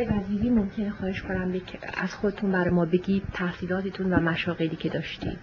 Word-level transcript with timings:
آقای 0.00 0.18
وزیری 0.18 0.50
ممکنه 0.50 0.90
خواهش 0.90 1.22
کنم 1.22 1.52
از 1.96 2.14
خودتون 2.14 2.52
برای 2.52 2.70
ما 2.70 2.84
بگید 2.84 3.22
تحصیلاتتون 3.32 4.12
و 4.12 4.20
مشاغلی 4.20 4.76
که 4.76 4.88
داشتید. 4.88 5.38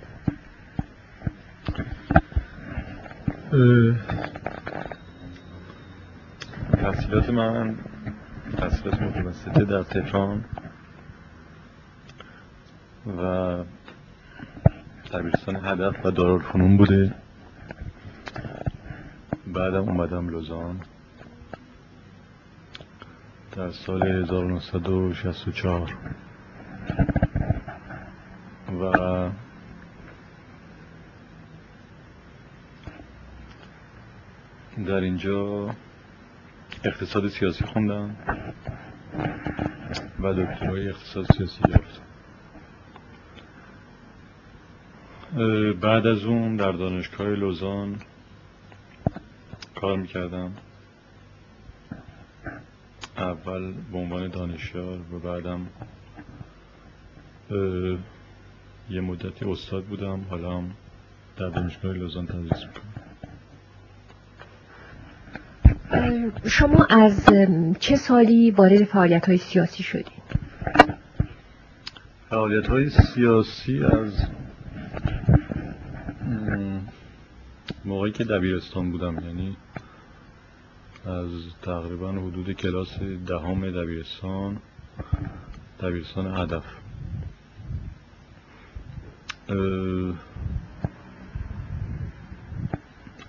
تحصیلات 6.72 7.30
من 7.30 7.76
تحصیلات 8.58 9.02
متوسطه 9.02 9.66
در 9.66 9.84
تهران 9.84 10.46
و 13.08 13.64
دبیرستان 15.14 15.56
هدف 15.66 16.06
و 16.06 16.12
دارالفنون 16.12 16.78
بوده. 16.78 17.16
بعدم 19.48 19.90
اومدم 19.90 20.30
لوزان. 20.30 20.80
در 23.58 23.72
سال 23.72 24.08
1964 24.08 25.98
و 28.82 28.92
در 34.86 34.94
اینجا 34.94 35.70
اقتصاد 36.84 37.28
سیاسی 37.28 37.66
خوندم 37.66 38.16
و 40.20 40.34
دکترای 40.34 40.90
اقتصاد 40.90 41.26
سیاسی 41.38 41.62
گرفتم. 41.68 42.04
بعد 45.82 46.08
از 46.08 46.24
اون 46.24 46.56
در 46.56 46.72
دانشگاه 46.72 47.28
لوزان 47.28 47.96
کار 49.76 49.98
می‌کردم. 49.98 50.52
اول 53.48 53.74
به 53.92 53.98
عنوان 53.98 54.28
دانشیار 54.28 55.00
و 55.14 55.20
بعدم 55.20 55.68
یه 58.90 59.02
مدتی 59.02 59.46
استاد 59.46 59.84
بودم 59.84 60.22
حالا 60.30 60.58
هم 60.58 60.72
در 61.38 61.50
دانشگاه 61.50 61.94
لوزان 61.94 62.26
تدریس 62.26 62.52
می‌کنم 62.52 62.94
شما 66.46 66.88
از 66.90 67.30
چه 67.80 67.96
سالی 67.96 68.52
وارد 68.52 68.84
فعالیت 68.84 69.28
های 69.28 69.38
سیاسی 69.38 69.84
شدید؟ 69.84 70.28
فعالیت 72.30 72.68
های 72.68 72.90
سیاسی 72.90 73.84
از 73.84 74.28
موقعی 77.86 78.12
که 78.12 78.24
دبیرستان 78.24 78.92
بودم 78.92 79.20
یعنی 79.26 79.58
از 81.08 81.32
تقریبا 81.62 82.12
حدود 82.12 82.52
کلاس 82.52 83.00
دهم 83.00 83.72
دبیرستان 83.72 84.62
دبیرستان 85.82 86.38
هدف. 86.38 86.64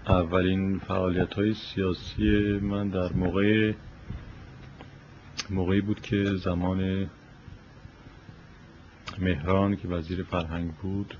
اولین 0.06 0.78
فعالیت 0.78 1.34
های 1.34 1.54
سیاسی 1.54 2.58
من 2.62 2.88
در 2.88 3.12
موقع 3.12 3.72
موقعی 5.50 5.80
بود 5.80 6.00
که 6.00 6.24
زمان 6.24 7.10
مهران 9.18 9.76
که 9.76 9.88
وزیر 9.88 10.22
فرهنگ 10.22 10.74
بود 10.74 11.14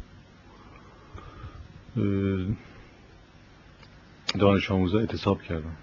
دانش 4.39 4.71
آموزا 4.71 4.99
اعتصاب 4.99 5.43
کردم. 5.43 5.77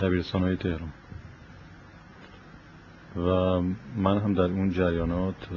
دبیرستان 0.00 0.42
های 0.42 0.56
تهران 0.56 0.92
و 3.16 3.60
من 3.96 4.18
هم 4.18 4.34
در 4.34 4.42
اون 4.42 4.70
جریانات 4.70 5.48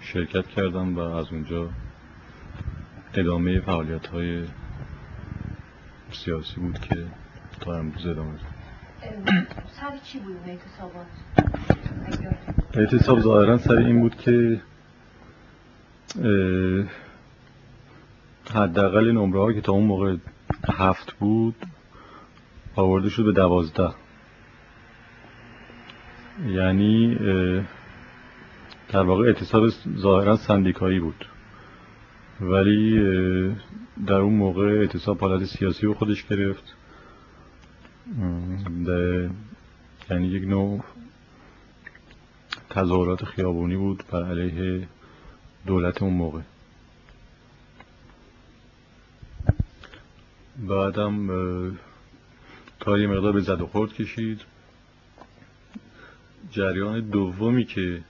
شرکت 0.00 0.46
کردم 0.46 0.96
و 0.96 1.00
از 1.00 1.32
اونجا 1.32 1.70
ادامه 3.14 3.60
فعالیت 3.60 4.06
های 4.06 4.44
سیاسی 6.10 6.60
بود 6.60 6.78
که 6.78 7.06
تا 7.60 7.76
امروز 7.76 8.06
ادامه 8.06 8.38
سر 9.66 9.98
چی 10.04 10.18
بود 10.18 10.36
اعتصابات؟ 10.46 11.06
اعتصاب 12.74 13.20
ظاهرا 13.20 13.58
سر 13.58 13.76
این 13.76 14.00
بود 14.00 14.16
که 14.16 14.60
حداقل 18.54 19.12
نمره 19.12 19.54
که 19.54 19.60
تا 19.60 19.72
اون 19.72 19.84
موقع 19.84 20.16
هفت 20.68 21.12
بود 21.12 21.66
آورده 22.76 23.08
شد 23.08 23.24
به 23.24 23.32
دوازده. 23.32 23.90
یعنی 26.46 27.14
در 28.88 29.02
واقع 29.02 29.26
اعتصاب 29.26 29.68
ظاهرا 29.98 30.36
سندیکایی 30.36 31.00
بود. 31.00 31.26
ولی 32.40 33.00
در 34.06 34.14
اون 34.14 34.34
موقع 34.34 34.78
اعتصاب 34.80 35.20
حالت 35.20 35.44
سیاسی 35.44 35.86
رو 35.86 35.94
خودش 35.94 36.24
گرفت. 36.26 36.76
یعنی 40.10 40.28
یک 40.28 40.48
نوع 40.48 40.84
تظاهرات 42.70 43.24
خیابونی 43.24 43.76
بود 43.76 44.04
بر 44.12 44.24
علیه 44.24 44.88
دولت 45.66 46.02
اون 46.02 46.14
موقع. 46.14 46.40
بعدم 50.68 51.28
کاری 52.86 53.02
یه 53.02 53.08
مقدار 53.08 53.32
به 53.32 53.40
زد 53.40 53.60
و 53.60 53.66
خورد 53.66 53.92
کشید. 53.92 54.40
جریان 56.50 57.00
دومی 57.00 57.64
که 57.64 58.04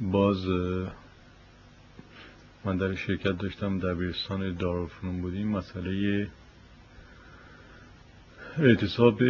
باز 0.00 0.46
من 2.64 2.76
در 2.76 2.94
شرکت 2.94 3.38
داشتم 3.38 3.78
در 3.78 3.94
بیرستان 3.94 4.56
دارالفنون 4.56 5.22
بودیم 5.22 5.48
مسئله 5.48 6.30
اعتصاب 8.58 9.22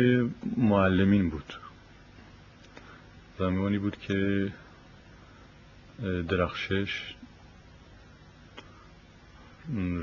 معلمین 0.57 1.31
بود. 1.31 1.55
زمانی 3.39 3.79
بود 3.79 3.97
که 3.97 4.53
درخشش 6.29 7.15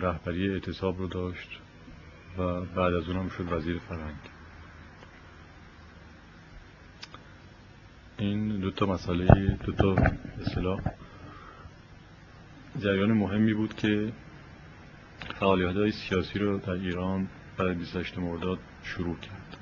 رهبری 0.01 0.49
اعتصاب 0.49 0.97
رو 0.97 1.07
داشت. 1.07 1.59
و 2.37 2.61
بعد 2.61 2.93
از 2.93 3.09
اونم 3.09 3.29
شد 3.29 3.51
وزیر 3.51 3.79
فرهنگ. 3.79 4.15
این 8.17 8.59
دو 8.59 8.71
تا 8.71 8.85
مسئله 8.85 9.57
دو 9.63 9.71
تا 9.71 9.95
اصطلاح 10.41 10.79
جریان 12.79 13.11
مهمی 13.11 13.53
بود 13.53 13.75
که 13.75 14.11
فعالیت 15.39 15.75
های 15.75 15.91
سیاسی 15.91 16.39
رو 16.39 16.57
در 16.57 16.71
ایران 16.71 17.27
برای 17.57 17.75
28 17.75 18.17
مرداد 18.17 18.59
شروع 18.83 19.15
کرد. 19.15 19.57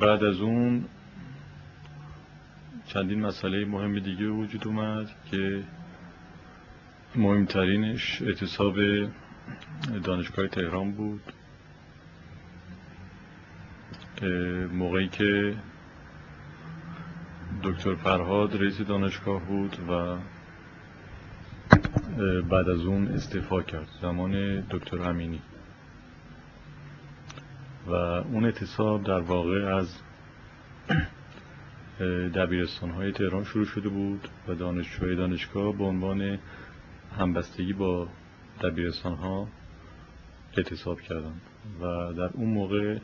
بعد 0.00 0.24
از 0.24 0.40
اون 0.40 0.84
چندین 2.86 3.20
مسئله 3.20 3.64
مهم 3.64 3.98
دیگه 3.98 4.26
وجود 4.26 4.66
اومد 4.66 5.10
که 5.30 5.64
مهمترینش 7.16 8.22
اعتصاب 8.22 8.76
دانشگاه 10.04 10.46
تهران 10.46 10.92
بود. 10.92 11.22
موقعی 14.72 15.08
که 15.08 15.56
دکتر 17.62 17.94
فرهاد 17.94 18.56
رئیس 18.56 18.80
دانشگاه 18.80 19.40
بود 19.40 19.76
و 19.88 20.16
بعد 22.42 22.68
از 22.68 22.80
اون 22.80 23.08
استعفا 23.08 23.62
کرد 23.62 23.88
زمان 24.02 24.60
دکتر 24.60 25.02
امینی. 25.02 25.42
و 27.86 27.92
اون 27.92 28.44
اعتصاب 28.44 29.04
در 29.04 29.20
واقع 29.20 29.76
از 29.76 29.98
دبیرستان 32.34 32.90
های 32.90 33.12
تهران 33.12 33.44
شروع 33.44 33.64
شده 33.64 33.88
بود 33.88 34.28
و 34.48 34.54
دانشجوهای 34.54 35.16
دانشگاه 35.16 35.76
به 35.76 35.84
عنوان 35.84 36.38
همبستگی 37.18 37.72
با 37.72 38.08
دبیرستان 38.62 39.14
ها 39.14 39.48
اعتصاب 40.56 41.00
کردن 41.00 41.34
و 41.80 42.12
در 42.12 42.30
اون 42.32 42.48
موقع 42.48 42.98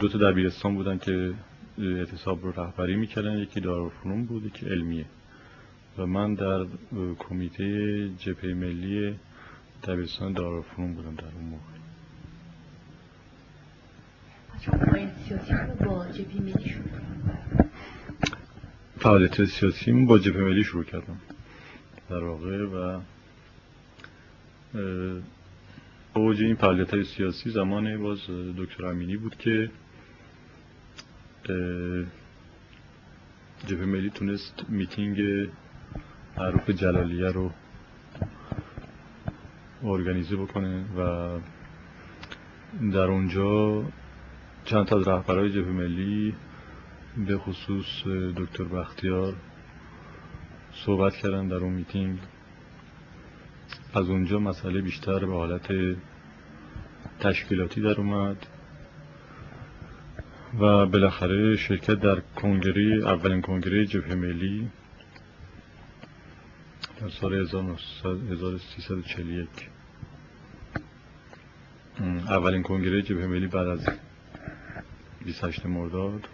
دو 0.00 0.08
تا 0.08 0.30
دبیرستان 0.30 0.74
بودن 0.74 0.98
که 0.98 1.34
اعتصاب 1.78 2.44
رو 2.44 2.52
رهبری 2.60 2.96
می‌کردن. 2.96 3.38
یکی 3.38 3.60
دارالفنون 3.60 4.24
بود 4.24 4.44
یکی 4.46 4.66
علمیه. 4.66 5.04
و 5.98 6.06
من 6.06 6.34
در 6.34 6.66
کمیته 7.18 8.08
جبهه 8.18 8.54
ملی 8.54 9.14
دبیرستان 9.84 10.32
دارالفنون 10.32 10.94
بودم 10.94 11.14
در 11.14 11.24
اون 11.24 11.44
موقع. 11.44 11.62
فعالیت 18.98 19.44
سیاسی 19.44 19.92
با 19.92 20.18
جبهه 20.18 20.42
ملی 20.42 20.64
شروع 20.64 20.84
کردم. 20.84 21.20
در 22.10 22.24
واقع 22.24 22.64
و 22.64 23.00
اوج 26.14 26.42
این 26.42 26.54
فعالیت 26.54 26.94
های 26.94 27.04
سیاسی 27.04 27.50
زمان 27.50 28.02
باز 28.02 28.18
دکتر 28.58 28.86
امینی 28.86 29.16
بود 29.16 29.36
که 29.36 29.70
جبه 33.66 33.86
ملی 33.86 34.10
تونست 34.10 34.64
میتینگ 34.68 35.48
معروف 36.36 36.70
جلالیه 36.70 37.26
رو 37.26 37.50
ارگانیزه 39.84 40.36
بکنه 40.36 40.84
و 40.96 41.38
در 42.92 42.98
اونجا 43.10 43.84
چند 44.64 44.86
تا 44.86 44.98
از 44.98 45.08
رهبرهای 45.08 45.50
جبهه 45.50 45.72
ملی 45.72 46.34
به 47.26 47.38
خصوص 47.38 48.06
دکتر 48.36 48.64
بختیار 48.64 49.34
صحبت 50.86 51.16
کردن 51.16 51.48
در 51.48 51.56
اون 51.56 51.72
میتینگ. 51.72 52.18
از 53.94 54.10
اونجا 54.10 54.38
مسئله 54.38 54.80
بیشتر 54.80 55.18
به 55.18 55.32
حالت 55.32 55.96
تشکیلاتی 57.20 57.80
در 57.80 58.00
اومد 58.00 58.46
و 60.54 60.86
بالاخره 60.86 61.56
شرکت 61.56 61.94
در 61.94 62.20
کنگره 62.20 63.08
اولین 63.08 63.42
کنگره 63.42 63.86
جبهه 63.86 64.14
ملی 64.14 64.70
در 67.00 67.08
سال 67.08 67.34
1341 67.34 69.48
اولین 72.28 72.62
کنگره 72.62 73.02
جبهه 73.02 73.26
ملی 73.26 73.46
بعد 73.46 73.68
از 73.68 73.88
28 75.24 75.66
مرداد 75.66 76.28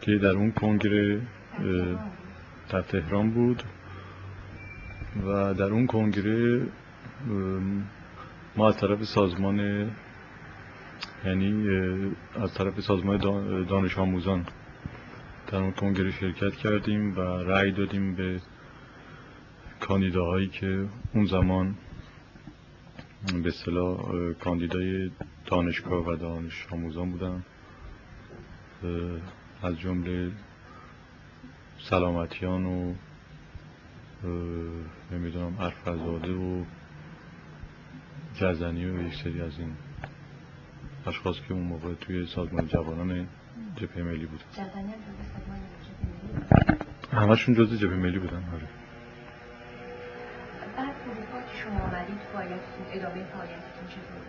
که 0.00 0.18
در 0.18 0.30
اون 0.30 0.52
کنگره 0.52 1.20
در 2.72 2.82
تهران 2.82 3.30
بود 3.30 3.62
و 5.26 5.54
در 5.54 5.64
اون 5.64 5.86
کنگره 5.86 6.66
ما 8.56 8.68
از 8.68 8.76
طرف 8.76 9.04
سازمان 9.04 9.90
یعنی 11.24 11.68
از 12.40 12.54
طرف 12.54 12.80
سازمان 12.80 13.18
دانش 13.64 13.98
آموزان 13.98 14.46
در 15.46 15.58
اون 15.58 15.72
کنگره 15.72 16.10
شرکت 16.10 16.56
کردیم 16.56 17.16
و 17.16 17.20
رأی 17.20 17.72
دادیم 17.72 18.14
به 18.14 18.40
کاندیداهایی 19.80 20.48
که 20.48 20.86
اون 21.14 21.26
زمان 21.26 21.74
به 23.42 23.48
اصطلاح 23.48 24.32
کاندیدای 24.32 25.10
دانشگاه 25.46 26.06
و 26.06 26.16
دانش 26.16 26.66
آموزان 26.70 27.10
بودن. 27.10 27.44
از 29.62 29.78
جمله 29.78 30.30
سلامتیان 31.90 32.66
و 32.66 32.94
نمی‌دونم 35.12 35.60
ارفزاده 35.60 36.32
و 36.32 36.64
جزنی 38.34 38.84
و 38.86 39.02
یک 39.06 39.14
سری 39.14 39.40
از 39.40 39.58
این 39.58 39.72
اشخاص 41.06 41.36
که 41.48 41.54
اون 41.54 41.62
موقع 41.62 41.94
توی 41.94 42.26
سازمان 42.26 42.66
جوانان 42.66 43.26
جبهه 43.76 44.02
ملی 44.02 44.26
بودن. 44.26 44.44
همشون 47.12 47.54
جز 47.54 47.78
جبهه 47.78 47.96
ملی 47.96 48.18
بودن 48.18 48.42
آره. 48.54 48.68
بعد 50.76 50.94
که 51.52 51.58
شما 51.62 51.80
آمدید 51.80 52.18
فعالیتتون 52.32 52.86
ادامه 52.92 53.24
فعالیتتون 53.24 53.88
چطور 53.88 54.20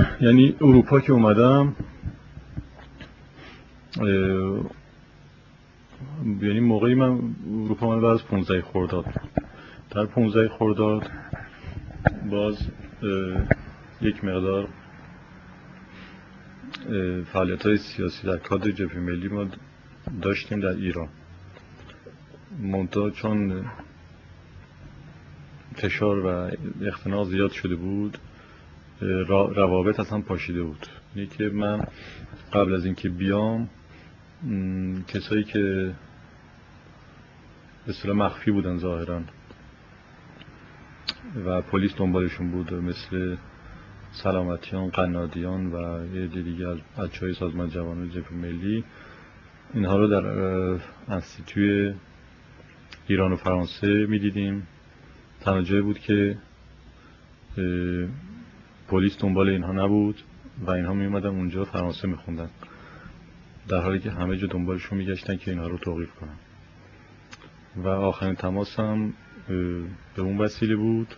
بود؟ 0.00 0.22
یعنی 0.22 0.56
اروپا 0.60 1.00
که 1.00 1.12
اومدم 1.12 1.76
یعنی 6.42 6.60
موقعی 6.60 6.94
من 6.94 7.20
اروپا 7.46 7.88
من 7.88 8.02
بعد 8.02 8.12
از 8.12 8.24
15 8.24 8.62
خرداد 8.62 9.04
در 9.90 10.06
15 10.06 10.48
خرداد 10.48 11.10
باز 12.30 12.58
یک 14.00 14.24
مقدار 14.24 14.68
فعالیت 17.32 17.66
های 17.66 17.76
سیاسی 17.76 18.26
در 18.26 18.36
کادر 18.36 18.70
جبهه 18.70 18.98
ملی 18.98 19.28
ما 19.28 19.46
داشتیم 20.22 20.60
در 20.60 20.68
ایران. 20.68 21.08
منتها 22.60 23.10
چون 23.10 23.64
فشار 25.74 26.26
و 26.26 26.50
اختناق 26.86 27.28
زیاد 27.28 27.50
شده 27.50 27.74
بود 27.74 28.18
روابط 29.56 30.00
اصلا 30.00 30.20
پاشیده 30.20 30.62
بود. 30.62 30.86
یعنی 31.16 31.28
که 31.28 31.44
من 31.44 31.86
قبل 32.52 32.74
از 32.74 32.84
اینکه 32.84 33.08
بیام 33.08 33.68
کسایی 35.08 35.44
که 35.44 35.94
به 37.86 38.12
مخفی 38.12 38.50
بودن 38.50 38.76
ظاهرا. 38.76 39.20
و 41.46 41.62
پلیس 41.62 41.94
دنبالشون 41.96 42.50
بود 42.50 42.74
مثل 42.74 43.36
سلامتیان 44.12 44.88
قنادیان 44.88 45.72
و 45.72 46.06
یه 46.16 46.26
دیگه 46.26 46.68
از 46.68 46.78
بچه 46.98 47.20
های 47.20 47.34
سازمان 47.34 47.68
جوانان 47.68 48.10
جبهه 48.10 48.32
ملی. 48.32 48.84
اینها 49.74 49.96
رو 49.96 50.08
در 50.08 50.26
انستیتوی 51.08 51.94
ایران 53.06 53.32
و 53.32 53.36
فرانسه 53.36 54.06
می‌دیدیم. 54.06 54.66
تنها 55.40 55.82
بود 55.82 55.98
که 55.98 56.38
پلیس 58.88 59.18
دنبال 59.18 59.48
اینها 59.48 59.72
نبود 59.72 60.22
و 60.60 60.70
اینها 60.70 60.94
می 60.94 61.06
اونجا 61.16 61.64
فرانسه 61.64 62.08
میخوندن. 62.08 62.50
در 63.68 63.80
حالی 63.80 64.00
که 64.00 64.10
همه 64.10 64.36
جا 64.36 64.46
دنبالشون 64.46 64.98
میگشتن 64.98 65.36
که 65.36 65.50
اینها 65.50 65.66
رو 65.66 65.78
توقیف 65.78 66.10
کنن. 66.14 66.36
و 67.76 67.88
آخرین 67.88 68.34
تماس 68.34 68.80
هم 68.80 69.14
به 70.16 70.22
اون 70.22 70.38
وسیله 70.38 70.76
بود 70.76 71.14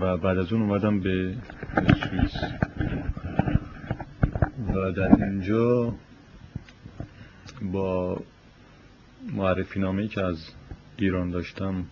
و 0.00 0.16
بعد 0.16 0.38
از 0.38 0.52
اون 0.52 0.62
اومدم 0.62 1.00
به 1.00 1.34
سوئیس. 1.74 2.34
و 4.74 4.92
در 4.92 5.24
اینجا 5.24 5.94
با 7.62 8.20
معرفی 9.32 9.80
نامه 9.80 10.08
که 10.08 10.24
از 10.24 10.50
ایران 10.96 11.30
داشتم 11.30 11.84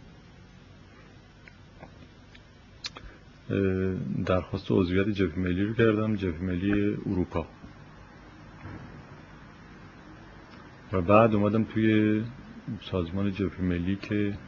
درخواست 4.26 4.67
عضویت 4.70 5.08
جبهه 5.08 5.39
ملی 5.39 5.65
رو 5.65 5.74
کردم 5.74 6.17
جبهه 6.17 6.43
ملی 6.43 6.96
اروپا. 7.06 7.46
و 10.94 11.01
بعد 11.01 11.34
اومدم 11.34 11.65
توی 11.65 12.22
سازمان 12.81 13.32
جبهه 13.32 13.60
ملی 13.60 13.96
که 13.96 14.39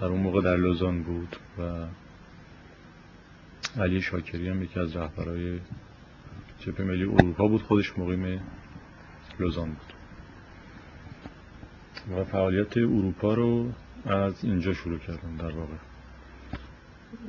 در 0.00 0.06
اون 0.06 0.20
موقع 0.20 0.40
در 0.40 0.56
لوزان 0.56 1.02
بود 1.02 1.36
و 1.58 1.86
علی 3.80 4.02
شاکری 4.02 4.48
هم 4.48 4.62
یکی 4.62 4.80
از 4.80 4.96
رهبرای 4.96 5.60
جبهه 6.58 6.86
ملی 6.86 7.04
اروپا 7.04 7.48
بود 7.48 7.62
خودش 7.62 7.98
مقیم 7.98 8.40
لوزان 9.40 9.68
بود. 9.68 9.92
و 12.16 12.24
فعالیت 12.24 12.76
اروپا 12.76 13.34
رو 13.34 13.72
از 14.06 14.44
اینجا 14.44 14.72
شروع 14.72 14.98
کردم 14.98 15.36
در 15.38 15.50
واقع. 15.50 15.76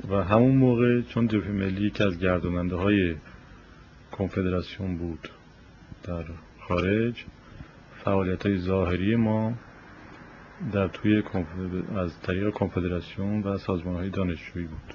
و 0.08 0.24
همون 0.24 0.56
موقع 0.56 1.00
چون 1.02 1.28
جبهه 1.28 1.52
ملی 1.52 1.86
یکی 1.86 2.04
از 2.04 2.18
گرداننده 2.18 2.76
های 2.76 3.16
کنفدراسیون 4.12 4.98
بود 4.98 5.28
در 6.02 6.24
خارج 6.60 7.24
فعالیت 8.08 8.46
های 8.46 8.58
ظاهری 8.58 9.16
ما 9.16 9.52
در 10.72 10.88
توی 10.88 11.22
از 11.96 12.20
طریق 12.20 12.50
کنفدراسیون 12.50 13.42
و 13.42 13.58
سازمان 13.58 13.94
های 13.94 14.10
دانشجویی 14.10 14.66
بود. 14.66 14.94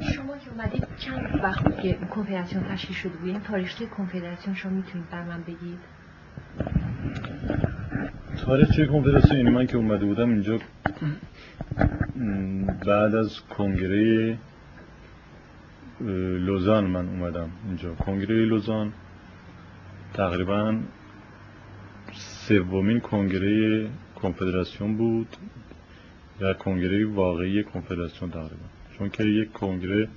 شما 0.00 0.38
که 0.38 0.50
اومدید 0.50 0.86
چند 0.98 1.40
وقت 1.42 1.82
که 1.82 1.92
کنفدراسیون 1.92 2.64
تشکیل 2.64 2.96
شده 2.96 3.12
بود؟ 3.12 3.28
یعنی 3.28 3.40
تاریخچه 3.40 3.86
کنفدراسیون 3.86 4.56
شما 4.56 4.72
می‌تونید 4.72 5.10
بر 5.10 5.24
من 5.24 5.42
بگید؟ 5.42 5.78
تاریخچه 8.44 8.86
کنفدراسیون 8.86 9.36
یعنی 9.36 9.50
من 9.50 9.66
که 9.66 9.76
اومده 9.76 10.04
بودم 10.04 10.28
اینجا 10.28 10.58
بعد 12.86 13.14
از 13.14 13.40
کنگره 13.40 14.38
لوزان 16.40 16.84
من 16.84 17.08
اومدم 17.08 17.50
اینجا. 17.66 17.94
کنگره 17.94 18.44
لوزان 18.44 18.92
تقریبا 20.14 20.80
سومین 22.48 23.00
کنگره 23.00 23.88
کنفدراسیون 24.22 24.96
بود 24.96 25.36
یا 26.40 26.54
کنگره 26.54 27.06
واقعی 27.06 27.64
کنفدراسیون 27.64 28.30
تقریبا 28.30 28.66
چون 28.98 29.08
که 29.10 29.24
یک 29.24 29.52
کنگره 29.52 30.08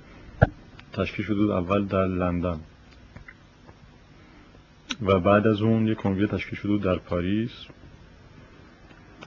تشکیل 0.92 1.24
شده 1.24 1.54
اول 1.54 1.84
در 1.84 2.06
لندن. 2.06 2.60
و 5.02 5.20
بعد 5.20 5.46
از 5.46 5.62
اون 5.62 5.86
یک 5.86 5.96
کنگره 5.96 6.26
تشکیل 6.26 6.58
شده 6.58 6.84
در 6.84 6.98
پاریس. 6.98 7.50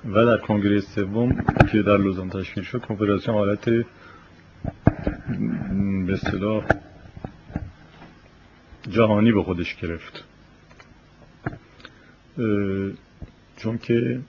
و 0.06 0.26
در 0.26 0.38
کنگره 0.38 0.80
سوم 0.80 1.46
که 1.72 1.82
در 1.82 1.98
لوزان 1.98 2.30
تشکیل 2.30 2.64
شد 2.64 2.82
کنفدراسیون 2.82 3.38
حالت 3.38 3.70
به 6.06 6.14
اصطلاح 6.14 6.66
جهانی 8.90 9.32
به 9.32 9.44
خودش 9.44 9.76
گرفت. 9.76 10.31
چون 13.58 13.78
که 13.78 14.20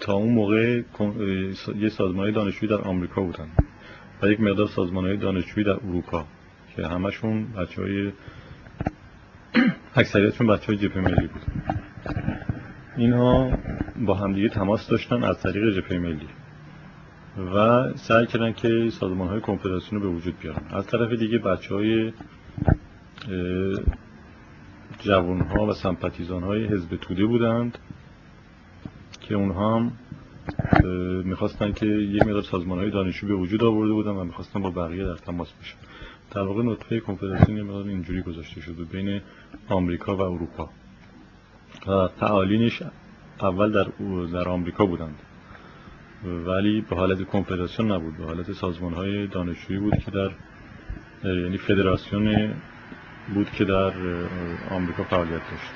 تا 0.00 0.12
اون 0.12 0.32
موقع 0.32 0.82
یه 1.76 1.88
سازمان 1.88 2.30
دانشجویی 2.32 2.70
در 2.70 2.80
آمریکا 2.80 3.22
بودن 3.22 3.48
و 4.22 4.28
یک 4.28 4.40
مقدار 4.40 4.66
سازمان 4.66 5.18
دانشجویی 5.18 5.66
در 5.66 5.72
اروپا 5.72 6.24
که 6.76 6.86
همشون 6.86 7.52
بچه 7.52 7.82
های 7.82 8.12
اکثریتشون 9.96 10.46
بچه 10.46 10.66
های 10.66 10.76
جبهه 10.76 10.98
ملی 10.98 11.26
بود. 11.26 11.42
اینها 12.96 13.58
با 14.06 14.14
همدیگه 14.14 14.48
تماس 14.48 14.88
داشتن 14.88 15.24
از 15.24 15.42
طریق 15.42 15.70
جبهه 15.70 15.98
ملی 15.98 16.28
و 17.54 17.88
سعی 17.94 18.26
کردن 18.26 18.52
که 18.52 18.90
سازمان 18.90 19.28
های 19.28 19.40
کنفدراسیون 19.40 20.02
رو 20.02 20.10
به 20.10 20.16
وجود 20.16 20.38
بیارن. 20.38 20.62
از 20.70 20.86
طرف 20.86 21.12
دیگه 21.12 21.38
بچه 21.38 21.74
های 21.74 22.12
جوان 24.98 25.40
ها 25.40 25.66
و 25.66 25.72
سمپاتیزان 25.72 26.42
های 26.42 26.64
حزب 26.64 26.96
توده 26.96 27.26
بودند 27.26 27.78
که 29.20 29.34
اونها 29.34 29.76
هم 29.76 29.92
می‌خواستن 31.24 31.72
که 31.72 31.86
یک 31.86 32.22
مقدار 32.22 32.42
سازمان 32.42 32.78
های 32.78 32.90
دانشجو 32.90 33.26
به 33.26 33.34
وجود 33.34 33.64
آورده 33.64 33.92
بودن 33.92 34.10
و 34.10 34.24
می‌خواستن 34.24 34.62
با 34.62 34.70
بقیه 34.70 35.04
در 35.04 35.16
تماس 35.16 35.52
بشن. 35.52 35.76
در 36.30 36.42
واقع 36.42 36.62
نطفه 36.62 37.00
کنفدراسیون 37.00 37.56
یه 37.56 37.62
مقدار 37.62 37.86
اینجوری 37.86 38.22
گذاشته 38.22 38.60
شده 38.60 38.84
بین 38.84 39.20
آمریکا 39.68 40.16
و 40.16 40.20
اروپا. 40.20 40.70
و 41.86 42.08
فعالینش 42.08 42.82
اول 43.40 43.72
در 43.72 43.86
در 44.32 44.48
آمریکا 44.48 44.86
بودند. 44.86 45.18
ولی 46.46 46.80
به 46.80 46.96
حالت 46.96 47.22
کنفدراسیون 47.22 47.92
نبود 47.92 48.16
به 48.16 48.24
حالت 48.24 48.52
سازمان 48.52 48.94
های 48.94 49.26
دانشجویی 49.26 49.80
بود 49.80 49.98
که 49.98 50.10
در 50.10 50.30
یعنی 51.24 51.58
فدراسیون 51.58 52.54
بود 53.34 53.50
که 53.50 53.64
در 53.64 53.92
آمریکا 54.70 55.04
فعالیت 55.04 55.40
داشت. 55.50 55.72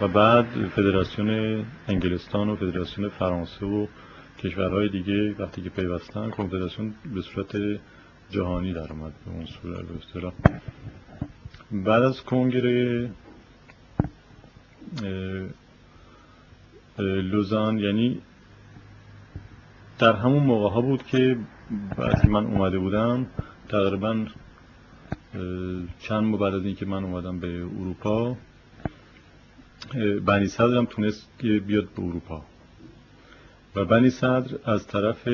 و 0.00 0.08
بعد 0.08 0.46
فدراسیون 0.68 1.64
انگلستان 1.88 2.48
و 2.48 2.56
فدراسیون 2.56 3.08
فرانسه 3.08 3.66
و 3.66 3.86
کشورهای 4.38 4.88
دیگه 4.88 5.34
وقتی 5.38 5.62
که 5.62 5.70
پیوستن 5.70 6.30
کنفدراسیون 6.30 6.94
به 7.14 7.22
صورت 7.22 7.80
جهانی 8.30 8.72
در 8.72 8.92
اومد 8.92 9.12
به 9.24 9.30
اون 9.30 9.46
صورت 10.12 10.32
بعد 11.72 12.02
از 12.02 12.22
کنگره 12.22 13.10
لوزان 16.98 17.78
یعنی 17.78 18.20
در 19.98 20.12
همون 20.12 20.42
موقع 20.42 20.74
ها 20.74 20.80
بود 20.80 21.02
که 21.02 21.36
وقتی 21.98 22.28
من 22.28 22.46
اومده 22.46 22.78
بودم 22.78 23.26
تقریبا 23.68 24.26
چند 25.98 26.24
ماه 26.24 26.40
بعد 26.40 26.54
از 26.54 26.64
اینکه 26.64 26.86
من 26.86 27.04
اومدم 27.04 27.38
به 27.38 27.62
اروپا 27.80 28.36
بنی 30.26 30.46
صدر 30.46 30.76
هم 30.76 30.84
تونست 30.84 31.28
بیاد 31.42 31.88
به 31.88 32.02
اروپا. 32.02 32.44
و 33.76 33.84
بنی 33.84 34.10
صدر 34.10 34.58
از 34.64 34.86
طرف 34.86 35.28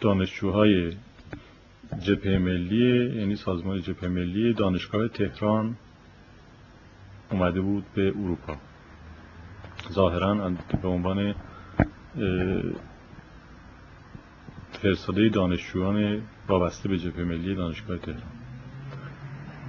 دانشجوهای 0.00 0.92
جبهه 2.02 2.38
ملی 2.38 3.18
یعنی 3.18 3.36
سازمان 3.36 3.82
جبهه 3.82 4.08
ملی 4.08 4.52
دانشگاه 4.52 5.08
تهران 5.08 5.76
اومده 7.30 7.60
بود 7.60 7.84
به 7.94 8.08
اروپا. 8.08 8.56
ظاهرا 9.92 10.50
به 10.82 10.88
عنوان 10.88 11.34
فرستاده 14.76 15.28
دانشجویان 15.28 16.22
وابسته 16.48 16.88
به 16.88 16.98
جبهه 16.98 17.24
ملی 17.24 17.54
دانشگاه 17.54 17.98
تهران. 17.98 18.32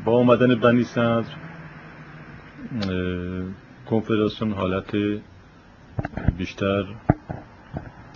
با 0.05 0.19
آمدن 0.19 0.55
بنی 0.55 0.83
صدر 0.83 1.23
کنفدراسیون 3.89 4.51
حالت 4.51 4.95
بیشتر 6.37 6.85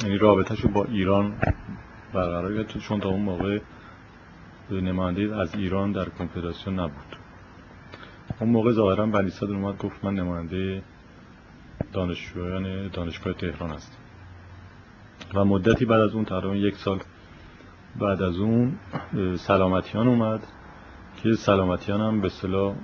یعنی 0.03 0.17
رابطهشو 0.17 0.67
با 0.67 0.83
ایران 0.85 1.33
برقرار 2.13 2.63
کرد 2.63 2.81
چون 2.81 2.99
تا 2.99 3.09
اون 3.09 3.21
موقع 3.21 3.59
نماینده 4.71 5.35
از 5.35 5.55
ایران 5.55 5.91
در 5.91 6.09
کنفدراسیون 6.09 6.79
نبود. 6.79 7.15
اون 8.39 8.49
موقع 8.49 8.71
ظاهرا 8.71 9.05
بنی 9.05 9.29
صدر 9.29 9.53
اومد 9.53 9.77
گفت 9.77 10.05
من 10.05 10.13
نماینده 10.13 10.83
دانشجویان 11.93 12.87
دانشگاه 12.87 13.33
تهران 13.33 13.69
هستم. 13.69 14.00
و 15.33 15.45
مدتی 15.45 15.85
بعد 15.85 15.99
از 15.99 16.13
اون 16.13 16.25
تقریبا 16.25 16.55
یک 16.55 16.75
سال 16.75 16.99
بعد 17.99 18.21
از 18.21 18.37
اون 18.37 18.79
سلامتیان 19.35 20.07
اومد 20.07 20.47
که 21.23 21.33
سلامتیان 21.33 22.01
هم 22.01 22.21
به 22.21 22.29
صلاح 22.29 22.75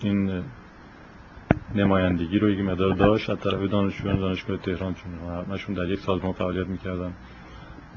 این 0.00 0.42
نمایندگی 1.74 2.38
رو 2.38 2.50
یک 2.50 2.60
مدار 2.60 2.94
داشت 2.94 3.30
از 3.30 3.40
طرف 3.40 3.70
دانشجویان 3.70 4.20
دانشگاه 4.20 4.56
تهران 4.56 4.94
چون 4.94 5.12
همشون 5.48 5.74
در 5.74 5.88
یک 5.88 6.00
سازمان 6.00 6.32
فعالیت 6.32 6.66
می‌کردن 6.66 7.12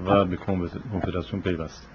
و 0.05 0.25
به 0.25 0.35
کنفدراسیون 0.35 1.41
پیوست. 1.41 1.89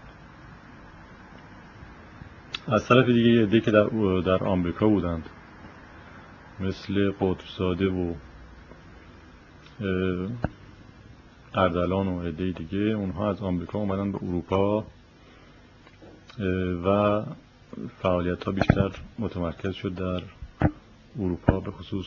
از 2.69 2.89
طرف 2.89 3.07
دیگه 3.07 3.55
یه 3.55 3.61
که 3.61 3.71
در, 3.71 3.85
در 4.21 4.45
آمریکا 4.45 4.89
بودند 4.89 5.29
مثل 6.61 7.11
قطبزاده 7.11 7.89
و 7.89 8.15
اردلان 11.55 12.09
و 12.09 12.23
عده 12.23 12.53
دیگه 12.53 12.79
اونها 12.79 13.31
از 13.31 13.41
آمریکا 13.41 13.79
اومدن 13.79 14.13
به 14.13 14.19
اروپا 14.23 14.85
و 16.85 17.23
فعالیت 18.03 18.45
ها 18.45 18.53
بیشتر 18.53 18.93
متمرکز 19.19 19.75
شد 19.75 19.95
در 19.95 20.23
اروپا 21.19 21.61
به 21.61 21.71
خصوص 21.71 22.07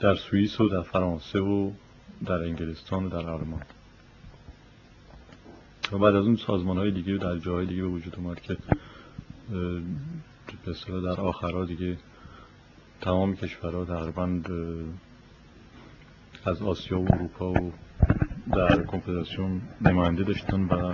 در 0.00 0.14
سوئیس 0.14 0.60
و 0.60 0.68
در 0.68 0.82
فرانسه 0.82 1.40
و 1.40 1.70
در 2.26 2.42
انگلستان 2.42 3.06
و 3.06 3.08
در 3.08 3.30
آلمان. 3.30 3.62
و 5.92 5.98
بعد 5.98 6.14
از 6.14 6.24
اون 6.26 6.36
سازمان 6.36 6.78
های 6.78 6.90
دیگه 6.90 7.16
در 7.16 7.38
جاهای 7.38 7.66
دیگه 7.66 7.82
به 7.82 7.88
وجود 7.88 8.16
اومد 8.16 8.40
که 8.40 8.56
به 10.64 11.00
در 11.00 11.20
آخرها 11.20 11.64
دیگه 11.64 11.96
تمام 13.00 13.36
کشورها 13.36 13.84
تقریبا 13.84 14.40
از 16.44 16.62
آسیا 16.62 17.00
و 17.00 17.14
اروپا 17.14 17.52
و 17.52 17.72
در 18.56 18.82
کنفدراسیون 18.82 19.60
نماینده 19.80 20.24
داشتن 20.24 20.62
و 20.62 20.92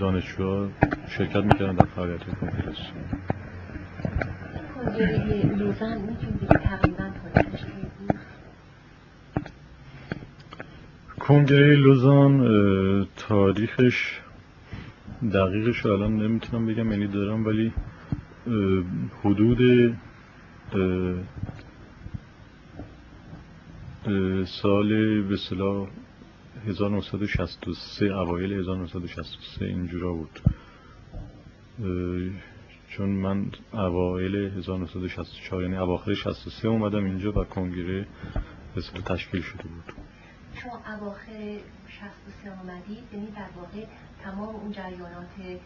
دانشجوها 0.00 0.68
شرکت 1.08 1.36
می‌کردن 1.36 1.74
در 1.74 1.86
فعالیت 1.86 2.24
کنفدراسیون 2.24 2.94
کنگره 11.18 11.76
لوزان 11.76 13.06
تاریخش 13.16 14.20
دقیقش 15.32 15.86
الان 15.86 16.16
نمی‌تونم 16.16 16.66
بگم 16.66 16.90
یعنی 16.92 17.06
دارم 17.06 17.46
ولی 17.46 17.72
حدود 19.24 19.94
سال 24.62 25.22
به 25.22 25.36
صلاح 25.36 25.88
1963 26.66 28.04
اوایل 28.04 28.52
1963 28.52 29.64
اینجورا 29.64 30.12
بود. 30.12 30.40
چون 32.88 33.08
من 33.08 33.46
اوایل 33.72 34.34
1964 34.36 35.62
یعنی 35.62 35.76
اواخر 35.76 36.14
63 36.14 36.68
اومدم 36.68 37.04
اینجا 37.04 37.32
و 37.32 37.44
کنگره 37.44 38.06
به 38.74 39.02
تشکیل 39.04 39.40
شده 39.42 39.62
بود. 39.62 39.94
شما 40.62 40.80
اواخر 41.00 41.58
63 41.88 42.50
آمدید 42.50 43.04
یعنی 43.12 43.26
در 43.26 43.48
واقع 43.56 43.86
تمام 44.22 44.54
اون 44.56 44.72
جریانات 44.72 45.60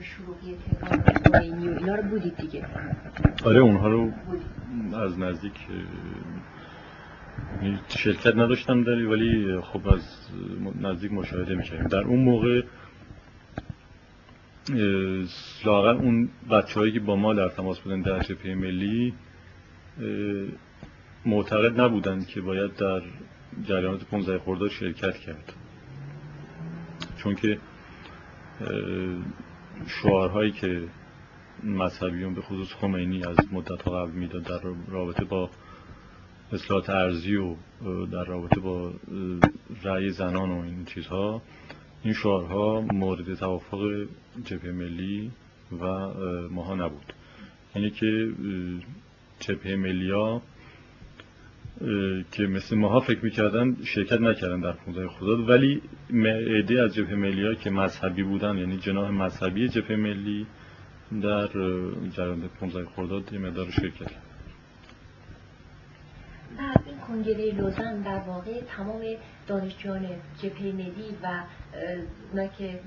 شروعی 0.00 0.56
تهران 0.80 1.04
و 1.32 1.36
اینا 1.36 1.94
رو 1.94 2.02
بودید 2.02 2.36
دیگه. 2.36 2.66
آره 3.44 3.60
اونها 3.60 3.88
رو 3.88 4.12
از 4.94 5.18
نزدیک 5.18 5.54
شرکت 7.88 8.36
نداشتم 8.36 8.82
داری 8.82 9.04
ولی 9.04 9.60
خب 9.60 9.88
از 9.88 10.28
نزدیک 10.80 11.12
مشاهده 11.12 11.54
می‌کردیم. 11.54 11.86
در 11.86 12.00
اون 12.00 12.20
موقع 12.20 12.62
لاغر 15.64 16.02
اون 16.02 16.28
بچه 16.50 16.80
هایی 16.80 16.92
که 16.92 17.00
با 17.00 17.16
ما 17.16 17.34
در 17.34 17.48
تماس 17.48 17.80
بودن 17.80 18.00
در 18.00 18.20
جبهه 18.20 18.54
ملی 18.54 19.14
معتقد 21.26 21.80
نبودند 21.80 22.26
که 22.26 22.40
باید 22.40 22.76
در 22.76 23.02
جریانات 23.68 24.04
15 24.04 24.38
خرداد 24.38 24.70
شرکت 24.70 25.16
کرد. 25.16 25.52
چون 27.16 27.34
که 27.34 27.58
شعارهایی 29.86 30.50
که 30.52 30.82
مذهبیون 31.62 32.34
به 32.34 32.40
خصوص 32.40 32.72
خمینی 32.72 33.24
از 33.24 33.36
مدت 33.52 33.88
قبل 33.88 34.10
می‌داد 34.10 34.42
در 34.42 34.60
رابطه 34.88 35.24
با 35.24 35.50
اصلاحات 36.54 36.90
ارزی 36.90 37.36
و 37.36 37.54
در 38.12 38.24
رابطه 38.24 38.60
با 38.60 38.92
رأی 39.82 40.10
زنان 40.10 40.50
و 40.50 40.60
این 40.60 40.84
چیزها 40.84 41.42
این 42.02 42.14
شعارها 42.14 42.80
مورد 42.80 43.34
توافق 43.34 44.06
جبهه 44.44 44.72
ملی 44.72 45.30
و 45.80 45.84
ماها 46.50 46.74
نبود. 46.74 47.12
یعنی 47.74 47.90
که 47.90 48.32
جبهه 49.40 49.76
ملیا 49.76 50.42
که 52.32 52.46
مثل 52.46 52.76
ماها 52.76 53.00
فکر 53.00 53.24
می‌کردن 53.24 53.76
شرکت 53.84 54.20
نکردن 54.20 54.60
در 54.60 54.72
15 54.72 55.08
خرداد 55.08 55.48
ولی 55.48 55.82
عده 56.58 56.82
از 56.82 56.94
جبهه 56.94 57.14
ملی 57.14 57.56
که 57.56 57.70
مذهبی 57.70 58.22
بودن 58.22 58.58
یعنی 58.58 58.76
جناح 58.76 59.10
مذهبی 59.10 59.68
جبهه 59.68 59.96
ملی 59.96 60.46
در 61.22 61.48
جریان 62.16 62.48
15 62.60 62.86
خرداد 62.96 63.32
یه 63.32 63.38
مقدار 63.38 63.70
شرکت 63.70 64.10
کنگره 67.14 67.54
لوزن 67.54 68.02
در 68.02 68.18
واقع 68.18 68.60
تمام 68.76 69.00
دانشجویان 69.46 70.06
جبهه 70.42 70.72
ملی 70.72 71.16
و 71.22 71.42
اونا 72.32 72.46
که 72.46 72.80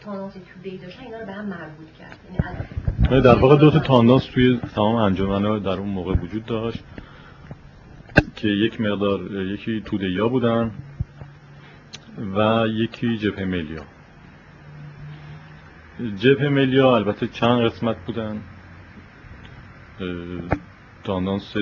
تاناس 0.00 0.32
توده 0.32 0.70
ای 0.70 0.78
داشتن 0.78 1.04
اینا 1.04 1.18
رو 1.18 1.26
به 1.26 1.32
هم 1.32 1.44
مربوط 1.44 1.92
کرد. 1.98 2.18
یعنی 3.10 3.22
در 3.22 3.38
واقع 3.38 3.56
دو 3.56 3.70
تا 3.70 3.78
تاناس 3.78 4.26
توی 4.26 4.60
تمام 4.74 4.94
انجمن 4.94 5.58
در 5.58 5.70
اون 5.70 5.88
موقع 5.88 6.14
وجود 6.14 6.44
داشت 6.46 6.84
که 8.36 8.48
یک 8.48 8.80
مقدار 8.80 9.42
یکی 9.46 9.80
توده 9.80 10.24
بودن 10.24 10.70
و 12.36 12.66
یکی 12.68 13.18
جبهه 13.18 13.44
ملیا 13.44 13.82
جبهه 16.16 16.48
ملیا 16.48 16.96
البته 16.96 17.26
چند 17.26 17.62
قسمت 17.62 17.96
بودن. 18.06 18.42
تاندانس 21.04 21.54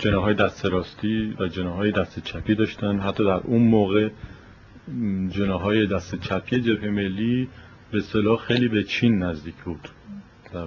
جناهای 0.00 0.34
دست 0.34 0.66
راستی 0.66 1.36
و 1.38 1.46
جناهای 1.48 1.92
دست 1.92 2.18
چپی 2.24 2.54
داشتن. 2.54 2.98
حتی 2.98 3.24
در 3.24 3.40
اون 3.44 3.62
موقع 3.62 4.10
جناهای 5.28 5.86
دست 5.86 6.14
چپی 6.14 6.60
جبهه 6.60 6.90
ملی 6.90 7.48
به 7.90 8.00
صلاح 8.00 8.38
خیلی 8.38 8.68
به 8.68 8.84
چین 8.84 9.22
نزدیک 9.22 9.54
بود. 9.54 9.88
در 10.52 10.66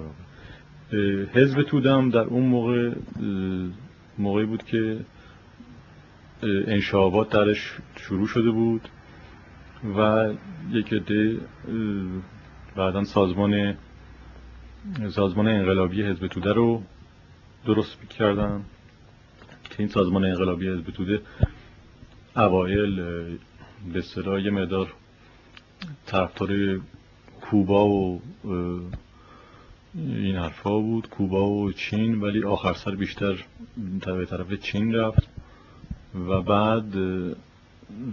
حزب 1.32 1.62
تودم 1.62 2.10
در 2.10 2.20
اون 2.20 2.46
موقع 2.46 2.92
موقعی 4.18 4.46
بود 4.46 4.62
که 4.62 4.98
انشابات 6.42 7.30
درش 7.30 7.78
شروع 7.96 8.26
شده 8.26 8.50
بود 8.50 8.88
و 9.96 10.28
یک 10.70 10.92
عده 10.92 11.38
بعدا 12.76 13.04
سازمان 13.04 13.74
سازمان 15.10 15.48
انقلابی 15.48 16.02
حزب 16.02 16.26
توده 16.26 16.52
رو 16.52 16.82
درست 17.66 18.08
کردن. 18.18 18.64
که 19.76 19.80
این 19.82 19.88
سازمان 19.88 20.24
انقلابی 20.24 20.68
حزب 20.68 20.90
توده 20.90 21.20
اوایل 22.36 22.96
به 23.92 23.98
اصطلاح 23.98 24.40
یه 24.40 24.50
مقدار 24.50 24.92
طرفدار 26.06 26.80
کوبا 27.40 27.88
و 27.88 28.20
این 29.94 30.36
حرفا 30.36 30.78
بود 30.78 31.08
کوبا 31.08 31.48
و 31.48 31.72
چین 31.72 32.20
ولی 32.20 32.44
آخر 32.44 32.72
سر 32.72 32.94
بیشتر 32.94 33.44
به 34.06 34.26
طرف 34.26 34.52
چین 34.52 34.94
رفت 34.94 35.28
و 36.28 36.42
بعد 36.42 36.94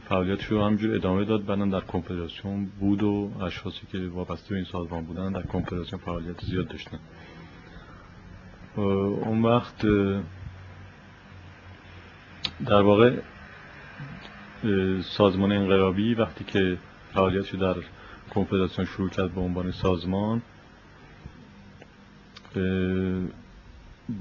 فعالیتش 0.10 0.46
رو 0.46 0.64
همجور 0.64 0.96
ادامه 0.96 1.26
داد. 1.26 1.46
بعدم 1.46 1.70
در 1.70 1.80
کنفدراسیون 1.80 2.66
بود 2.80 3.04
و 3.04 3.32
اشخاصی 3.42 3.82
که 3.92 3.98
وابسته 3.98 4.50
به 4.50 4.56
این 4.56 4.66
سازمان 4.66 5.06
بودن 5.06 5.32
در 5.32 5.42
کنفدراسیون 5.42 6.02
فعالیت 6.02 6.46
زیاد 6.46 6.68
داشتن. 6.68 7.00
اون 8.76 9.42
وقت 9.42 9.86
در 12.66 12.82
واقع 12.82 13.18
سازمان 15.02 15.52
انقلابی 15.52 16.14
وقتی 16.14 16.44
که 16.44 16.78
فعالیتش 17.14 17.56
در 17.56 17.76
کنفدراسیون 18.34 18.88
شروع 18.88 19.10
کرد 19.10 19.32
به 19.32 19.42
عنوان 19.42 19.72
سازمان 19.72 20.42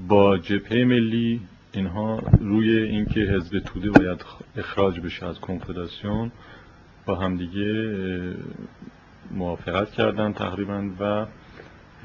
با 0.07 0.37
جبهه 0.37 0.83
ملی 0.83 1.41
اینها 1.73 2.23
روی 2.39 2.77
اینکه 2.77 3.19
حزب 3.19 3.59
توده 3.59 3.89
باید 3.91 4.25
اخراج 4.57 4.99
بشه 4.99 5.25
از 5.25 5.39
کنفدراسیون 5.39 6.31
با 7.05 7.15
همدیگه 7.15 7.95
موافقت 9.31 9.91
کردن 9.91 10.33
تقریبا 10.33 10.89
و 10.99 11.25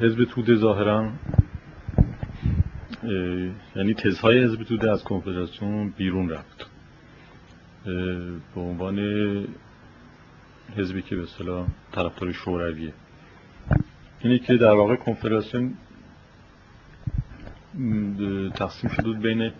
حزب 0.00 0.24
توده 0.24 0.56
ظاهرا 0.56 1.10
یعنی 3.76 3.94
تزهای 3.94 4.44
حزب 4.44 4.62
توده 4.62 4.90
از 4.90 5.04
کنفدراسیون 5.04 5.90
بیرون 5.90 6.28
رفت. 6.30 6.66
به 8.54 8.60
عنوان 8.60 8.98
حزبی 10.76 11.02
که 11.02 11.16
به 11.16 11.22
اصطلاح 11.22 11.66
طرفدار 11.92 12.32
شورویه. 12.32 12.92
اینه 14.20 14.38
که 14.38 14.56
در 14.56 14.72
واقع 14.72 14.96
کنفدراسیون 14.96 15.74
تقسیم 18.54 18.90
شده 18.90 19.02
بود 19.02 19.18
بین 19.18 19.52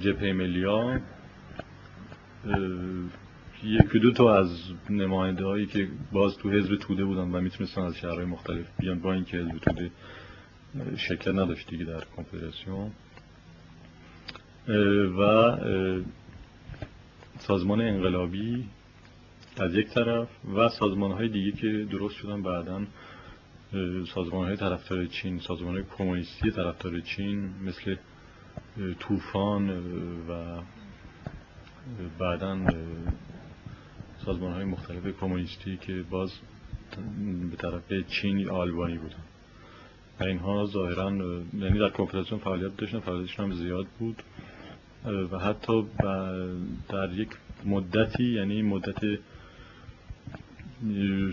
جبهه 0.00 0.32
ملیا 0.32 1.00
یکی 3.64 3.98
دو 3.98 4.12
تا 4.12 4.38
از 4.38 4.48
نماینده 4.90 5.44
هایی 5.44 5.66
که 5.66 5.88
باز 6.12 6.38
تو 6.38 6.50
حزب 6.50 6.76
توده 6.76 7.04
بودن 7.04 7.30
و 7.30 7.40
می‌تونستن 7.40 7.82
از 7.82 7.96
شهرهای 7.96 8.24
مختلف 8.24 8.66
بیان 8.78 9.00
با 9.00 9.12
اینکه 9.12 9.36
حزب 9.36 9.58
توده 9.58 9.90
شکل 10.96 11.32
نداشت 11.32 11.70
دیگه 11.70 11.84
در 11.84 12.04
کنفدراسیون 12.16 12.92
و 15.18 15.52
سازمان 17.38 17.80
انقلابی 17.80 18.68
از 19.60 19.74
یک 19.74 19.88
طرف 19.88 20.28
و 20.56 20.68
سازمان 20.68 21.12
های 21.12 21.28
دیگه 21.28 21.52
که 21.52 21.86
درست 21.90 22.14
شدن 22.14 22.42
بعدا 22.42 22.86
سازمان 24.14 24.46
های 24.46 24.56
طرفدار 24.56 25.06
چین 25.06 25.38
سازمان 25.38 25.74
های 25.74 25.84
کمونیستی 25.98 26.50
طرفدار 26.50 27.00
چین 27.00 27.50
مثل 27.64 27.96
طوفان 28.98 29.70
و 30.28 30.62
بعدا 32.18 32.58
سازمان 34.24 34.52
های 34.52 34.64
مختلف 34.64 35.06
کمونیستی 35.20 35.76
که 35.76 36.04
باز 36.10 36.32
به 37.50 37.56
طرف 37.56 37.92
چین 38.08 38.50
آلبانی 38.50 38.98
بودن. 38.98 39.35
و 40.20 40.24
اینها 40.24 40.66
ظاهرا 40.66 41.10
یعنی 41.54 41.78
در 41.78 41.88
کنفرانسیون 41.88 42.40
فعالیت 42.40 42.76
داشتن 42.76 43.00
فعالیتشون 43.00 43.44
هم 43.44 43.56
زیاد 43.56 43.86
بود. 43.98 44.22
و 45.32 45.38
حتی 45.38 45.86
در 46.88 47.12
یک 47.12 47.28
مدتی 47.64 48.24
یعنی 48.24 48.62
مدت 48.62 49.00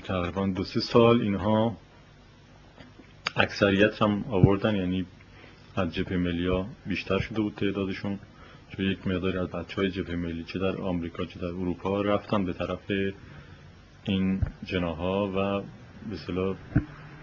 تقریبا 0.03 0.47
دو 0.47 0.63
سه 0.63 0.79
سال 0.79 1.21
اینها 1.21 1.77
اکثریت 3.35 4.01
هم 4.01 4.25
آوردن. 4.29 4.75
یعنی 4.75 5.05
از 5.75 5.93
جبهه 5.93 6.17
ملی 6.17 6.65
بیشتر 6.85 7.19
شده 7.19 7.41
بود 7.41 7.55
تعدادشون. 7.55 8.19
چون 8.69 8.85
یک 8.85 9.07
مقداری 9.07 9.37
از 9.37 9.47
بچه 9.47 9.75
های 9.75 9.91
جبهه 9.91 10.15
ملی 10.15 10.43
چه 10.43 10.59
در 10.59 10.81
آمریکا 10.81 11.25
چه 11.25 11.39
در 11.39 11.45
اروپا 11.45 12.01
رفتن 12.01 12.45
به 12.45 12.53
طرف 12.53 12.91
این 14.03 14.41
جناها 14.65 15.27
و 15.27 15.61
به 16.09 16.17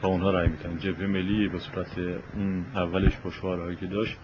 با 0.02 0.08
اونها 0.08 0.30
رای 0.30 0.48
میتن 0.48 0.78
جبهه 0.78 1.06
ملی 1.06 1.48
به 1.48 1.58
صورت 1.58 1.98
اون 2.34 2.66
اولش 2.74 3.16
با 3.16 3.30
شعارهایی 3.30 3.76
که 3.76 3.86
داشت 3.86 4.16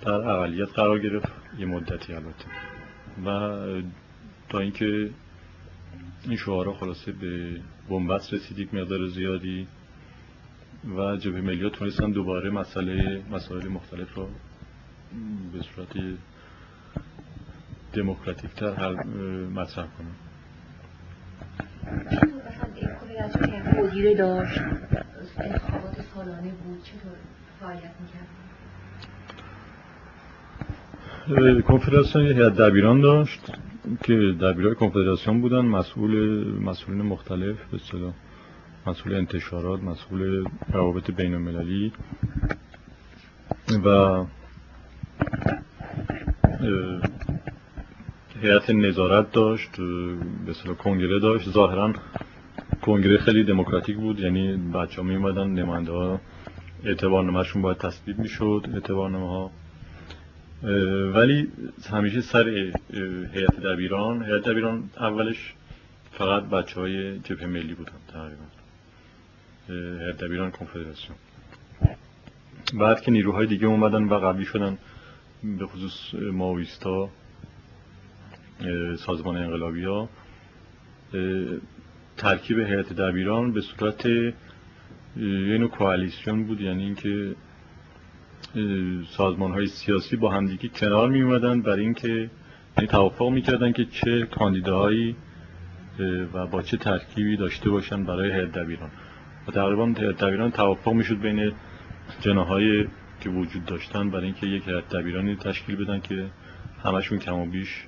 در 0.00 0.10
اقلیت 0.10 0.68
قرار 0.68 0.98
گرفت. 0.98 1.32
یه 1.58 1.66
مدتی 1.66 2.14
البته. 2.14 2.44
و 3.26 3.82
تا 4.48 4.58
اینکه 4.58 5.10
این 6.24 6.36
شعارها 6.36 6.74
خلاصه 6.74 7.12
به 7.12 7.60
بنبست 7.88 8.34
رسید 8.34 8.74
مقدار 8.74 9.08
زیادی 9.08 9.66
و 10.96 11.16
جبهه 11.16 11.40
ملی 11.40 11.70
تونستن 11.70 12.10
دوباره 12.10 12.50
مسئله 12.50 13.22
مسائل 13.30 13.68
مختلف 13.68 14.14
رو 14.14 14.28
به 15.52 15.62
صورت 15.62 16.16
دموکراتیک 17.92 18.50
تر 18.50 18.92
مطرح 19.54 19.86
کنن. 19.86 20.14
کنفدراسیون 31.62 32.26
یه 32.26 32.32
هیئت 32.32 32.54
دبیران 32.54 33.00
داشت 33.00 33.40
که 34.04 34.14
دبیرای 34.40 34.74
کنفدراسیون 34.74 35.40
بودن 35.40 35.60
مسئول 35.60 36.44
مسئولین 36.60 37.02
مختلف 37.02 37.56
به 37.70 37.76
اصطلاح 37.76 38.12
مسئول 38.86 39.14
انتشارات 39.14 39.82
مسئول 39.82 40.44
روابط 40.72 41.10
بین 41.10 41.34
المللی 41.34 41.92
و 43.84 44.24
هیئت 48.42 48.70
نظارت 48.70 49.32
داشت 49.32 49.70
به 50.46 50.74
کنگره 50.74 51.18
داشت. 51.18 51.50
ظاهرا 51.50 51.92
کنگره 52.80 53.18
خیلی 53.18 53.44
دموکراتیک 53.44 53.96
بود 53.96 54.20
یعنی 54.20 54.56
بچه 54.56 54.96
ها 54.96 55.02
می 55.02 55.14
اومدن 55.14 55.46
نماینده 55.46 55.92
ها 55.92 56.20
اعتبارنامهشون 56.84 57.62
باید 57.62 57.78
تصویب 57.78 58.18
می‌شد 58.18 58.66
اعتبارنامه 58.74 59.28
ها 59.28 59.50
ولی 61.14 61.48
همیشه 61.90 62.20
سر 62.20 62.48
هیئت 63.34 63.60
دبیران 63.60 64.24
هیئت 64.24 64.48
دبیران 64.48 64.90
اولش 65.00 65.54
فقط 66.12 66.42
بچه 66.42 66.80
های 66.80 67.18
جبهه 67.18 67.46
ملی 67.46 67.74
بودن 67.74 67.92
تقریبا. 68.12 68.44
دبیران 70.12 70.50
کنفدراسیون. 70.50 71.16
بعد 72.74 73.00
که 73.00 73.10
نیروهای 73.10 73.46
دیگه 73.46 73.66
اومدن 73.66 74.04
و 74.04 74.14
قوی 74.14 74.44
شدن 74.44 74.78
به 75.58 75.66
خصوص 75.66 76.14
ماویستا 76.14 77.08
سازمان 78.98 79.36
انقلابی 79.36 79.84
ها 79.84 80.08
ترکیب 82.16 82.58
هیئت 82.58 82.92
دبیران 82.92 83.52
به 83.52 83.60
صورت 83.60 84.06
یه 84.06 85.58
نوع 85.58 85.68
کوالیسیون 85.68 86.44
بود 86.44 86.60
یعنی 86.60 86.84
اینکه 86.84 87.34
سازمان 89.08 89.52
های 89.52 89.66
سیاسی 89.66 90.16
با 90.16 90.30
همدیگه 90.30 90.68
کنار 90.68 91.08
می 91.08 91.22
اومدن 91.22 91.62
برای 91.62 91.80
اینکه 91.80 92.30
یعنی 92.76 92.88
توافق 92.88 93.28
می‌کردن 93.28 93.72
که 93.72 93.84
چه 93.84 94.26
کاندیداهایی 94.26 95.16
و 96.32 96.46
با 96.46 96.62
چه 96.62 96.76
ترکیبی 96.76 97.36
داشته 97.36 97.70
باشن 97.70 98.04
برای 98.04 98.32
هیئت 98.32 98.52
دبیران 98.52 98.90
و 99.48 99.50
تقریبا 99.50 99.86
هیئت 99.86 100.24
دبیران 100.24 100.50
توافق 100.50 100.92
می‌شد 100.92 101.20
بین 101.20 101.52
جناهای 102.20 102.86
که 103.20 103.30
وجود 103.30 103.64
داشتن 103.64 104.10
برای 104.10 104.24
اینکه 104.24 104.46
یک 104.46 104.68
هیئت 104.68 104.88
دبیرانی 104.88 105.36
تشکیل 105.36 105.84
بدن 105.84 106.00
که 106.00 106.26
همشون 106.84 107.18
کم 107.18 107.38
و 107.38 107.46
بیش 107.46 107.86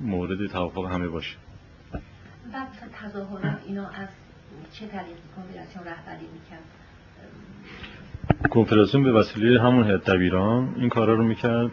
مورد 0.00 0.46
توافق 0.46 0.84
همه 0.84 1.08
باشه. 1.08 1.36
بعد 2.52 2.68
تظاهرات 3.02 3.58
اینا 3.66 3.88
از 3.88 4.08
چه 4.72 4.86
طریقی 4.86 5.12
کنفدراسیون 5.36 5.84
رهبری 5.84 6.26
می‌کرد؟ 6.32 6.64
کنفدراسیون 8.50 9.04
به 9.04 9.12
وسیله 9.12 9.62
همون 9.62 9.84
هیئت 9.84 10.04
دبیران 10.10 10.74
این 10.76 10.88
کارا 10.88 11.14
رو 11.14 11.24
می‌کرد. 11.24 11.70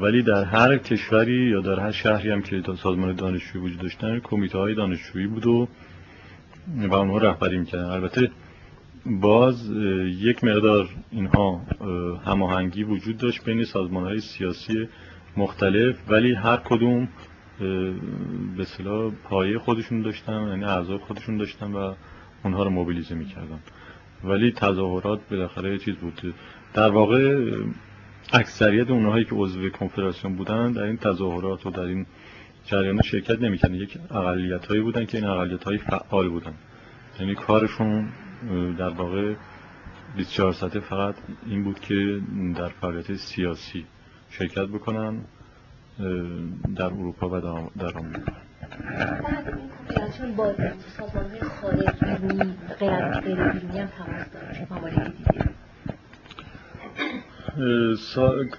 ولی 0.00 0.22
در 0.22 0.44
هر 0.44 0.78
کشوری 0.78 1.50
یا 1.50 1.60
در 1.60 1.80
هر 1.80 1.90
شهری 1.90 2.30
هم 2.30 2.42
که 2.42 2.62
سازمان 2.82 3.14
دانشجویی 3.14 3.64
وجود 3.64 3.80
داشتن 3.80 4.20
کمیته 4.20 4.58
های 4.58 4.74
دانشجویی 4.74 5.26
بود 5.26 5.46
و 5.46 5.68
و 6.76 6.94
اونها 6.94 7.18
رهبری 7.18 7.58
می‌کردن. 7.58 7.84
البته 7.84 8.30
باز 9.06 9.70
یک 10.06 10.44
مقدار 10.44 10.88
اینها 11.10 11.60
هماهنگی 12.26 12.84
وجود 12.84 13.16
داشت 13.16 13.44
بین 13.44 13.64
سازمان 13.64 14.04
های 14.04 14.20
سیاسی 14.20 14.88
مختلف 15.36 15.96
ولی 16.08 16.34
هر 16.34 16.56
کدوم 16.56 17.08
به 18.56 18.64
صلاح 18.64 19.12
پایه 19.24 19.58
خودشون 19.58 20.02
داشتن 20.02 20.48
یعنی 20.48 20.64
اعضای 20.64 20.98
خودشون 20.98 21.36
داشتن 21.36 21.72
و 21.72 21.94
اونها 22.44 22.62
رو 22.62 22.70
موبیلیزه 22.70 23.14
می‌کردن. 23.14 23.58
ولی 24.24 24.52
تظاهرات 24.52 25.20
بالاخره 25.30 25.78
چیز 25.78 25.94
بود. 25.94 26.34
در 26.74 26.90
واقع 26.90 27.50
اکثریت 28.32 28.90
اونهایی 28.90 29.24
که 29.24 29.30
عضو 29.34 29.68
کنفدراسیون 29.68 30.36
بودن 30.36 30.72
در 30.72 30.82
این 30.82 30.96
تظاهرات 30.96 31.66
و 31.66 31.70
در 31.70 31.80
این 31.80 32.06
جریان 32.64 33.02
شرکت 33.02 33.40
نمی‌کردن. 33.40 33.74
یک 33.74 33.98
اقلیت 34.10 34.66
هایی 34.66 34.80
بودن 34.80 35.04
که 35.04 35.18
این 35.18 35.26
اقلیت 35.26 35.64
های 35.64 35.78
فعال 35.78 36.28
بودن. 36.28 36.54
یعنی 37.20 37.34
کارشون 37.34 38.08
در 38.78 38.88
واقع 38.88 39.34
24 40.16 40.52
ساعته 40.52 40.80
فقط 40.80 41.14
این 41.46 41.64
بود 41.64 41.80
که 41.80 42.20
در 42.56 42.68
فعالیت 42.68 43.14
سیاسی 43.14 43.84
شرکت 44.30 44.66
بکنن. 44.66 45.20
در 46.76 46.84
اروپا 46.84 47.28
و 47.28 47.40
در 47.78 47.98
آمریکا. 47.98 48.32
چون 50.18 50.36
با 50.36 50.54
سازمان 50.96 51.30
های 51.30 51.40
خارجی 51.40 52.54
غیر 52.78 52.90
از 52.90 53.24
غیر 53.24 53.34
بیرونی 53.34 53.78
هم 53.78 53.88
تماس 53.88 54.26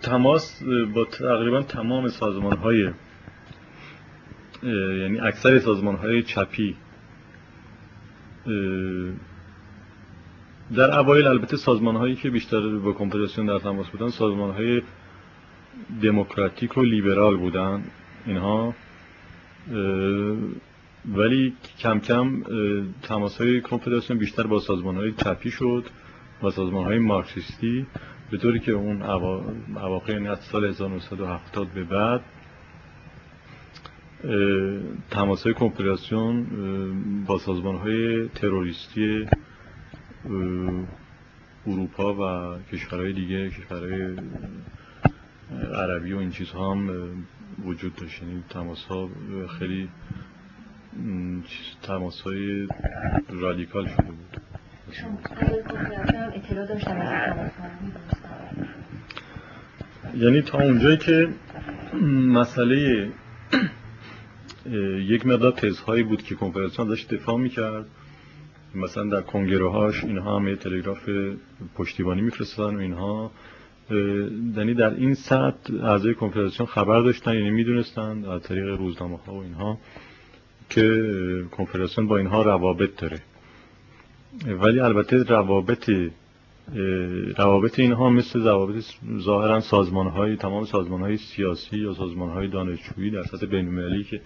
تماس 0.01 0.63
با 0.95 1.06
تقریبا 1.06 1.62
تمام 1.62 2.08
سازمان 2.08 2.58
های 2.58 2.91
یعنی 5.01 5.19
اکثر 5.19 5.60
سازمان 5.60 5.95
های 5.95 6.23
چپی 6.23 6.75
در 10.75 10.99
اوایل 10.99 11.27
البته 11.27 11.58
سازمان 11.58 11.95
هایی 11.95 12.15
که 12.15 12.29
بیشتر 12.29 12.77
با 12.77 12.91
کنفدراسیون 12.91 13.47
در 13.47 13.60
تماس 13.60 13.88
بودن 13.89 14.10
سازمان 14.10 14.51
های 14.51 14.82
دموکراتیک 16.01 16.77
و 16.77 16.81
لیبرال 16.81 17.38
بودن 17.38 17.83
اینها 18.25 18.75
ولی 21.05 21.53
کم 21.79 21.99
کم 21.99 22.43
تماس 23.01 23.38
های 23.38 23.62
کنفدراسیون 23.62 24.19
بیشتر 24.19 24.47
با 24.47 24.59
سازمان 24.59 24.95
های 24.95 25.12
چپی 25.12 25.51
شد 25.51 25.86
و 26.43 26.49
سازمان 26.49 26.86
های 26.86 26.99
مارکسیستی 26.99 27.86
به 28.31 28.38
طوری 28.38 28.59
که 28.59 28.71
اون 28.71 29.01
اواخر 29.75 30.13
یعنی 30.13 30.27
از 30.27 30.39
سال 30.39 30.65
1970 30.65 31.67
به 31.67 31.83
بعد 31.83 32.21
تماس 35.12 35.43
های 35.43 35.53
کنفدراسیون 35.53 36.45
با 37.27 37.38
سازمان 37.38 37.75
های 37.75 38.27
تروریستی 38.27 39.27
اروپا 41.67 42.13
و 42.13 42.57
کشورهای 42.71 43.13
دیگه 43.13 43.49
کشورهای 43.49 44.15
عربی 45.75 46.13
و 46.13 46.17
این 46.17 46.31
چیزها 46.31 46.71
هم 46.71 46.89
وجود 47.65 47.95
داشت. 47.95 48.21
یعنی 48.23 48.43
تماس 48.49 48.85
ها 48.85 49.09
خیلی 49.59 49.89
تماس 51.81 52.21
های 52.21 52.67
رادیکال 53.29 53.87
شده 53.87 54.11
بود. 54.11 54.41
یعنی 60.15 60.41
تا 60.41 60.57
اونجایی 60.57 60.97
که 60.97 61.27
مسئله 62.11 63.09
یک 64.99 65.25
مقدار 65.25 65.51
تزهایی 65.51 66.03
بود 66.03 66.23
که 66.23 66.35
کنفرانسیون 66.35 66.87
داشت 66.87 67.13
دفاع 67.13 67.37
می‌کرد. 67.37 67.85
مثلا 68.75 69.03
در 69.03 69.21
کنگره 69.21 69.65
اینها 70.03 70.39
هم 70.39 70.55
تلگراف 70.55 71.09
پشتیبانی 71.75 72.21
میفرستادن 72.21 72.75
و 72.75 72.79
اینها. 72.79 73.31
یعنی 73.89 74.74
در 74.74 74.93
این 74.93 75.13
سطح 75.13 75.74
اعضای 75.84 76.13
کنفدراسیون 76.13 76.67
خبر 76.67 77.02
داشتن 77.02 77.34
یعنی 77.34 77.50
می‌دونستن 77.50 78.26
از 78.26 78.41
طریق 78.41 78.67
روزنامه 78.67 79.17
ها 79.17 79.34
و 79.34 79.41
اینها 79.41 79.78
که 80.69 81.46
کنفدراسیون 81.52 82.08
با 82.08 82.17
اینها 82.17 82.41
روابط 82.41 83.02
داره. 83.02 83.22
ولی 84.48 84.80
البته 84.80 85.24
روابط 85.24 85.89
روابط 87.38 87.80
اینها 87.80 88.10
مثل 88.10 88.43
روابط 88.43 88.84
ظاهرا 89.19 89.60
سازمان 89.60 90.08
های 90.08 90.36
تمام 90.36 90.65
سازمان 90.65 91.02
های 91.02 91.17
سیاسی 91.17 91.78
یا 91.78 91.93
سازمان 91.93 92.30
های 92.30 92.48
دانشجویی 92.48 93.12
در 93.12 93.24
سطح 93.24 93.46
بین 93.46 94.04
که 94.04 94.22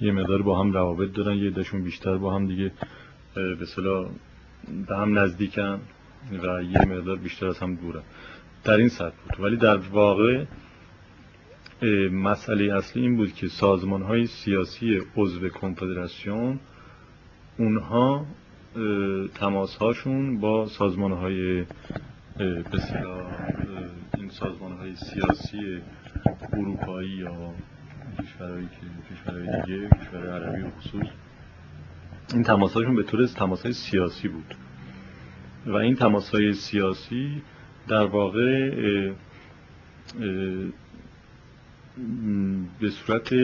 یه 0.00 0.12
مقدار 0.12 0.42
با 0.42 0.60
هم 0.60 0.72
روابط 0.72 1.12
دارن 1.12 1.36
یه 1.36 1.50
دشون 1.50 1.82
بیشتر 1.82 2.16
با 2.16 2.34
هم 2.34 2.46
دیگه 2.46 2.72
به 3.34 3.66
صلاح 3.66 4.08
به 4.88 4.96
هم 4.96 5.18
نزدیکن 5.18 5.80
و 6.32 6.62
یه 6.62 6.84
مقدار 6.84 7.16
بیشتر 7.16 7.46
از 7.46 7.58
هم 7.58 7.74
دورن. 7.74 8.02
در 8.66 8.76
این 8.76 8.88
سطح 8.88 9.14
بود. 9.24 9.40
ولی 9.40 9.56
در 9.56 9.76
واقع 9.76 10.44
مسئله 12.12 12.74
اصلی 12.74 13.02
این 13.02 13.16
بود 13.16 13.34
که 13.34 13.48
سازمان 13.48 14.02
های 14.02 14.26
سیاسی 14.26 15.02
عضو 15.16 15.48
کنفدراسیون 15.48 16.60
اونها 17.58 18.26
تماس 19.34 19.76
هاشون 19.76 20.40
با 20.40 20.66
سازمان 20.66 21.12
های 21.12 21.64
این 24.16 24.30
سازمان 24.30 24.72
های 24.72 24.96
سیاسی 24.96 25.80
اروپایی 26.52 27.10
یا 27.10 27.52
کشورهایی 28.22 28.66
که 28.66 29.14
کشورهای 29.14 29.62
دیگه 29.62 29.88
کشورهای 29.88 30.28
عربی 30.28 30.70
خصوص 30.70 31.06
این 32.32 32.42
تماس 32.42 32.74
هاشون 32.74 32.96
به 32.96 33.02
طور 33.02 33.26
تماس 33.26 33.62
های 33.62 33.72
سیاسی 33.72 34.28
بود. 34.28 34.54
و 35.66 35.74
این 35.74 35.94
تماس 35.94 36.30
های 36.30 36.52
سیاسی 36.52 37.42
در 37.88 38.06
واقع 38.06 38.70
به 42.80 42.90
صورت 42.90 43.34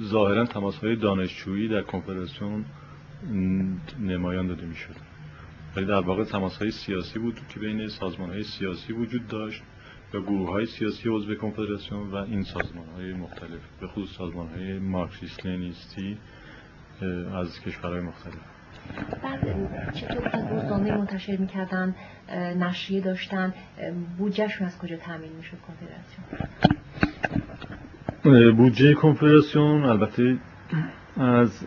ظاهرا 0.00 0.46
تماس 0.46 0.76
های 0.76 0.96
دانشجویی 0.96 1.68
در 1.68 1.82
کنفرانسیون 1.82 2.64
نمایان 4.00 4.46
داده 4.46 4.66
می 4.66 4.74
شد 4.74 4.96
ولی 5.76 5.86
در 5.86 6.00
واقع 6.00 6.24
تماس 6.24 6.56
های 6.56 6.70
سیاسی 6.70 7.18
بود 7.18 7.40
که 7.48 7.60
بین 7.60 7.88
سازمان 7.88 8.30
های 8.30 8.42
سیاسی 8.42 8.92
وجود 8.92 9.26
داشت 9.28 9.62
و 10.14 10.20
گروه 10.20 10.50
های 10.50 10.66
سیاسی 10.66 11.08
عضو 11.08 11.34
کنفدراسیون 11.34 12.10
و 12.10 12.16
این 12.16 12.42
سازمان 12.42 12.86
های 12.96 13.12
مختلف 13.12 13.60
به 13.80 13.86
خصوص 13.86 14.16
سازمان 14.16 14.48
های 14.48 14.78
مارکسیست 14.78 15.46
لنیستی 15.46 16.18
از 17.34 17.60
کشورهای 17.60 18.00
مختلف. 18.00 18.61
بعد 19.22 19.40
چطور 19.94 20.28
که 20.28 20.38
روزنامه 20.50 20.96
منتشر 20.96 21.36
می‌کردن 21.36 21.94
نشریه 22.58 23.00
داشتن 23.00 23.54
بودجهشون 24.18 24.66
از 24.66 24.78
کجا 24.78 24.96
تامین 24.96 25.32
می‌شد 25.36 25.56
کنفدراسیون؟ 25.66 26.22
بودجه 28.56 28.94
کنفدراسیون 28.94 29.84
البته 29.84 30.36
از 31.16 31.66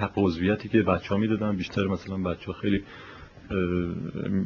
حق 0.00 0.12
عضویتی 0.16 0.68
که 0.68 0.82
بچه 0.82 1.08
ها 1.08 1.16
می‌دادن 1.16 1.56
بیشتر 1.56 1.86
مثلا 1.86 2.16
بچه 2.16 2.46
ها 2.46 2.52
خیلی 2.52 2.84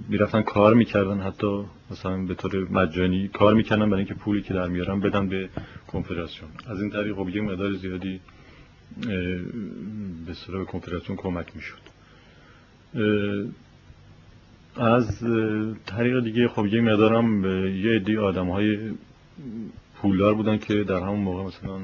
می‌رفتن 0.09 0.43
کار 0.43 0.75
می‌کردن 0.75 1.21
حتی 1.21 1.65
مثلا 1.91 2.17
به 2.17 2.35
طور 2.35 2.69
مجانی 2.71 3.29
کار 3.29 3.55
می‌کردن 3.55 3.91
برای 3.91 3.99
اینکه 3.99 4.15
پولی 4.15 4.43
که 4.43 4.55
در 4.55 4.69
میارن 4.69 5.01
بدن 5.01 5.29
به 5.29 5.49
کنفدراسیون. 5.87 6.51
از 6.71 6.81
این 6.81 6.91
طریق 6.91 7.17
خب 7.17 7.29
یه 7.29 7.43
مقدار 7.43 7.73
زیادی 7.73 8.21
به 10.27 10.35
صورت 10.35 10.67
کنفدراسیون 10.67 11.17
کمک 11.17 11.47
می‌شد. 11.57 11.81
از 14.77 15.25
طریق 15.87 16.25
دیگه 16.25 16.49
خب 16.49 16.67
یه 16.67 16.81
مقدارم 16.81 17.45
یه 17.85 17.91
عدی 17.97 18.17
آدم 18.17 18.51
های 18.51 18.93
پولدار 19.95 20.35
بودن 20.35 20.59
که 20.59 20.85
در 20.85 21.01
همون 21.01 21.21
موقع 21.21 21.43
مثلا 21.43 21.81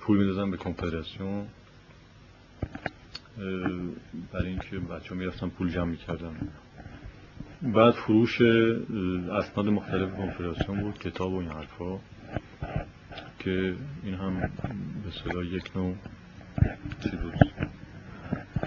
پول 0.00 0.18
می‌دادن 0.18 0.50
به 0.50 0.56
کنفدراسیون. 0.56 1.46
برای 4.32 4.48
اینکه 4.48 4.78
بچه 4.78 5.08
ها 5.08 5.14
می‌رفتن 5.14 5.48
پول 5.48 5.70
جمع 5.70 5.90
می‌کردن. 5.90 6.48
بعد 7.62 7.94
فروش 7.94 8.40
اسناد 8.40 9.68
مختلف 9.68 10.14
کنفدراسیون 10.16 10.80
بود 10.80 10.98
کتاب 10.98 11.32
و 11.32 11.36
این 11.36 11.48
حرفا 11.48 11.98
که 13.38 13.74
این 14.04 14.14
هم 14.14 14.40
به 15.04 15.10
صدا 15.10 15.42
یک 15.42 15.76
نوع 15.76 15.94
چی 17.00 17.16
بود 17.16 17.34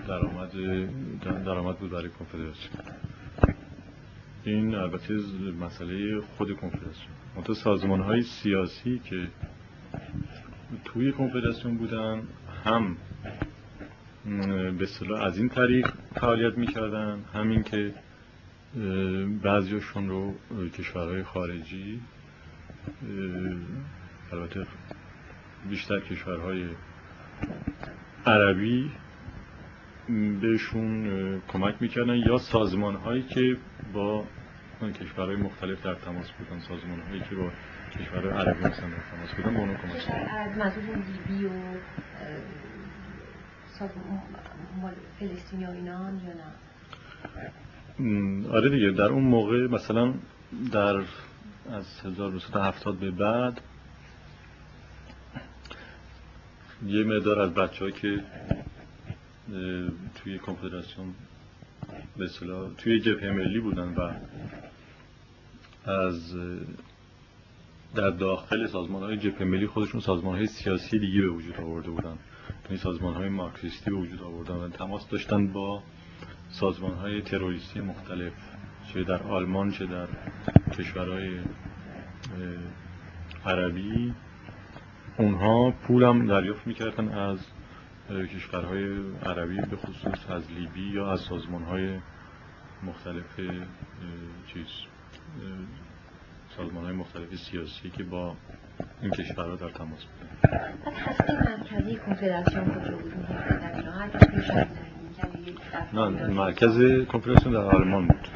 درآمد 0.07 0.51
درآمد 1.45 1.77
بود 1.77 1.89
برای 1.89 2.09
کنفدراسیون. 2.09 2.83
این 4.43 4.75
البته 4.75 5.13
مسئله 5.59 6.21
خود 6.21 6.55
کنفدراسیون. 6.55 7.09
منتها 7.35 7.53
سازمان 7.53 8.01
های 8.01 8.21
سیاسی 8.21 8.99
که 8.99 9.27
توی 10.85 11.11
کنفدراسیون 11.11 11.77
بودن 11.77 12.23
هم 12.65 12.97
به 14.77 14.85
صلاح 14.85 15.21
از 15.21 15.37
این 15.37 15.49
طریق 15.49 15.93
فعالیت 16.15 16.57
می‌کردن 16.57 17.19
همین 17.33 17.63
که 17.63 17.93
بعضیشون 19.43 20.09
رو 20.09 20.33
کشورهای 20.77 21.23
خارجی 21.23 22.01
البته 24.31 24.65
بیشتر 25.69 25.99
کشورهای 25.99 26.65
عربی 28.25 28.91
بهشون 30.41 31.41
کمک 31.47 31.75
می‌کردن 31.79 32.15
یا 32.15 32.37
سازمان 32.37 32.95
هایی 32.95 33.23
که 33.23 33.57
با 33.93 34.25
کشورهای 34.99 35.35
مختلف 35.35 35.85
در 35.85 35.95
تماس 35.95 36.31
بودن 36.31 36.59
سازمان 36.59 36.99
هایی 36.99 37.21
که 37.29 37.35
با 37.35 37.51
کشورهای 37.99 38.33
عربی 38.33 38.59
مثلا 38.59 38.89
در 38.89 39.03
تماس 39.11 39.33
بودن 39.37 39.53
با 39.53 39.59
اونو 39.59 39.73
کمک 39.73 40.01
فلسطینی 45.19 45.65
و 45.65 45.69
اینان 45.69 46.21
یا 46.25 46.33
نه؟ 46.33 46.53
آره 48.51 48.69
دیگه 48.69 48.91
در 48.91 49.05
اون 49.05 49.23
موقع 49.23 49.67
مثلا 49.67 50.13
در 50.71 50.95
از 51.71 52.01
1970 52.05 52.99
به 52.99 53.11
بعد 53.11 53.61
یه 56.87 57.03
مقدار 57.03 57.39
از 57.39 57.53
بچه 57.53 57.91
که 57.91 58.23
توی 60.15 60.39
کنفدراسیون 60.39 61.13
به 62.17 62.29
توی 62.77 62.99
جبهه 62.99 63.31
ملی 63.31 63.59
بودن 63.59 63.93
و 63.93 64.11
از 65.89 66.35
در 67.95 68.09
داخل 68.09 68.67
سازمان 68.67 69.03
های 69.03 69.17
جبهه 69.17 69.43
ملی 69.43 69.67
خودشون 69.67 70.01
سازمان 70.01 70.35
های 70.35 70.47
سیاسی 70.47 70.99
دیگه 70.99 71.21
به 71.21 71.29
وجود 71.29 71.57
آورده 71.57 71.89
بودن. 71.89 72.17
این 72.69 72.77
سازمان 72.77 73.13
های 73.13 73.29
مارکسیستی 73.29 73.91
به 73.91 73.97
وجود 73.97 74.21
آوردن 74.21 74.55
و 74.55 74.69
تماس 74.69 75.09
داشتن 75.09 75.47
با 75.47 75.83
سازمان 76.49 76.93
های 76.93 77.21
تروریستی 77.21 77.79
مختلف 77.79 78.33
چه 78.93 79.03
در 79.03 79.23
آلمان 79.23 79.71
چه 79.71 79.85
در 79.85 80.07
کشورهای 80.77 81.39
عربی. 83.45 84.13
اونها 85.19 85.71
پولم 85.71 86.27
دریافت 86.27 86.67
می‌کردن 86.67 87.09
از 87.09 87.39
کشورهای 88.09 88.83
عربی 89.25 89.61
به 89.61 89.77
خصوص 89.77 90.29
از 90.29 90.51
لیبی 90.51 90.91
یا 90.93 91.11
از 91.11 91.19
سازمان 91.19 91.63
های 91.63 91.99
مختلف 92.83 93.39
چیز 94.47 94.65
سازمان 96.57 96.83
های 96.83 96.93
مختلف 96.93 97.35
سیاسی 97.35 97.89
که 97.89 98.03
با 98.03 98.35
این 99.01 99.11
کشورها 99.11 99.55
در 99.55 99.69
تماس 99.69 100.05
بودن. 100.05 100.29
نه 105.93 106.27
مرکز 106.27 107.05
کنفدراسیون 107.05 107.53
در 107.53 107.75
آلمان 107.75 108.07
بود. 108.07 108.27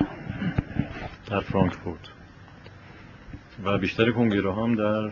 در 1.30 1.39
فرانکفورت. 1.39 2.10
و 3.63 3.78
بیشتر 3.78 4.12
کنگره 4.12 4.54
هم 4.54 4.76
در 4.76 5.12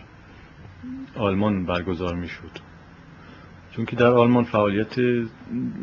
آلمان 1.15 1.65
برگزار 1.65 2.15
می 2.15 2.28
شد 2.28 2.52
چون 3.72 3.86
که 3.86 3.96
در 3.96 4.12
آلمان 4.12 4.44
فعالیت 4.44 5.00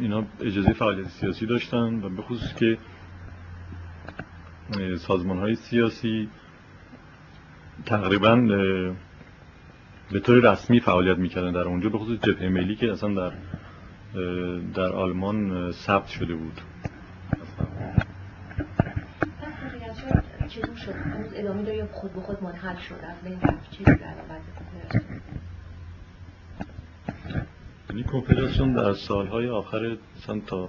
اینا 0.00 0.24
اجازه 0.40 0.72
فعالیت 0.72 1.08
سیاسی 1.08 1.46
داشتن 1.46 2.04
و 2.04 2.08
به 2.08 2.22
خصوص 2.22 2.54
که 2.54 2.78
سازمان 4.96 5.38
های 5.38 5.54
سیاسی 5.54 6.28
تقریبا 7.86 8.36
به 10.12 10.20
طور 10.20 10.52
رسمی 10.52 10.80
فعالیت 10.80 11.18
می‌کردن 11.18 11.52
در 11.52 11.60
اونجا. 11.60 11.88
به 11.88 11.98
خصوص 11.98 12.18
جبهه 12.20 12.48
ملی 12.48 12.76
که 12.76 12.92
اصلا 12.92 13.14
در 13.14 13.32
در 14.74 14.92
آلمان 14.92 15.72
ثبت 15.72 16.06
شده 16.08 16.34
بود. 16.34 16.60
چطور 20.58 20.76
شد؟ 20.76 20.94
ادامه 21.34 21.62
داره 21.62 21.88
خود 21.92 22.12
به 22.12 22.20
خود 22.20 22.42
منحل 22.42 22.76
شد 22.76 22.94
از 22.94 23.22
بین 23.24 23.40
رفت. 23.40 23.70
چیزی 23.70 23.90
یعنی 27.90 28.04
کنفدراسیون 28.04 28.72
در 28.72 28.92
سالهای 28.92 29.48
آخر 29.48 29.96
مثلا 30.16 30.40
تا 30.46 30.68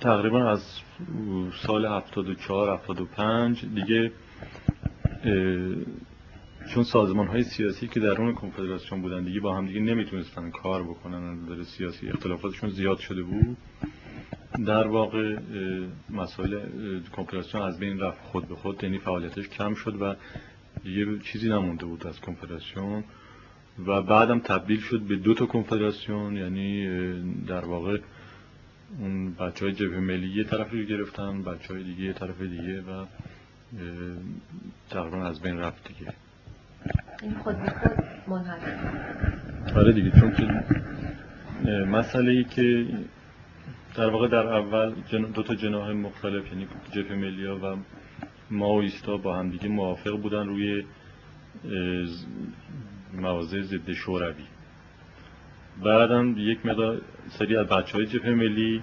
تقریبا 0.00 0.50
از 0.50 0.60
سال 1.66 1.86
74 1.86 2.78
75 2.78 3.64
دیگه 3.64 4.12
چون 6.74 6.84
سازمان 6.84 7.26
های 7.26 7.42
سیاسی 7.42 7.88
که 7.88 8.00
درون 8.00 8.34
کنفدراسیون 8.34 9.02
بودن 9.02 9.24
دیگه 9.24 9.40
با 9.40 9.56
هم 9.56 9.66
دیگه 9.66 9.80
نمی‌تونستن 9.80 10.50
کار 10.50 10.82
بکنن 10.82 11.44
در 11.44 11.62
سیاسی 11.62 12.08
اختلافاتشون 12.08 12.70
زیاد 12.70 12.98
شده 12.98 13.22
بود. 13.22 13.56
در 14.66 14.86
واقع 14.86 15.36
مسائل 16.10 16.60
کنفدراسیون 17.16 17.62
از 17.62 17.78
بین 17.78 18.00
رفت 18.00 18.20
خود 18.24 18.48
به 18.48 18.54
خود 18.54 18.84
یعنی 18.84 18.98
فعالیتش 18.98 19.48
کم 19.48 19.74
شد 19.74 20.02
و 20.02 20.14
یه 20.88 21.18
چیزی 21.18 21.48
نمونده 21.48 21.84
بود 21.84 22.06
از 22.06 22.20
کنفدراسیون 22.20 23.04
و 23.86 24.02
بعدم 24.02 24.38
تبدیل 24.38 24.80
شد 24.80 25.00
به 25.00 25.16
دو 25.16 25.34
تا 25.34 25.46
کنفدراسیون 25.46 26.36
یعنی 26.36 26.88
در 27.46 27.64
واقع 27.64 27.98
اون 28.98 29.34
بچه 29.34 29.64
های 29.64 29.74
جبه 29.74 30.00
ملی 30.00 30.28
یه 30.28 30.44
طرف 30.44 30.70
رو 30.72 30.82
گرفتن 30.82 31.42
بچه 31.42 31.74
های 31.74 31.82
دیگه 31.82 32.04
یه 32.04 32.12
طرف 32.12 32.40
دیگه 32.40 32.80
و 32.80 33.04
تقریبا 34.90 35.26
از 35.26 35.40
بین 35.40 35.58
رفت 35.58 35.88
دیگه. 35.88 36.12
این 37.22 37.34
خود 37.34 37.56
به 37.56 37.70
خود 37.70 37.92
منحل 38.28 39.76
آره 39.76 39.92
دیگه 39.92 40.20
چون 40.20 40.32
که 40.32 40.64
مسئله 41.70 42.30
ای 42.30 42.44
که 42.44 42.86
در 43.96 44.10
واقع 44.10 44.28
در 44.28 44.46
اول 44.46 44.94
دو 45.34 45.42
تا 45.42 45.54
جناح 45.54 45.90
مختلف 45.90 46.46
یعنی 46.46 46.66
جبهه 46.92 47.16
ملی 47.16 47.46
و 47.46 47.76
ماویستا 48.50 49.16
با 49.16 49.36
هم 49.36 49.50
دیگه 49.50 49.68
موافق 49.68 50.16
بودن 50.16 50.46
روی 50.46 50.84
مواضع 53.12 53.60
ضد 53.60 53.92
شوروی. 53.92 54.44
بعدم 55.82 56.34
یک 56.38 56.66
مدار 56.66 57.00
سری 57.28 57.56
از 57.56 57.66
بچه 57.66 57.98
های 57.98 58.06
جبهه 58.06 58.30
ملی 58.30 58.82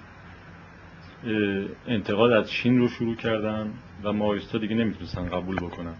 انتقاد 1.88 2.32
از 2.32 2.52
چین 2.52 2.80
رو 2.80 2.88
شروع 2.88 3.16
کردن 3.16 3.74
و 4.04 4.14
ماویستا 4.14 4.58
دیگه 4.58 4.76
نمی‌تونستن 4.76 5.30
قبول 5.30 5.56
بکنن. 5.56 5.96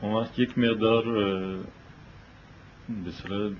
اون 0.00 0.14
وقت 0.14 0.38
یک 0.38 0.58
مقدار 0.58 1.04
به 2.88 3.52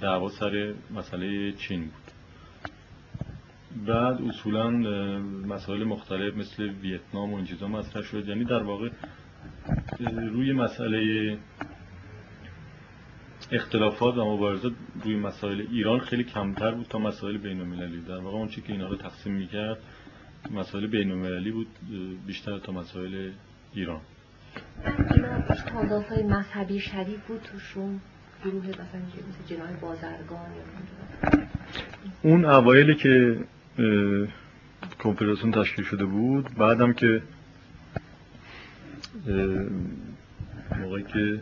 دعوا 0.00 0.28
سر 0.28 0.74
مسئله 0.90 1.52
چین 1.52 1.80
بود. 1.80 2.19
بعد 3.86 4.22
اصولا 4.22 4.70
مسائل 5.46 5.84
مختلف 5.84 6.34
مثل 6.34 6.62
ویتنام 6.62 7.32
و 7.32 7.36
این 7.36 7.44
چیزا 7.44 7.68
مطرح 7.68 8.02
شد 8.02 8.28
یعنی 8.28 8.44
در 8.44 8.62
واقع 8.62 8.88
روی 10.32 10.52
مسئله 10.52 11.38
اختلافات 13.52 14.16
و 14.16 14.36
مبارزات 14.36 14.72
روی 15.04 15.16
مسائل 15.16 15.66
ایران 15.70 16.00
خیلی 16.00 16.24
کمتر 16.24 16.70
بود 16.70 16.86
تا 16.86 16.98
مسائل 16.98 17.38
بین 17.38 17.60
المللی 17.60 18.00
در 18.00 18.18
واقع 18.18 18.36
اون 18.36 18.48
که 18.48 18.62
اینا 18.68 18.88
رو 18.88 18.96
تقسیم 18.96 19.32
می‌کرد 19.32 19.78
مسائل 20.50 20.86
بین 20.86 21.10
المللی 21.10 21.50
بود 21.50 21.66
بیشتر 22.26 22.58
تا 22.58 22.72
مسائل 22.72 23.30
ایران. 23.74 24.00
های 26.10 26.22
مذهبی 26.22 26.80
شدید 26.80 27.20
بود 27.28 27.40
توشون؟ 27.40 28.00
گروه 28.44 28.64
مثلا 28.64 29.00
مثل 29.28 29.54
جناه 29.54 29.80
بازرگان 29.80 30.50
یا 30.56 31.46
اون 32.22 32.44
اوایلی 32.44 32.94
که 32.94 33.36
کنفدراسیون 34.98 35.52
تشکیل 35.52 35.84
شده 35.84 36.04
بود. 36.04 36.54
بعدم 36.54 36.92
که 36.92 37.22
موقعی 40.78 41.02
که 41.02 41.40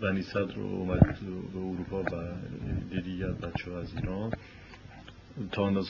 بنی 0.00 0.22
صدر 0.22 0.54
رو 0.54 0.62
اومد 0.62 1.18
به 1.52 1.58
اروپا 1.58 2.02
و 2.02 3.00
دیگر 3.00 3.32
بچه 3.32 3.70
ها 3.70 3.80
از 3.80 3.94
ایران 3.96 4.32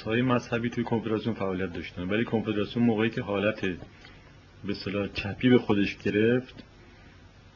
های 0.05 0.23
مذهبی 0.23 0.71
توی 0.71 0.85
کنفدراسیون 0.85 1.35
فعالیت 1.35 1.73
داشتن. 1.73 2.03
ولی 2.03 2.25
کنفدراسیون 2.25 2.87
موقعی 2.87 3.11
که 3.11 3.23
حالت 3.23 3.61
به 4.64 4.75
صلاح 4.85 5.09
چپی 5.14 5.49
به 5.49 5.59
خودش 5.59 5.97
گرفت 5.97 6.64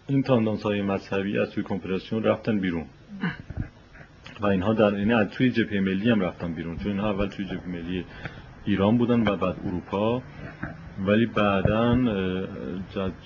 این 0.08 0.22
تاندانس 0.22 0.62
های 0.62 0.82
مذهبی 0.82 1.38
از 1.38 1.50
توی 1.50 1.62
کنفدراسیون 1.62 2.22
رفتن 2.22 2.58
بیرون. 2.58 2.86
و 4.40 4.46
اینها 4.46 4.72
در 4.72 4.94
این 4.94 5.12
از 5.12 5.28
توی 5.28 5.50
جبهه 5.50 5.80
ملی 5.80 6.10
هم 6.10 6.20
رفتن 6.20 6.54
بیرون 6.54 6.76
چون 6.76 6.92
اینها 6.92 7.10
اول 7.10 7.26
توی 7.26 7.44
جبهه 7.44 7.68
ملی 7.68 8.04
ایران 8.64 8.98
بودن 8.98 9.20
و 9.20 9.36
بعد 9.36 9.56
اروپا. 9.66 10.22
ولی 11.06 11.26
بعدا 11.26 11.94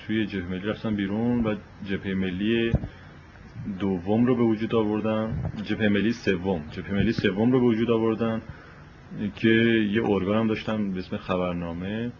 توی 0.07 0.27
جبهه 0.27 0.51
ملی 0.51 0.67
رفتن 0.67 0.95
بیرون 0.95 1.45
و 1.45 1.55
جبهه 1.85 2.15
ملی 2.15 2.73
دوم 3.79 4.27
رو 4.27 4.37
به 4.37 4.43
وجود 4.43 4.75
آوردن. 4.75 5.53
جبهه 5.65 5.89
ملی 5.89 6.13
سوم. 6.13 6.65
جبهه 6.71 6.93
ملی 6.93 7.13
سوم 7.13 7.53
رو 7.53 7.61
به 7.61 7.67
وجود 7.67 7.91
آوردن 7.91 8.43
که 9.35 9.49
یه 9.93 10.11
ارگان 10.11 10.37
هم 10.37 10.49
داشتن 10.49 10.93
به 10.93 10.99
اسم 10.99 11.17
خبرنامه 11.17 12.13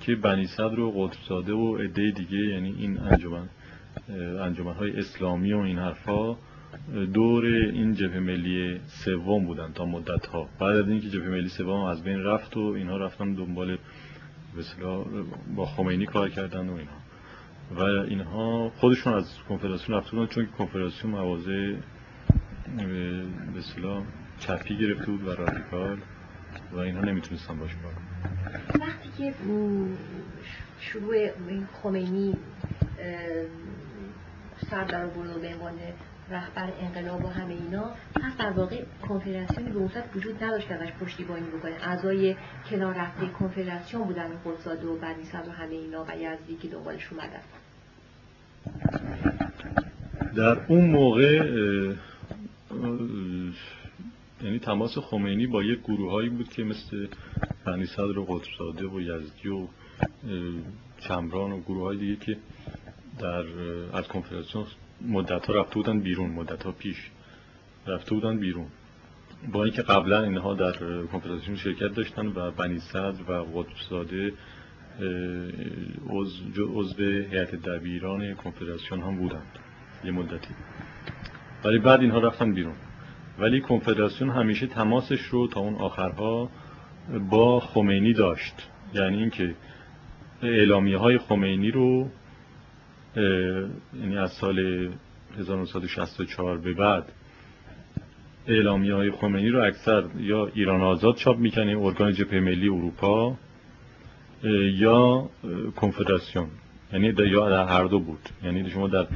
که 0.00 0.14
بنی 0.14 0.46
صدر 0.46 0.80
و 0.80 1.08
قطب 1.08 1.54
و 1.54 1.76
عده 1.76 2.10
دیگه 2.10 2.38
یعنی 2.38 2.74
این 2.78 2.98
انجمن 2.98 3.48
انجمن 4.40 4.72
های 4.72 4.98
اسلامی 4.98 5.52
و 5.52 5.58
این 5.58 5.78
حرفا 5.78 6.36
دور 7.14 7.44
این 7.44 7.94
جبهه 7.94 8.18
ملی 8.18 8.80
سوم 8.86 9.46
بودن 9.46 9.72
تا 9.72 9.86
مدت 9.86 10.26
ها 10.26 10.48
بعد 10.58 10.76
از 10.76 10.88
اینکه 10.88 11.08
جبهه 11.08 11.28
ملی 11.28 11.48
سوم 11.48 11.84
از 11.84 12.02
بین 12.02 12.22
رفت 12.22 12.56
و 12.56 12.60
اینها 12.60 12.96
رفتن 12.96 13.34
دنبال 13.34 13.78
با 15.56 15.66
خمینی 15.66 16.06
کار 16.06 16.28
کردن 16.28 16.68
و 16.68 16.72
اینها. 16.72 17.02
و 17.76 17.82
اینها 17.82 18.72
خودشون 18.76 19.14
از 19.14 19.38
کنفدراسیون 19.48 19.98
رفته 19.98 20.10
بودن 20.10 20.26
چون 20.26 20.46
کنفدراسیون 20.46 21.12
موازه 21.12 21.76
به 22.76 23.58
اصطلاح 23.58 24.02
چپی 24.38 24.76
گرفته 24.76 25.06
بود 25.06 25.22
و 25.22 25.30
رادیکال 25.30 25.98
و 26.72 26.78
اینها 26.78 27.02
نمی‌تونستن 27.02 27.58
باش 27.58 27.70
کار 27.82 27.92
وقتی 28.80 29.08
که 29.18 29.34
شروع 30.80 31.16
خمینی 31.82 32.36
سر 34.70 34.84
در 34.84 35.06
به 35.06 35.48
عنوان 35.48 35.74
رهبر 36.30 36.72
انقلاب 36.80 37.24
و 37.24 37.28
همه 37.28 37.54
اینا 37.54 37.90
پس 38.14 38.36
در 38.38 38.50
واقع 38.50 38.82
کنفدراسیونی 39.08 39.70
به 39.70 39.78
وسط 39.78 40.04
وجود 40.16 40.44
نداشت 40.44 40.68
که 40.68 40.74
ازش 40.74 40.92
پشتیبانی 41.00 41.46
بکنه 41.46 41.72
اعضای 41.82 42.36
کنار 42.70 42.94
رفته 42.94 43.26
کنفدراسیون 43.26 44.04
بودن 44.04 44.36
خودزاده 44.42 44.86
و 44.86 44.98
بنی 44.98 45.22
و 45.48 45.50
همه 45.50 45.74
اینا 45.74 46.04
و 46.04 46.16
یزدی 46.16 46.56
که 46.62 46.68
دنبالش 46.68 47.12
اومدن. 47.12 47.42
در 50.36 50.66
اون 50.68 50.90
موقع 50.90 51.44
یعنی 54.42 54.58
تماس 54.58 54.98
خمینی 54.98 55.46
با 55.46 55.62
یک 55.62 55.80
گروه 55.80 56.28
بود 56.28 56.48
که 56.48 56.64
مثل 56.64 57.06
بنی 57.64 57.86
صدر 57.86 58.18
و 58.18 58.24
قطرزاده 58.24 58.86
و 58.86 59.00
یزدی 59.00 59.48
و 59.48 59.66
چمران 61.08 61.52
و 61.52 61.60
گروه 61.60 61.82
های 61.82 61.96
دیگه 61.96 62.16
که 62.16 62.36
در 63.18 63.44
از 63.92 64.08
کنفرانسیون 64.08 64.66
مدت 65.08 65.46
ها 65.46 65.54
رفته 65.54 65.74
بودن 65.74 66.00
بیرون 66.00 66.30
مدت 66.30 66.62
ها 66.62 66.72
پیش 66.72 66.96
رفته 67.86 68.14
بودن 68.14 68.38
بیرون. 68.38 68.66
با 69.52 69.64
اینکه 69.64 69.82
قبلا 69.82 70.22
اینها 70.22 70.54
در 70.54 70.72
کنفرانسیون 71.12 71.56
شرکت 71.56 71.94
داشتن 71.94 72.26
و 72.26 72.50
بنی 72.50 72.78
صدر 72.78 73.30
و 73.30 73.44
قطرزاده 73.44 74.32
عضو 76.74 77.02
هیئت 77.02 77.54
دبیران 77.54 78.34
کنفدراسیون 78.34 79.00
هم 79.00 79.16
بودند 79.16 79.58
یه 80.04 80.10
مدتی. 80.10 80.54
ولی 81.64 81.78
بعد 81.78 82.00
اینها 82.00 82.18
رفتن 82.18 82.54
بیرون. 82.54 82.74
ولی 83.38 83.60
کنفدراسیون 83.60 84.30
همیشه 84.30 84.66
تماسش 84.66 85.20
رو 85.20 85.46
تا 85.46 85.60
اون 85.60 85.74
آخرها 85.74 86.50
با 87.30 87.60
خمینی 87.60 88.12
داشت. 88.12 88.54
یعنی 88.94 89.16
اینکه 89.16 89.54
اعلامیه 90.42 90.98
های 90.98 91.18
خمینی 91.18 91.70
رو 91.70 92.10
یعنی 93.16 94.18
از 94.18 94.32
سال 94.32 94.88
1964 95.38 96.58
به 96.58 96.74
بعد 96.74 97.12
اعلامیه 98.48 98.94
های 98.94 99.10
خمینی 99.10 99.48
رو 99.48 99.64
اکثر 99.64 100.04
یا 100.18 100.50
ایران 100.54 100.80
آزاد 100.80 101.16
چاپ 101.16 101.38
می‌کنه 101.38 101.78
ارگان 101.78 102.12
جبهه 102.12 102.40
ملی 102.40 102.68
اروپا 102.68 103.36
یا 104.74 105.30
کنفدراسیون. 105.76 106.48
یعنی 106.92 107.14
یا 107.30 107.50
در 107.50 107.66
هر 107.66 107.84
دو 107.84 108.00
بود. 108.00 108.28
یعنی 108.44 108.70
شما 108.70 108.88
در 108.88 109.06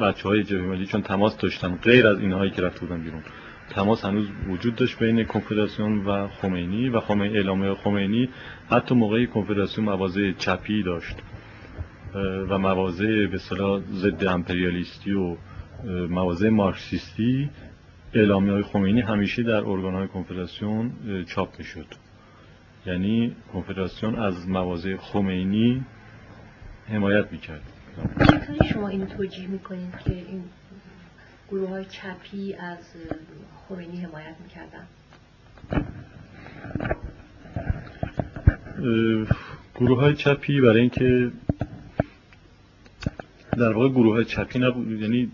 بچه 0.00 0.28
های 0.28 0.42
جبهه 0.42 0.66
ملی 0.66 0.86
چون 0.86 1.02
تماس 1.02 1.36
داشتن 1.36 1.76
غیر 1.76 2.06
از 2.06 2.20
اینهایی 2.20 2.50
که 2.50 2.62
رفت 2.62 2.80
بودن 2.80 3.00
بیرون. 3.00 3.22
تماس 3.70 4.04
هنوز 4.04 4.26
وجود 4.48 4.74
داشت 4.74 4.98
بین 4.98 5.24
کنفدراسیون 5.24 6.04
و 6.04 6.28
خمینی 6.28 6.88
و 6.88 7.00
خمینی 7.00 7.36
اعلامه 7.36 7.74
خمینی. 7.74 8.28
حتی 8.70 8.94
موقعی 8.94 9.26
کنفدراسیون 9.26 9.84
مواضع 9.86 10.32
چپی 10.32 10.82
داشت. 10.82 11.16
و 12.48 12.58
مواضع 12.58 13.26
به 13.26 13.38
صلاح 13.38 13.82
ضد 13.92 14.26
امپریالیستی 14.26 15.12
و 15.12 15.36
مواضع 16.08 16.48
مارکسیستی 16.48 17.50
اعلامی 18.14 18.50
های 18.50 18.62
خمینی 18.62 19.00
همیشه 19.00 19.42
در 19.42 19.64
ارگان 19.64 19.94
های 19.94 20.08
کنفدراسیون 20.08 20.92
چاپ 21.28 21.58
می 21.58 21.64
شد 21.64 21.86
یعنی 22.86 23.36
کنفدراسیون 23.52 24.16
از 24.16 24.48
مواضع 24.48 24.96
خمینی 24.96 25.84
حمایت 26.88 27.32
می‌کرد. 27.32 27.62
چطوری 28.20 28.68
شما 28.72 28.88
اینو 28.88 29.06
توجیه 29.06 29.46
می‌کنید 29.46 29.98
که 30.04 30.12
این 30.12 30.44
گروه 31.48 31.68
های 31.68 31.84
چپی 31.84 32.54
از 32.54 32.78
خمینی 33.68 34.00
حمایت 34.00 34.34
می‌کردن؟ 34.42 34.86
گروه 39.74 40.00
های 40.00 40.14
چپی 40.14 40.60
برای 40.60 40.80
اینکه 40.80 41.30
در 43.58 43.72
واقع 43.72 43.88
گروه 43.88 44.14
های 44.14 44.24
چپی 44.24 44.58
نبود. 44.58 45.02
یعنی 45.02 45.32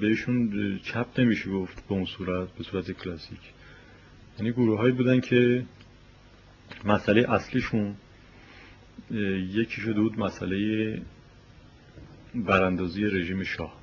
بهشون 0.00 0.50
چپ 0.82 1.06
نمیشه 1.20 1.50
گفت 1.50 1.88
به 1.88 1.94
اون 1.94 2.04
صورت 2.04 2.48
به 2.48 2.64
صورت 2.64 2.90
کلاسیک. 2.90 3.40
یعنی 4.38 4.52
گروه 4.52 4.78
هایی 4.78 4.92
بودن 4.92 5.20
که 5.20 5.64
مسئله 6.84 7.30
اصلیشون 7.32 7.94
یکی 9.50 9.80
شده 9.80 10.00
بود 10.00 10.18
مسئله 10.18 11.02
براندازی 12.34 13.04
رژیم 13.04 13.42
شاه. 13.42 13.80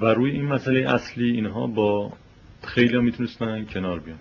و 0.00 0.06
روی 0.06 0.30
این 0.30 0.44
مسئله 0.44 0.90
اصلی 0.90 1.30
اینها 1.30 1.66
با 1.66 2.12
خیلی 2.62 2.98
می‌تونستن 2.98 3.64
کنار 3.64 4.00
بیان. 4.00 4.18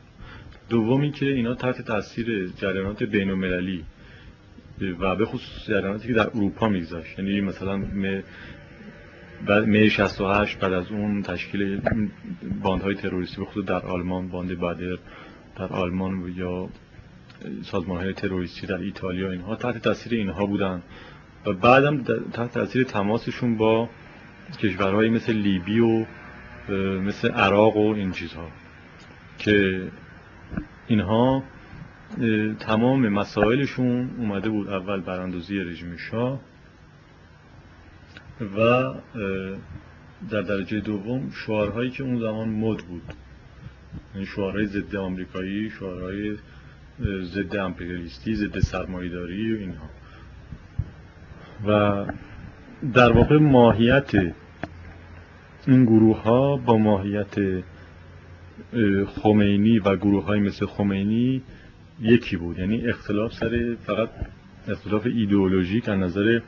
دومی 0.70 1.12
که 1.12 1.26
اینا 1.26 1.56
تحت 1.56 1.82
تاثیر 1.82 2.48
جریانات 2.48 3.04
بین 3.04 3.30
المللی 3.30 3.86
و 5.00 5.15
به 5.15 5.26
خصوص 5.26 5.67
جریاناتی 5.67 6.08
که 6.08 6.13
در 6.13 6.28
اروپا 6.28 6.70
میگذاشت 6.70 7.20
یعنی 7.20 7.41
مثلا 7.41 7.78
می 9.65 9.89
68 9.89 10.60
بعد 10.60 10.74
از 10.74 10.91
اون 10.91 11.22
تشکیل 11.22 11.82
باندهای 12.63 12.96
تروریستی 12.96 13.41
به 13.56 13.62
در 13.62 13.86
آلمان 13.86 14.28
باند 14.28 14.60
بادر 14.60 14.98
در 15.58 15.67
آلمان 15.67 16.34
یا 16.36 16.70
سازمان 17.63 17.98
های 17.98 18.13
تروریستی 18.13 18.67
در 18.67 18.78
ایتالیا 18.78 19.32
اینها 19.32 19.56
تحت 19.56 19.78
تاثیر 19.78 20.13
اینها 20.13 20.46
بودن. 20.46 20.82
و 21.46 21.54
بعدم 21.54 22.04
تحت 22.34 22.53
تاثیر 22.53 22.84
تماسشون 22.84 23.58
با 23.58 23.89
کشورهایی 24.60 25.10
مثل 25.10 25.34
لیبی 25.34 25.80
و 25.80 26.06
مثل 26.99 27.32
عراق 27.32 27.78
و 27.78 27.93
این 27.93 28.12
چیزها 28.12 28.47
که 29.38 29.82
اینها 30.88 31.43
تمام 32.59 33.09
مسائلشون 33.09 34.09
اومده 34.18 34.49
بود 34.49 34.70
اول 34.70 34.99
براندازی 34.99 35.59
رژیم 35.59 35.97
شاه 35.97 36.39
و 38.57 38.93
در 40.30 40.41
درجه 40.41 40.80
دوم 40.80 41.32
شعارهایی 41.45 41.89
که 41.89 42.03
اون 42.03 42.20
زمان 42.20 42.49
مد 42.49 42.78
بود. 42.78 43.14
یعنی 44.14 44.26
شعارهای 44.26 44.66
ضد 44.66 44.95
آمریکایی 44.95 45.70
شعارهای 45.70 46.38
ضد 47.22 47.55
امپریالیستی 47.55 48.36
ضد 48.36 48.59
سرمایه‌داری 48.59 49.53
و 49.53 49.57
اینها. 49.59 49.89
و 51.68 52.05
در 52.93 53.12
واقع 53.12 53.38
ماهیت 53.38 54.16
این 55.68 55.86
گروه 55.86 56.22
ها 56.22 56.57
با 56.57 56.78
ماهیت 56.78 57.64
خمینی 59.07 59.80
و 59.80 59.95
گروه 59.95 60.26
های 60.26 60.39
مثل 60.39 60.66
خمینی 60.66 61.41
یکی 62.02 62.38
بود. 62.38 62.60
یعنی 62.60 62.88
اختلاف 62.88 63.34
سر 63.34 63.76
فقط 63.86 64.10
اختلاف 64.68 65.06
ایدئولوژیک 65.06 65.89
از 65.89 65.99
نظر 65.99 66.39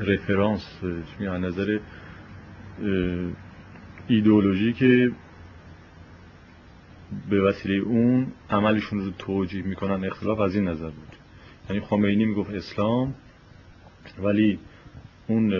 رفرانس 0.00 0.78
از 1.20 1.40
نظر 1.40 1.78
ایدئولوژی 4.08 4.72
که 4.72 5.12
به 7.30 7.40
وسیله 7.42 7.74
اون 7.74 8.26
عملشون 8.50 9.00
رو 9.00 9.10
توجیه 9.10 9.62
می‌کنن 9.62 10.04
اختلاف 10.04 10.40
از 10.40 10.54
این 10.54 10.68
نظر 10.68 10.90
بود. 10.90 11.16
یعنی 11.70 11.80
خمینی 11.80 12.24
می‌گفت 12.24 12.50
اسلام 12.50 13.14
ولی 14.22 14.58
اون 15.26 15.54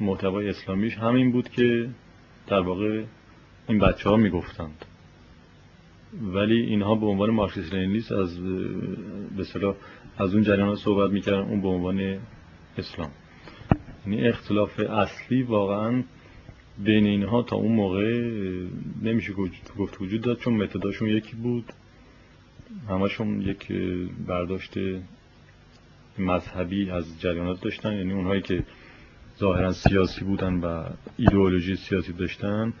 محتوای 0.00 0.48
اسلامیش 0.48 0.96
همین 0.98 1.32
بود 1.32 1.48
که 1.48 1.88
در 2.46 2.60
واقع 2.60 3.04
این 3.68 3.78
بچه 3.78 4.10
ها 4.10 4.16
می‌گفتند. 4.16 4.84
ولی 6.20 6.60
اینها 6.60 6.94
به 6.94 7.06
عنوان 7.06 7.30
مارکسیست 7.30 7.74
لنینیست 7.74 8.12
از 8.12 8.40
به 9.36 9.74
از 10.18 10.34
اون 10.34 10.42
جریان 10.42 10.76
صحبت 10.76 11.10
می‌کردن 11.10 11.38
اون 11.38 11.60
به 11.60 11.68
عنوان 11.68 12.18
اسلام. 12.78 13.10
یعنی 14.06 14.28
اختلاف 14.28 14.80
اصلی 14.80 15.42
واقعا 15.42 16.02
بین 16.78 17.06
اینها 17.06 17.42
تا 17.42 17.56
اون 17.56 17.72
موقع 17.72 18.20
نمیشه 19.02 19.32
گفت 19.78 20.00
وجود 20.00 20.20
داد 20.20 20.38
چون 20.38 20.54
متداشون 20.54 21.08
یکی 21.08 21.36
بود. 21.36 21.64
همشون 22.88 23.40
یک 23.40 23.72
برداشت 24.26 24.74
مذهبی 26.18 26.90
از 26.90 27.20
جریانات 27.20 27.60
داشتن. 27.60 27.92
یعنی 27.92 28.12
اونهایی 28.12 28.42
که 28.42 28.64
ظاهرا 29.38 29.72
سیاسی 29.72 30.24
بودن 30.24 30.54
و 30.54 30.84
ایدئولوژی 31.16 31.76
سیاسی 31.76 32.12
داشتن. 32.12 32.72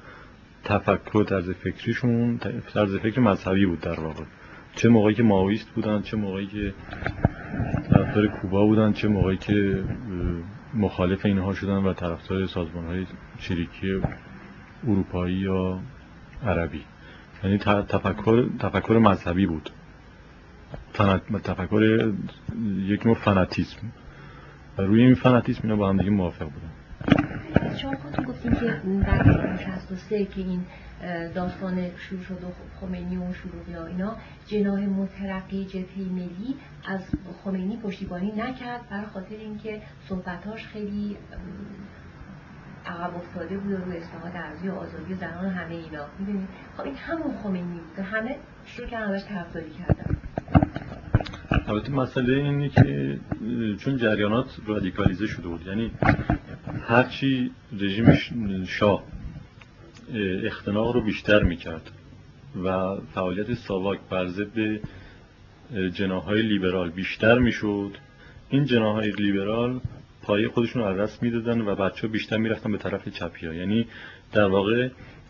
تفکر 0.64 1.24
طرز 1.24 1.50
فکریشون 1.50 2.38
طرز 2.74 2.96
فکر 2.96 3.20
مذهبی 3.20 3.66
بود 3.66 3.80
در 3.80 4.00
واقع. 4.00 4.24
چه 4.74 4.88
موقعی 4.88 5.14
که 5.14 5.22
ماویست 5.22 5.68
بودن 5.70 6.02
چه 6.02 6.16
موقعی 6.16 6.46
که 6.46 6.74
طرفدار 7.90 8.26
کوبا 8.26 8.66
بودن 8.66 8.92
چه 8.92 9.08
موقعی 9.08 9.36
که 9.36 9.84
مخالف 10.74 11.26
اینها 11.26 11.54
شدن 11.54 11.76
و 11.76 11.92
طرفدار 11.92 12.46
سازمان 12.46 12.86
های 12.86 13.06
چریکی 13.38 14.00
اروپایی 14.88 15.36
یا 15.36 15.80
عربی. 16.46 16.84
یعنی 17.44 17.58
تفکر 17.58 18.46
تفکر 18.58 18.98
مذهبی 18.98 19.46
بود. 19.46 19.70
تفکر 21.44 22.12
یک 22.78 23.06
نوع 23.06 23.14
فناتیسم. 23.14 23.78
و 24.78 24.82
روی 24.82 25.02
این 25.02 25.14
فناتیسم 25.14 25.60
اینا 25.62 25.76
با 25.76 25.88
هم 25.88 25.96
دیگه 25.96 26.10
موافق 26.10 26.44
بودن. 26.44 26.70
شما 27.76 27.96
خودتون 27.96 28.24
گفتین 28.24 28.52
که 28.52 28.80
در 29.06 29.56
63 29.56 30.24
که 30.24 30.40
این 30.40 30.64
داستان 31.34 31.96
شروع 31.96 32.22
شد 32.22 32.44
و 32.44 32.46
خمینی 32.80 33.16
و 33.16 33.32
شروع 33.32 33.70
یا 33.70 33.86
اینا 33.86 34.16
جناه 34.46 34.80
مترقی 34.80 35.64
جبهه 35.64 36.12
ملی 36.12 36.54
از 36.86 37.00
خمینی 37.44 37.76
پشتیبانی 37.76 38.32
نکرد 38.32 38.80
برای 38.90 39.06
خاطر 39.06 39.36
اینکه 39.36 39.82
صحبتاش 40.08 40.66
خیلی 40.66 41.16
عقب 42.86 43.16
افتاده 43.16 43.58
بود 43.58 43.72
روی 43.72 43.96
اصلاحات 43.96 44.34
ارزی 44.34 44.68
و 44.68 44.74
آزادی 44.74 45.14
زنان 45.14 45.48
همه 45.48 45.74
اینا. 45.74 46.04
می‌دونید 46.18 46.48
خب 46.76 46.84
این 46.84 46.94
همون 46.94 47.34
خمینی 47.42 47.80
بود 47.80 48.04
همه 48.04 48.36
شروع 48.66 48.88
کردن 48.88 49.14
ازش 49.14 49.24
طرفداری 49.24 49.70
کردن. 49.70 50.16
البته 51.66 51.92
مسئله 51.92 52.32
اینه 52.34 52.68
که 52.68 53.18
چون 53.78 53.96
جریانات 53.96 54.46
رادیکالیزه 54.66 55.26
شده 55.26 55.48
بود 55.48 55.66
یعنی 55.66 55.92
هرچی 56.80 57.50
رژیم 57.80 58.14
شاه 58.68 59.04
اختناق 60.44 60.94
رو 60.94 61.00
بیشتر 61.00 61.42
می‌کرد 61.42 61.90
و 62.64 62.96
فعالیت 63.14 63.54
ساواک 63.54 63.98
بر 64.10 64.26
ضد 64.26 64.80
جناهای 65.94 66.42
لیبرال 66.42 66.90
بیشتر 66.90 67.38
می‌شد 67.38 67.90
این 68.50 68.64
جناهای 68.64 69.10
لیبرال 69.10 69.80
پایه 70.22 70.48
خودشون 70.48 70.82
رو 70.82 70.88
از 70.88 70.96
دست 70.96 71.22
می‌دادن 71.22 71.60
و 71.60 71.74
بچه 71.74 72.08
بیشتر 72.08 72.36
می‌رفتن 72.36 72.72
به 72.72 72.78
طرف 72.78 73.08
چپی. 73.08 73.46
یعنی 73.54 73.86
در 74.32 74.44
واقع 74.44 74.88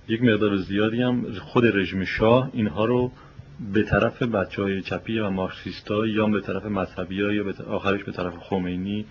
یک 0.09 0.23
مقدار 0.23 0.57
زیادی 0.57 1.03
هم 1.03 1.33
خود 1.33 1.77
رژیم 1.77 2.05
شاه 2.05 2.51
اینها 2.53 2.85
رو 2.85 3.13
به 3.73 3.83
طرف 3.83 4.23
بچه 4.23 4.63
های 4.63 4.83
چپی 4.83 5.19
و 5.19 5.31
مارکسیستا 5.31 6.07
یا 6.07 6.27
به 6.27 6.41
طرف 6.41 6.65
مذهبی 6.65 7.15
یا 7.15 7.55
آخرش 7.69 8.05
به 8.05 8.13
طرف 8.13 8.37
خمینی 8.37 9.07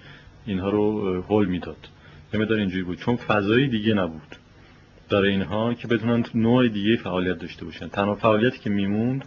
اینها 0.46 0.70
رو 0.70 1.22
حل 1.22 1.46
می‌داد 1.46 1.88
یه 2.34 2.40
مقدار 2.40 2.58
اینجوری 2.58 2.84
بود. 2.84 2.98
چون 2.98 3.16
فضایی 3.16 3.68
دیگه 3.68 3.94
نبود 3.94 4.36
برای 5.10 5.32
اینها 5.32 5.74
که 5.74 5.88
بتونن 5.88 6.26
نوع 6.36 6.68
دیگه 6.68 6.96
فعالیت 6.96 7.40
داشته 7.40 7.66
باشن. 7.66 7.88
تنها 7.88 8.16
فعالیتی 8.16 8.60
که 8.60 8.70
میموند 8.70 9.26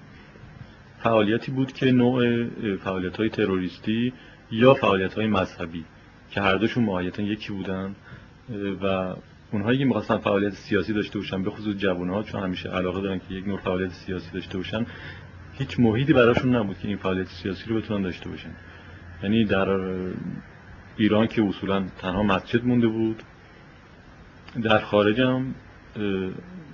فعالیتی 0.98 1.52
بود 1.52 1.72
که 1.72 1.92
نوع 1.92 2.46
فعالیت 2.76 3.16
های 3.16 3.28
تروریستی 3.28 4.12
یا 4.50 4.74
فعالیت 4.74 5.14
های 5.14 5.26
مذهبی 5.26 5.84
که 6.30 6.40
هر 6.40 6.54
دوشون 6.54 6.84
ماهیتا 6.84 7.22
یکی 7.22 7.52
بودن 7.52 7.94
و 8.82 9.14
اونهایی 9.52 9.78
که 9.78 9.84
می‌خواستن 9.84 10.18
فعالیت 10.18 10.52
سیاسی 10.52 10.92
داشته 10.92 11.18
باشن 11.18 11.42
به 11.42 11.50
خصوص 11.50 11.76
جوانها 11.76 12.22
چون 12.22 12.42
همیشه 12.42 12.68
علاقه 12.68 13.00
دارن 13.00 13.18
که 13.18 13.34
یک 13.34 13.48
نوع 13.48 13.58
فعالیت 13.58 13.90
سیاسی 13.90 14.30
داشته 14.34 14.58
باشن 14.58 14.86
هیچ 15.52 15.80
محیطی 15.80 16.12
براشون 16.12 16.56
نبود 16.56 16.78
که 16.78 16.88
این 16.88 16.96
فعالیت 16.96 17.26
سیاسی 17.26 17.64
رو 17.68 17.76
بتونن 17.76 18.02
داشته 18.02 18.28
باشن. 18.28 18.50
یعنی 19.22 19.44
در 19.44 19.80
ایران 20.96 21.26
که 21.26 21.42
اصولا 21.42 21.84
تنها 21.98 22.22
مسجد 22.22 22.64
مونده 22.64 22.86
بود. 22.86 23.22
در 24.62 24.78
خارج 24.78 25.20
هم 25.20 25.54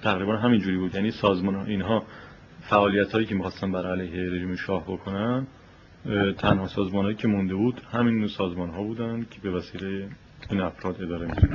تقریبا 0.03 0.37
همینجوری 0.37 0.77
بود. 0.77 0.95
یعنی 0.95 1.11
سازمان 1.11 1.55
اینها 1.55 2.05
فعالیت 2.61 3.13
هایی 3.13 3.27
که 3.27 3.35
می‌خواستن 3.35 3.73
بر 3.73 3.91
علیه 3.91 4.31
رژیم 4.31 4.57
شاه 4.57 4.83
بکنن 4.83 5.47
تنها 6.39 6.69
سازمان 6.69 7.05
هایی 7.05 7.17
که 7.17 7.29
مونده 7.29 7.55
بود 7.55 7.81
همین 7.93 8.29
سازمان 8.29 8.71
ها 8.71 8.83
بودن 8.83 9.27
که 9.31 9.41
به 9.43 9.51
وسیله 9.51 10.09
این 10.51 10.61
افراد 10.61 11.03
اداره 11.03 11.27
میشن 11.27 11.49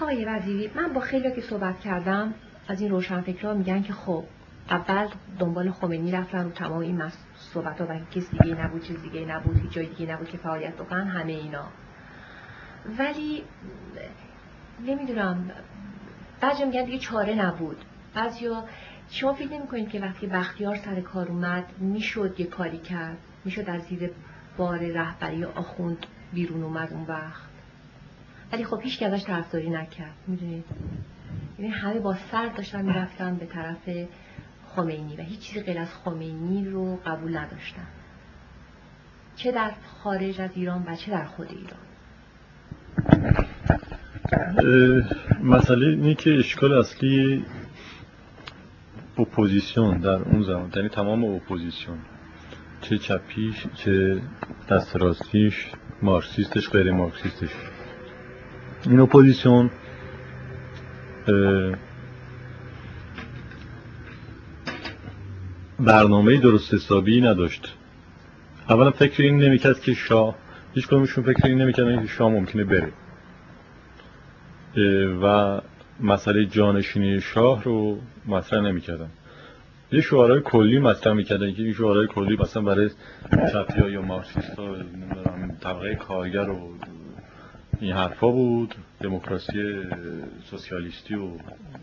آقای 0.00 0.24
وزیری 0.24 0.70
من 0.76 0.92
با 0.92 1.00
خیلی 1.00 1.34
که 1.34 1.40
صحبت 1.40 1.80
کردم 1.80 2.34
از 2.68 2.80
این 2.80 2.90
روشنفکرها 2.90 3.54
میگن 3.54 3.82
که 3.82 3.92
خب 3.92 4.24
اول 4.70 5.08
دنبال 5.38 5.70
خمینی 5.70 6.12
رفتن 6.12 6.44
رو 6.44 6.50
تمام 6.50 6.78
این 6.78 7.02
صحبت 7.36 7.80
ها 7.80 7.86
و 7.86 7.98
کسی 8.10 8.38
دیگه 8.38 8.64
نبود 8.64 8.82
چیز 8.82 9.02
دیگه 9.02 9.24
نبود 9.24 9.60
هیچ 9.60 9.72
جای 9.72 9.86
دیگه 9.86 10.12
نبود 10.12 10.28
که 10.28 10.38
فعالیت 10.38 10.74
بکنن 10.74 11.06
همه 11.06 11.32
اینا. 11.32 11.64
ولی 12.98 13.42
نمی‌دونم 14.86 15.50
بعضی 16.40 16.64
میگن 16.64 16.84
دیگه 16.84 16.98
چاره 16.98 17.34
نبود. 17.34 17.84
بعضیا 18.14 18.64
شما 19.10 19.32
فکر 19.32 19.52
نمی 19.52 19.66
کنید 19.66 19.88
که 19.88 20.00
وقتی 20.00 20.26
بختیار 20.26 20.76
سر 20.76 21.00
کار 21.00 21.28
اومد 21.28 21.64
می‌شد 21.78 22.40
یه 22.40 22.46
کاری 22.46 22.78
کرد؟ 22.78 23.16
می‌شد 23.44 23.70
از 23.70 23.82
زیر 23.82 24.10
بار 24.56 24.78
رهبری 24.78 25.44
آخوند 25.44 26.06
بیرون 26.32 26.62
اومد 26.62 26.92
اون 26.92 27.04
وقت؟ 27.04 27.42
ولی 28.52 28.64
خب 28.64 28.80
هیچ 28.82 29.02
ازش 29.02 29.24
طرفداری 29.24 29.70
نکرد 29.70 30.14
می‌دونید؟ 30.26 30.64
یعنی 31.58 31.70
همه 31.70 32.00
با 32.00 32.14
سر 32.14 32.46
داشتن 32.46 32.84
می‌رفتن 32.84 33.36
به 33.36 33.46
طرف 33.46 33.88
خمینی 34.76 35.16
و 35.16 35.20
هیچ 35.20 35.40
چیزی 35.40 35.62
غیر 35.62 35.78
از 35.78 35.88
خمینی 36.04 36.70
رو 36.70 36.96
قبول 37.06 37.36
نداشتن 37.36 37.86
چه 39.36 39.52
در 39.52 39.70
خارج 40.02 40.40
از 40.40 40.50
ایران 40.54 40.84
و 40.86 40.96
چه 40.96 41.10
در 41.10 41.24
خود 41.24 41.48
ایران. 41.50 41.86
مسئله 45.42 45.86
اینه 45.86 46.14
که 46.14 46.38
اشکال 46.38 46.72
اصلی 46.72 47.44
اپوزیسیون 49.18 49.98
در 49.98 50.10
اون 50.10 50.42
زمان 50.42 50.72
یعنی 50.76 50.88
تمام 50.88 51.24
اپوزیسیون 51.24 51.98
چه 52.80 52.98
چپیش 52.98 53.66
چه 53.74 54.20
دست 54.70 54.96
راستیش 54.96 55.72
مارکسیستش 56.02 56.70
غیر 56.70 56.92
مارکسیستش. 56.92 57.50
این 58.86 59.00
اپوزیسیون 59.00 59.70
برنامه 65.80 66.36
درست 66.36 66.74
حسابی 66.74 67.20
نداشت. 67.20 67.74
اولا 68.68 68.90
فکر 68.90 69.22
این 69.22 69.38
نمی‌کرد 69.38 69.80
که 69.80 69.94
شاه 69.94 70.34
هیچ 70.74 70.86
کنمشون 70.86 71.24
فکر 71.24 71.46
این 71.46 71.62
نمی‌کرد 71.62 72.02
که 72.02 72.08
شاه 72.08 72.30
ممکنه 72.30 72.64
بره. 72.64 72.92
و 75.22 75.60
مسئله 76.00 76.46
جانشینی 76.46 77.20
شاه 77.20 77.64
رو 77.64 77.98
مطرح 78.26 78.60
نمی‌کردن. 78.60 79.08
یه 79.92 80.00
شعارهای 80.00 80.40
کلی 80.44 80.78
مطرح 80.78 81.12
می‌کردن 81.12 81.52
که 81.52 81.62
این 81.62 81.72
شعارهای 81.72 82.06
کلی 82.06 82.36
مثلا 82.36 82.62
برای 82.62 82.90
چپی 83.52 83.90
یا 83.90 84.02
مارکسیست 84.02 84.58
ها 84.58 84.76
طبقه 85.60 85.94
کارگر 85.94 86.50
و 86.50 86.74
این 87.80 87.92
حرفا 87.92 88.30
بود 88.30 88.74
دموکراسی 89.00 89.82
سوسیالیستی 90.50 91.14
و 91.14 91.28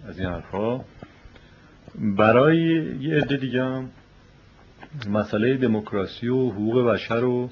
از 0.08 0.20
این 0.20 0.30
حرفا. 0.30 0.80
برای 1.96 2.58
یه 3.02 3.18
عده 3.18 3.38
دیگه 3.38 3.64
هم 3.64 3.90
مسئله 5.10 5.58
دموکراسی 5.58 6.28
و 6.28 6.50
حقوق 6.50 6.86
بشر 6.86 7.24
و 7.24 7.50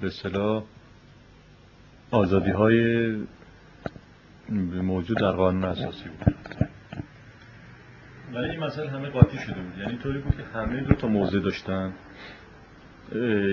به 0.00 0.10
صلاح 0.10 0.64
آزادی 2.10 2.50
های 2.50 3.14
موجود 4.82 5.18
در 5.18 5.32
قانون 5.32 5.64
اساسی 5.64 6.04
بود. 6.08 6.34
ولی 8.34 8.50
این 8.50 8.60
مسئله 8.60 8.90
همه 8.90 9.08
قاطی 9.08 9.38
شده 9.38 9.60
بود. 9.60 9.78
یعنی 9.78 9.98
طوری 9.98 10.18
بود 10.18 10.36
که 10.36 10.42
همه 10.58 10.80
دو 10.80 10.94
تا 10.94 11.08
موضع 11.08 11.38
داشتن. 11.38 11.92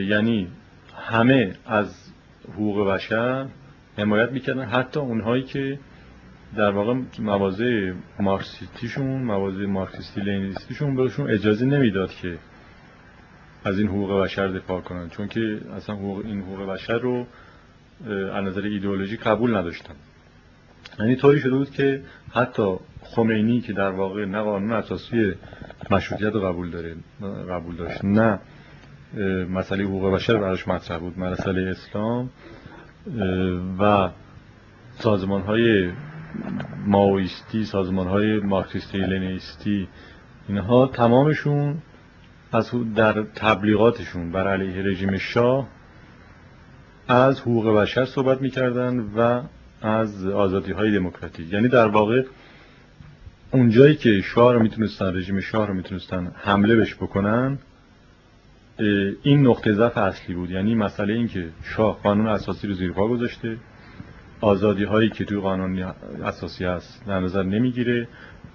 یعنی 0.08 0.48
همه 0.98 1.56
از 1.66 2.12
حقوق 2.54 2.88
بشر 2.88 3.48
حمایت 3.98 4.32
می‌کردن. 4.32 4.66
حتی 4.66 5.00
اونهایی 5.00 5.44
که 5.44 5.80
در 6.58 6.72
واقع 6.72 6.94
موازه 7.20 7.94
مارکسیستیشون 8.20 9.24
موازه 9.24 9.66
مارکسیستی 9.66 10.22
لینیستیشون 10.22 10.96
بهشون 10.96 11.32
اجازه 11.32 11.66
نمی‌داد 11.66 12.12
که 12.12 12.38
از 13.66 13.80
این 13.80 13.88
حقوق 13.88 14.24
بشر 14.24 14.48
دفاع 14.48 14.82
کنن. 14.82 15.10
چون 15.10 15.28
که 15.28 15.60
اصلا 15.76 15.96
حقوق 15.96 16.26
این 16.26 16.42
حقوق 16.42 16.70
بشر 16.70 16.98
رو 16.98 17.26
از 18.34 18.44
نظر 18.44 18.62
ایدئولوژی 18.62 19.18
قبول 19.18 19.56
نداشتن. 19.56 19.94
یعنی 21.00 21.16
طوری 21.16 21.40
شده 21.40 21.56
بود 21.56 21.72
که 21.72 22.02
حتی 22.34 22.76
خمینی 23.04 23.62
که 23.62 23.74
در 23.74 23.90
واقع 23.90 24.26
نه 24.26 24.42
قانون 24.42 24.72
اساسی 24.74 25.34
مشروطیت 25.92 26.34
رو 26.34 26.42
قبول 26.42 26.70
داره 26.70 26.96
قبول 27.50 27.76
داشت 27.76 28.06
نه 28.06 28.40
مسئله 29.50 29.84
حقوق 29.84 30.14
بشر 30.14 30.38
براش 30.38 30.68
مطرح 30.68 30.98
بود 30.98 31.20
مسئله 31.20 31.70
اسلام 31.70 32.30
و 33.80 34.10
سازمان 35.00 35.42
های 35.42 35.92
ماویستی 36.86 37.66
سازمان 37.66 38.08
های 38.08 38.40
مارکسیستی 38.40 38.98
لنیستی 38.98 39.88
اینها 40.48 40.88
تمامشون 40.88 41.78
از 42.52 42.72
در 42.96 43.24
تبلیغاتشون 43.24 44.32
بر 44.32 44.48
علیه 44.48 44.84
رژیم 44.84 45.18
شاه 45.18 45.68
از 47.08 47.42
حقوق 47.42 47.68
بشر 47.68 48.06
صحبت 48.06 48.42
می‌کردن 48.42 49.00
و 49.00 49.42
از 49.82 50.28
آزادی 50.28 50.72
های 50.72 50.92
دموکراتیک. 50.92 51.54
یعنی 51.54 51.68
در 51.68 51.88
واقع 51.88 52.24
اونجایی 53.52 53.96
که 53.96 54.22
شاه 54.22 54.54
رو 54.54 54.60
می‌تونستن 54.60 55.16
رژیم 55.16 55.40
شاه 55.40 55.68
رو 55.68 55.74
می‌تونستن 55.74 56.32
حمله 56.36 56.76
بهش 56.76 56.96
بکنن 56.96 57.58
این 59.24 59.48
نقطه 59.48 59.74
ضعف 59.74 59.98
اصلی 59.98 60.36
بود. 60.36 60.52
یعنی 60.52 60.76
مسئله 60.76 61.14
این 61.14 61.28
که 61.28 61.50
شاه 61.64 62.00
قانون 62.04 62.28
اساسی 62.28 62.68
رو 62.68 62.74
زیر 62.74 62.92
پا 62.92 63.08
گذاشته 63.08 63.58
آزادی 64.44 64.84
هایی 64.84 65.10
که 65.10 65.26
توی 65.26 65.40
قانون 65.40 65.94
اساسی 66.24 66.66
هست 66.66 67.04
در 67.08 67.20
نظر 67.20 67.44
نمی‌گیره 67.44 68.08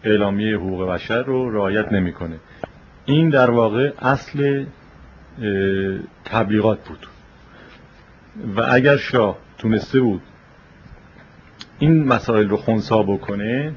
اعلامیه 0.04 0.56
حقوق 0.56 0.88
بشر 0.88 1.22
رو 1.22 1.50
رعایت 1.50 1.92
نمی‌کنه. 1.92 2.36
این 3.04 3.30
در 3.30 3.50
واقع 3.50 3.92
اصل 3.98 4.64
تبلیغات 6.24 6.88
بود. 6.88 7.06
و 8.56 8.60
اگر 8.70 8.96
شاه 8.96 9.38
تونسته 9.58 10.00
بود 10.00 10.22
این 11.78 12.04
مسائل 12.04 12.48
رو 12.48 12.56
خونسا 12.56 13.02
بکنه 13.02 13.72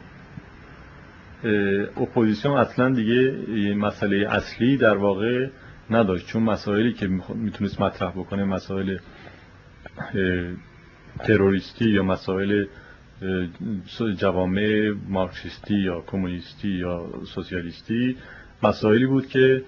اپوزیسیون 1.97 2.57
اصلا 2.57 2.89
دیگه 2.89 3.75
مسئله 3.75 4.27
اصلی 4.29 4.77
در 4.77 4.97
واقع 4.97 5.47
نداشت. 5.89 6.27
چون 6.27 6.43
مسائلی 6.43 6.93
که 6.93 7.09
می‌تونست 7.35 7.81
مطرح 7.81 8.11
بکنه 8.11 8.43
مسائل 8.43 8.97
تروریستی 11.19 11.89
یا 11.89 12.03
مسائل 12.03 12.65
جوامع 14.17 14.93
مارکسیستی 15.09 15.75
یا 15.75 16.03
کمونیستی 16.07 16.69
یا 16.69 17.05
سوسیالیستی 17.25 18.17
مسائلی 18.63 19.05
بود 19.05 19.27
که 19.27 19.63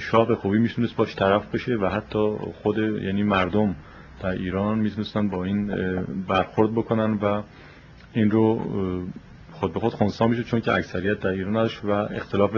شاه 0.00 0.28
به 0.28 0.36
خوبی 0.36 0.58
می‌تونست 0.58 0.96
باش 0.96 1.16
طرف 1.16 1.54
بشه 1.54 1.74
و 1.74 1.86
حتی 1.86 2.36
خود 2.62 2.78
یعنی 2.78 3.22
مردم 3.22 3.76
در 4.22 4.30
ایران 4.30 4.78
می‌تونستن 4.78 5.28
با 5.28 5.44
این 5.44 5.66
برخورد 6.28 6.72
بکنن 6.72 7.12
و 7.12 7.42
این 8.12 8.30
رو 8.30 8.60
خود 9.58 9.72
به 9.72 9.80
خود 9.80 9.92
خونسا 9.92 10.26
میشه 10.26 10.44
چون 10.44 10.60
که 10.60 10.72
اکثریت 10.72 11.20
در 11.20 11.28
ایران 11.28 11.52
داشت 11.52 11.84
و 11.84 11.90
اختلاف 11.90 12.56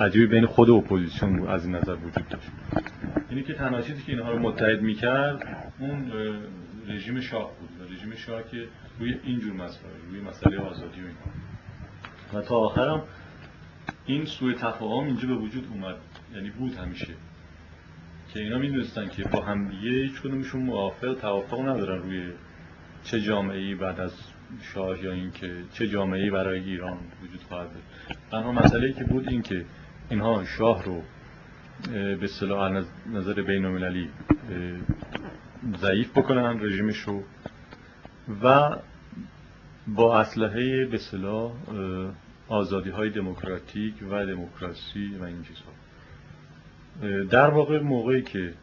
عجیبی 0.00 0.26
بین 0.26 0.46
خود 0.46 0.70
اپوزیسیون 0.70 1.48
از 1.48 1.66
این 1.66 1.76
نظر 1.76 1.94
وجود 1.94 2.28
داشت. 2.28 2.50
اینی 3.30 3.42
که 3.42 3.54
تنها 3.54 3.80
که 3.80 3.94
اینها 4.06 4.32
رو 4.32 4.38
متحد 4.38 4.82
می‌کرد 4.82 5.66
اون 5.78 6.12
رژیم 6.88 7.20
شاه 7.20 7.50
بود 7.60 7.92
رژیم 7.92 8.14
شاه 8.14 8.42
که 8.50 8.68
روی 8.98 9.14
اینجور 9.24 9.52
مسائل 9.52 9.92
روی 10.10 10.20
مسئله 10.20 10.58
آزادی 10.58 11.00
و 11.00 11.04
این 11.04 11.14
و 12.34 12.42
تا 12.42 12.56
آخرم 12.56 13.02
این 14.06 14.24
سوء 14.24 14.52
تفاهم 14.52 15.06
اینجا 15.06 15.28
به 15.28 15.34
وجود 15.34 15.68
اومد 15.72 15.96
یعنی 16.34 16.50
بود 16.50 16.74
همیشه. 16.74 17.14
که 18.34 18.40
اینا 18.40 18.58
می‌دونستن 18.58 19.08
که 19.08 19.24
با 19.24 19.40
همدیگه 19.40 19.90
هیچ 19.90 20.20
کدومشون 20.20 20.62
موافق 20.62 21.14
توافق 21.14 21.60
ندارن 21.60 22.02
روی 22.02 22.32
چه 23.04 23.20
جامعه 23.20 23.58
ای 23.58 23.74
بعد 23.74 24.00
از 24.00 24.12
شاه 24.62 25.04
یا 25.04 25.12
اینکه 25.12 25.54
چه 25.72 25.88
جامعه 25.88 26.22
ای 26.22 26.30
برای 26.30 26.60
ایران 26.60 26.98
وجود 27.22 27.42
خواهد 27.48 27.70
بود 27.70 27.82
تنها 28.30 28.52
مسئله 28.52 28.92
که 28.92 29.04
بود 29.04 29.28
این 29.28 29.42
که 29.42 29.64
اینها 30.10 30.44
شاه 30.44 30.84
رو 30.84 31.02
به 31.92 32.24
اصطلاح 32.24 32.84
نظر 33.12 33.42
بین 33.42 33.64
المللی 33.64 34.08
ضعیف 35.76 36.18
بکنن 36.18 36.60
رژیمش 36.60 36.98
رو 36.98 37.22
و 38.42 38.76
با 39.86 40.20
اسلحه 40.20 40.86
به 40.86 40.94
اصطلاح 40.94 41.52
آزادی 42.48 42.90
های 42.90 43.10
دموکراتیک 43.10 43.94
و 44.10 44.26
دموکراسی 44.26 45.16
و 45.20 45.24
این 45.24 45.42
چیزها. 45.42 45.72
در 47.24 47.50
واقع 47.50 47.80
موقعی 47.80 48.22
که 48.22 48.54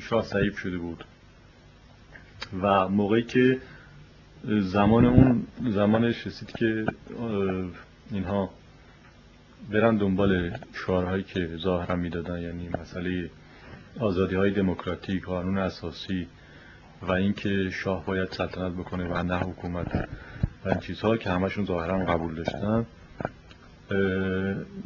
شاه 0.00 0.24
ضعیف 0.24 0.58
شده 0.58 0.78
بود 0.78 1.04
و 2.62 2.88
موقعی 2.88 3.22
که 3.22 3.60
زمان 4.44 5.04
اون 5.04 5.46
زمانش 5.70 6.26
رسید 6.26 6.52
که 6.52 6.86
اینها 8.10 8.50
برن 9.72 9.96
دنبال 9.96 10.50
شعارهایی 10.72 11.22
که 11.22 11.56
ظاهرا 11.56 11.96
می‌دادن 11.96 12.42
یعنی 12.42 12.68
مسئله 12.80 13.30
آزادی 14.00 14.34
های 14.34 14.50
دموکراتیک 14.50 15.24
قانون 15.24 15.58
اساسی 15.58 16.26
و 17.02 17.12
اینکه 17.12 17.70
شاه 17.70 18.06
باید 18.06 18.28
سلطنت 18.32 18.72
بکنه 18.72 19.04
و 19.04 19.22
نه 19.22 19.38
حکومت 19.38 20.08
و 20.64 20.68
این 20.68 20.78
چیزها 20.78 21.16
که 21.16 21.30
همشون 21.30 21.64
ظاهرا 21.64 22.04
قبول 22.04 22.34
داشتن. 22.34 22.86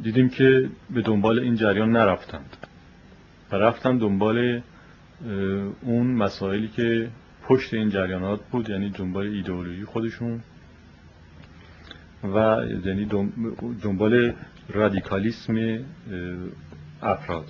دیدیم 0.03 0.29
که 0.29 0.69
به 0.89 1.01
دنبال 1.01 1.39
این 1.39 1.55
جریان 1.55 1.91
نرفتند 1.91 2.57
و 3.51 3.55
رفتن 3.55 3.97
دنبال 3.97 4.61
اون 5.81 6.07
مسائلی 6.07 6.67
که 6.67 7.09
پشت 7.47 7.73
این 7.73 7.89
جریانات 7.89 8.39
بود 8.51 8.69
یعنی 8.69 8.89
دنبال 8.89 9.27
ایدئولوژی 9.27 9.85
خودشون 9.85 10.41
و 12.23 12.65
یعنی 12.85 13.05
دنبال 13.83 14.33
رادیکالیسم 14.69 15.79
افراد. 17.01 17.45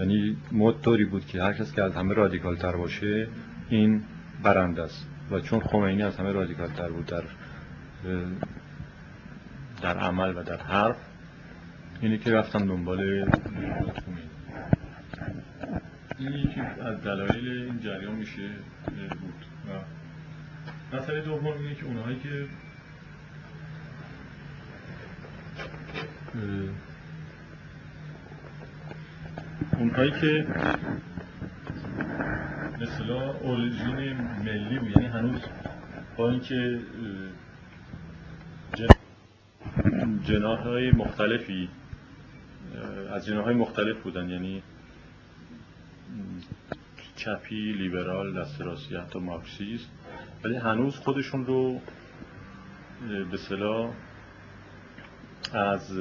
یعنی 0.00 0.36
طوری 0.82 1.04
بود 1.04 1.26
که 1.26 1.42
هر 1.42 1.52
کس 1.52 1.72
که 1.72 1.82
از 1.82 1.94
همه 1.94 2.14
رادیکال 2.14 2.56
تر 2.56 2.76
باشه 2.76 3.28
این 3.68 4.02
برنده 4.42 4.82
است. 4.82 5.06
و 5.30 5.40
چون 5.40 5.60
خمینی 5.60 6.02
از 6.02 6.16
همه 6.16 6.32
رادیکال 6.32 6.68
تر 6.68 6.88
بود 6.88 7.06
در 7.06 7.24
در 9.82 9.98
عمل 9.98 10.36
و 10.36 10.42
در 10.42 10.56
حرف 10.56 10.96
اینی 12.00 12.18
که 12.18 12.30
رفتن 12.30 12.66
دنبال 12.66 13.30
این 16.26 16.32
یکی 16.32 16.60
از 16.60 17.02
دلایل 17.02 17.48
این 17.48 17.80
جریان 17.80 18.14
میشه 18.14 18.48
بود. 19.20 19.46
و 19.68 20.96
مسئله 20.96 21.20
دوم 21.20 21.46
اینه 21.46 21.74
که 21.74 21.84
اونهایی 21.84 22.18
که 22.18 22.46
اونهایی 29.78 30.10
که 30.10 30.46
مثلا 32.80 33.32
اوریژین 33.32 34.16
ملی 34.44 34.78
بود 34.78 34.90
یعنی 34.90 35.06
هنوز 35.06 35.40
با 36.16 36.30
اینکه 36.30 36.80
جناح 40.24 40.60
های 40.60 40.90
مختلفی 40.90 41.68
از 43.12 43.26
جناح 43.26 43.44
های 43.44 43.54
مختلف 43.54 44.00
بودن 44.00 44.28
یعنی 44.28 44.62
چپی 47.16 47.72
لیبرال 47.72 48.40
دست 48.40 48.60
راستی 48.60 48.96
حتی 48.96 49.18
مارکسیست. 49.18 49.90
ولی 50.44 50.56
هنوز 50.56 50.96
خودشون 50.96 51.46
رو 51.46 51.80
به 53.30 53.36
صلاح 53.36 53.92
از 55.52 55.98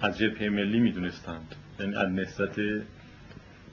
از 0.00 0.18
جبهه 0.18 0.48
ملی 0.48 0.80
می‌دونستند. 0.80 1.54
یعنی 1.80 1.94
از 1.94 2.08
نسبت 2.08 2.58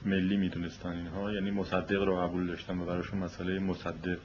ملی 0.06 0.36
می‌دونستن 0.36 0.88
اینها. 0.88 1.32
یعنی 1.32 1.50
مصدق 1.50 2.02
رو 2.02 2.16
قبول 2.16 2.46
داشتن 2.46 2.78
و 2.78 2.84
براشون 2.84 3.18
مسئله 3.18 3.58
مصدق 3.58 4.18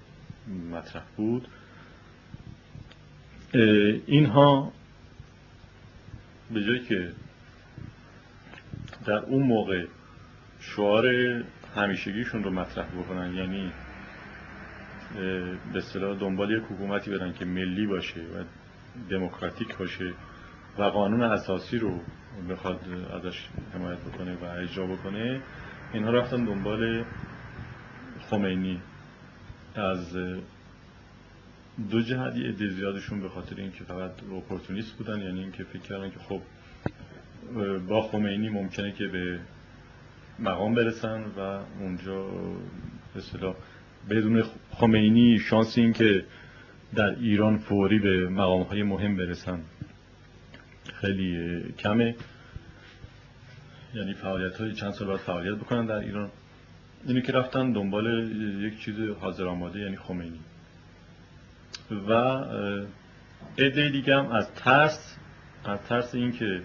مطرح 0.71 1.03
بود. 1.17 1.47
اینها 4.07 4.73
به 6.53 6.63
جایی 6.63 6.79
که 6.79 7.11
در 9.05 9.17
اون 9.17 9.43
موقع 9.43 9.85
شعار 10.59 11.07
همیشگیشون 11.75 12.43
رو 12.43 12.51
مطرح 12.51 12.85
بکنن. 12.85 13.33
یعنی 13.33 13.71
به 15.73 15.77
اصطلاح 15.77 16.19
دنبال 16.19 16.51
یک 16.51 16.63
حکومتی 16.63 17.11
بدن 17.11 17.33
که 17.33 17.45
ملی 17.45 17.87
باشه 17.87 18.21
و 18.21 18.43
دموکراتیک 19.09 19.77
باشه 19.77 20.13
و 20.77 20.83
قانون 20.83 21.23
اساسی 21.23 21.77
رو 21.77 21.99
بخواد 22.49 22.79
ازش 23.13 23.47
حمایت 23.73 23.99
بکنه 23.99 24.35
و 24.35 24.43
اجرا 24.43 24.87
بکنه. 24.87 25.41
اینها 25.93 26.11
رفتن 26.11 26.45
دنبال 26.45 27.05
خمینی. 28.29 28.81
از 29.75 30.17
دو 31.89 32.01
جهت 32.01 32.35
یه 32.35 32.69
زیادشون 32.69 33.21
به 33.21 33.29
خاطر 33.29 33.55
اینکه 33.55 33.83
فقط 33.83 34.11
اپورتونیست 34.23 34.93
بودن 34.97 35.21
یعنی 35.21 35.39
اینکه 35.39 35.63
فکر 35.63 35.81
کردن 35.81 36.09
که 36.09 36.19
خب 36.19 36.41
با 37.87 38.01
خمینی 38.01 38.49
ممکنه 38.49 38.91
که 38.91 39.07
به 39.07 39.39
مقام 40.39 40.75
برسن 40.75 41.23
و 41.37 41.39
اونجا 41.79 42.23
به 43.13 43.19
اصطلاح 43.19 43.55
بدون 44.09 44.43
خمینی 44.71 45.39
شانس 45.39 45.77
این 45.77 45.93
که 45.93 46.25
در 46.95 47.15
ایران 47.19 47.57
فوری 47.57 47.99
به 47.99 48.29
مقام 48.29 48.61
های 48.61 48.83
مهم 48.83 49.17
برسن. 49.17 49.59
خیلی 50.93 51.63
کمه. 51.79 52.15
یعنی 53.93 54.13
فعالیت 54.13 54.61
های 54.61 54.73
چند 54.73 54.91
سال 54.91 55.07
باید 55.07 55.19
فعالیت 55.19 55.55
بکنن 55.55 55.85
در 55.85 55.95
ایران. 55.95 56.29
اینو 57.07 57.21
که 57.21 57.31
رفتن 57.31 57.71
دنبال 57.71 58.31
یک 58.61 58.79
چیز 58.79 58.95
حاضر 59.19 59.45
آماده 59.45 59.79
یعنی 59.79 59.95
خمینی. 59.95 60.39
و 62.09 62.13
عده 63.57 63.89
دیگه 63.89 64.15
هم 64.15 64.31
از 64.31 64.53
ترس 64.53 65.17
از 65.65 65.79
ترس 65.81 66.15
اینکه 66.15 66.61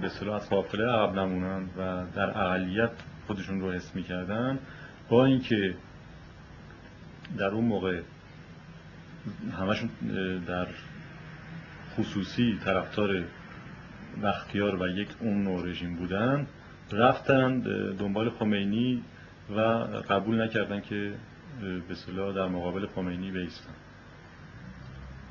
به 0.00 0.08
صلاح 0.08 0.34
از 0.34 0.50
قافله 0.50 0.84
عقب 0.84 1.18
نمونن 1.18 1.62
و 1.78 2.04
در 2.14 2.30
اقلیت 2.30 2.90
خودشون 3.26 3.60
رو 3.60 3.72
حس 3.72 3.96
می‌کردن. 3.96 4.58
با 5.08 5.24
اینکه 5.24 5.74
در 7.38 7.46
اون 7.46 7.64
موقع 7.64 8.00
همشون 9.58 9.90
در 10.46 10.66
خصوصی 11.96 12.58
طرفدار 12.64 13.24
بختیار 14.22 14.82
و 14.82 14.88
یک 14.88 15.08
اون 15.20 15.44
نوع 15.44 15.66
رژیم 15.66 15.96
بودن 15.96 16.46
رفتن 16.92 17.58
دنبال 17.98 18.30
خمینی 18.30 19.02
و 19.56 19.60
قبول 20.08 20.42
نکردن 20.42 20.80
که 20.80 21.12
به 21.88 21.94
صلاح 21.94 22.34
در 22.34 22.48
مقابل 22.48 22.86
خمینی 22.86 23.30
بیستن. 23.30 23.72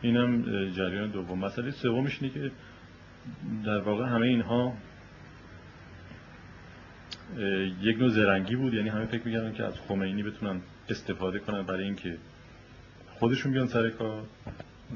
اینم 0.02 0.44
جریان 0.70 1.10
دوم. 1.10 1.40
مسئله 1.40 1.72
سومش 1.72 2.22
اینه 2.22 2.34
که 2.34 2.52
در 3.66 3.80
واقع 3.80 4.06
همه 4.06 4.28
اینها 4.28 4.74
یک 7.82 7.98
نوع 7.98 8.10
زرنگی 8.10 8.56
بود. 8.56 8.74
یعنی 8.74 8.90
همه 8.90 9.06
فکر 9.06 9.28
می‌کردن 9.28 9.54
که 9.54 9.64
از 9.64 9.74
خمینی 9.88 10.24
بتونن 10.24 10.62
استفاده 10.90 11.40
کنن 11.40 11.64
برای 11.64 11.84
اینکه 11.84 12.18
خودشون 13.20 13.52
بیان 13.52 13.68
سر 13.68 13.90
کار 13.90 14.24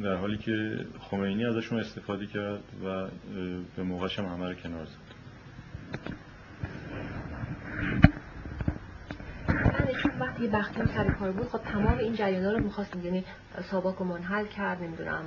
در 0.03 0.15
حالی 0.15 0.37
که 0.37 0.85
خمینی 0.99 1.45
ازشون 1.45 1.79
استفاده 1.79 2.25
کرد 2.25 2.63
و 2.85 3.07
به 3.75 3.83
موقعش 3.83 4.19
هم 4.19 4.25
همه 4.25 4.47
رو 4.47 4.53
کنار 4.53 4.85
زد. 4.85 5.11
وقتی 10.47 10.81
بختیار 10.81 10.87
سر 10.87 11.13
کار 11.13 11.31
بود. 11.31 11.49
خب 11.49 11.57
تمام 11.57 11.97
این 11.97 12.13
جریانا 12.13 12.51
رو 12.51 12.59
می‌خواستیم. 12.63 13.05
یعنی 13.05 13.25
ساباک 13.71 13.95
رو 13.95 14.05
منحل 14.05 14.45
کرد 14.45 14.83
نمی‌دونم 14.83 15.23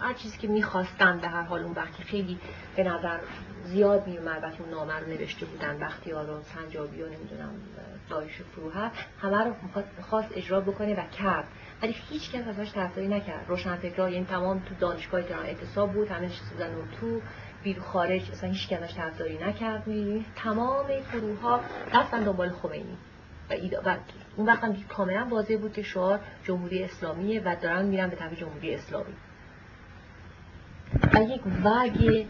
هر 0.00 0.14
چیزی 0.14 0.38
که 0.38 0.48
می‌خواستن 0.48 1.18
به 1.18 1.28
هر 1.28 1.42
حال 1.42 1.62
اون 1.62 1.72
وقتی 1.72 2.02
خیلی 2.02 2.38
به 2.76 2.84
نظر 2.84 3.18
زیاد 3.64 4.06
میومد 4.06 4.42
وقتی 4.42 4.62
اون 4.62 4.70
نامه 4.70 5.00
نوشته 5.08 5.46
بودن. 5.46 5.78
بختیار 5.78 6.30
و 6.30 6.42
سنجابی 6.42 7.02
و 7.02 7.06
نمی‌دونم 7.06 7.50
دایش 8.08 8.42
فروهر. 8.42 8.90
همه 9.20 9.44
رو 9.44 9.54
خواست 10.02 10.28
اجرا 10.34 10.60
بکنه 10.60 10.94
و 10.94 11.06
کرد. 11.18 11.44
ولی 11.82 11.94
هیچ 12.10 12.32
کس 12.32 12.48
ازش 12.48 12.72
طرفداری 12.72 13.08
نکرد. 13.08 13.44
روشن 13.48 13.76
فکرها 13.76 14.10
یعنی 14.10 14.24
تمام 14.24 14.58
تو 14.58 14.74
دانشگاه 14.80 15.22
تهران 15.22 15.46
اعتصاب 15.46 15.92
بود. 15.92 16.08
همه 16.08 16.28
چیزا 16.28 16.66
تو 17.00 17.20
بیرو 17.62 17.82
خارج. 17.82 18.30
اصلا 18.30 18.50
هیچ 18.50 18.68
کس 18.68 18.82
ازش 18.82 18.94
طرفداری 18.94 19.38
نکرد. 19.38 19.86
می‌بینی 19.86 20.26
تمام 20.36 20.86
گروه 21.12 21.60
رفتن 21.94 22.22
دنبال 22.22 22.50
خمینی. 22.50 22.98
و, 23.50 23.54
و 23.84 23.96
اون 24.36 24.46
وقت 24.46 24.64
هم 24.64 24.76
کاملا 24.88 25.26
واضح 25.30 25.56
بود 25.56 25.72
که 25.72 25.82
شعار 25.82 26.20
جمهوری 26.44 26.84
اسلامیه 26.84 27.42
و 27.44 27.56
دارن 27.62 27.84
میرن 27.84 28.08
به 28.08 28.16
طرف 28.16 28.32
جمهوری 28.32 28.74
اسلامی. 28.74 29.14
و 31.14 31.22
یک 31.22 31.40
وگ 31.64 32.26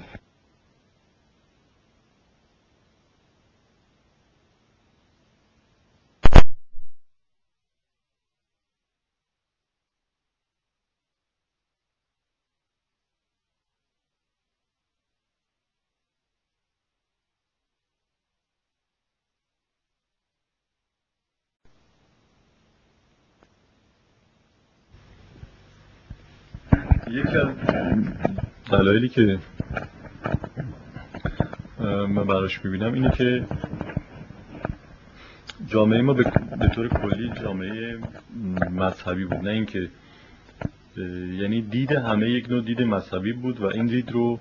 یکی 27.11 27.37
از 27.37 27.49
دلایلی 28.71 29.09
که 29.09 29.39
من 32.09 32.25
براش 32.25 32.65
می‌بینم 32.65 32.93
اینه 32.93 33.11
که 33.11 33.45
جامعه 35.67 36.03
ما 36.03 36.13
به 36.13 36.69
طور 36.75 36.89
کلی 36.89 37.33
جامعه 37.43 37.99
مذهبی 38.71 39.25
بود 39.25 39.39
نه 39.39 39.51
اینکه 39.51 39.89
یعنی 41.43 41.63
دید 41.63 41.93
همه 41.93 42.31
یک 42.31 42.51
نوع 42.51 42.63
دید 42.63 42.83
مذهبی 42.83 43.33
بود 43.33 43.61
و 43.61 43.67
این 43.67 43.87
دید 43.87 44.11
رو 44.13 44.41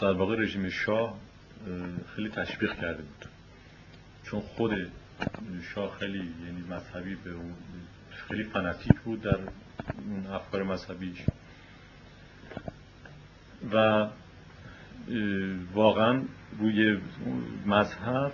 در 0.00 0.12
واقع 0.12 0.36
رژیم 0.36 0.68
شاه 0.68 1.18
خیلی 2.16 2.28
تشویق 2.28 2.74
کرده 2.74 3.02
بود. 3.02 3.28
چون 4.24 4.40
خود 4.40 4.70
شاه 5.74 5.96
خیلی 5.98 6.18
یعنی 6.18 6.64
مذهبی 6.70 7.14
به 7.14 7.30
اون 7.30 7.54
خیلی 8.10 8.44
فناتیک 8.44 9.00
بود 9.04 9.22
در 9.22 9.38
افکار 10.32 10.62
مذهبیش. 10.62 11.18
و 13.72 14.06
واقعا 15.74 16.22
روی 16.58 16.98
مذهب 17.66 18.32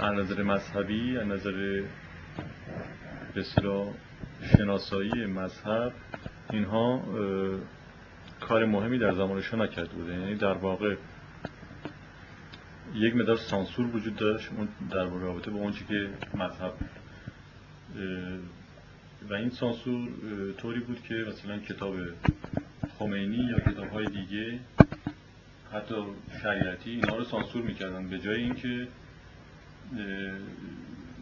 از 0.00 0.14
نظر 0.14 0.42
مذهبی 0.42 1.18
از 1.18 1.26
نظر 1.26 1.82
بسیار 3.36 3.86
شناسایی 4.56 5.26
مذهب 5.26 5.92
اینها 6.50 7.02
کار 8.40 8.64
مهمی 8.64 8.98
در 8.98 9.14
زمانشان 9.14 9.62
نکرده 9.62 9.94
بوده 9.94 10.12
یعنی 10.12 10.34
در 10.34 10.54
واقع 10.54 10.96
یک 12.94 13.16
مدار 13.16 13.36
سانسور 13.36 13.86
وجود 13.96 14.16
داشت 14.16 14.50
در 14.90 15.04
رابطه 15.04 15.50
با 15.50 15.58
اونچه 15.58 15.84
که 15.84 16.08
مذهب 16.34 16.72
و 19.30 19.34
این 19.34 19.50
سانسور 19.50 20.08
طوری 20.58 20.80
بود 20.80 21.02
که 21.02 21.14
مثلا 21.14 21.58
کتاب 21.58 21.94
خمینی 22.98 23.36
یا 23.36 23.60
کتاب 23.60 23.88
های 23.92 24.06
دیگه 24.06 24.58
حتی 25.72 25.94
شریعتی 26.42 26.90
اینها 26.90 27.16
رو 27.16 27.24
سانسور 27.24 27.62
می‌کردن 27.62 28.08
به 28.08 28.18
جای 28.18 28.42
اینکه 28.42 28.88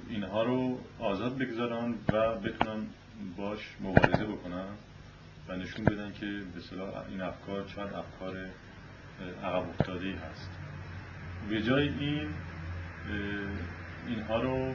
اینها 0.08 0.42
رو 0.42 0.80
آزاد 0.98 1.38
بگذارن 1.38 1.94
و 2.12 2.34
بتونن 2.34 2.86
باش 3.36 3.58
مبارزه 3.80 4.24
بکنن 4.24 4.66
و 5.48 5.56
نشون 5.56 5.84
بدن 5.84 6.12
که 6.12 6.26
به 6.54 6.60
صلاح 6.60 7.08
این 7.08 7.20
افکار 7.20 7.64
چند 7.64 7.94
افکار 7.94 8.36
عقب 9.44 9.68
افتاده 9.68 10.14
هست. 10.14 10.50
به 11.50 11.62
جای 11.62 11.88
این 11.88 12.28
اینها 14.08 14.42
رو 14.42 14.74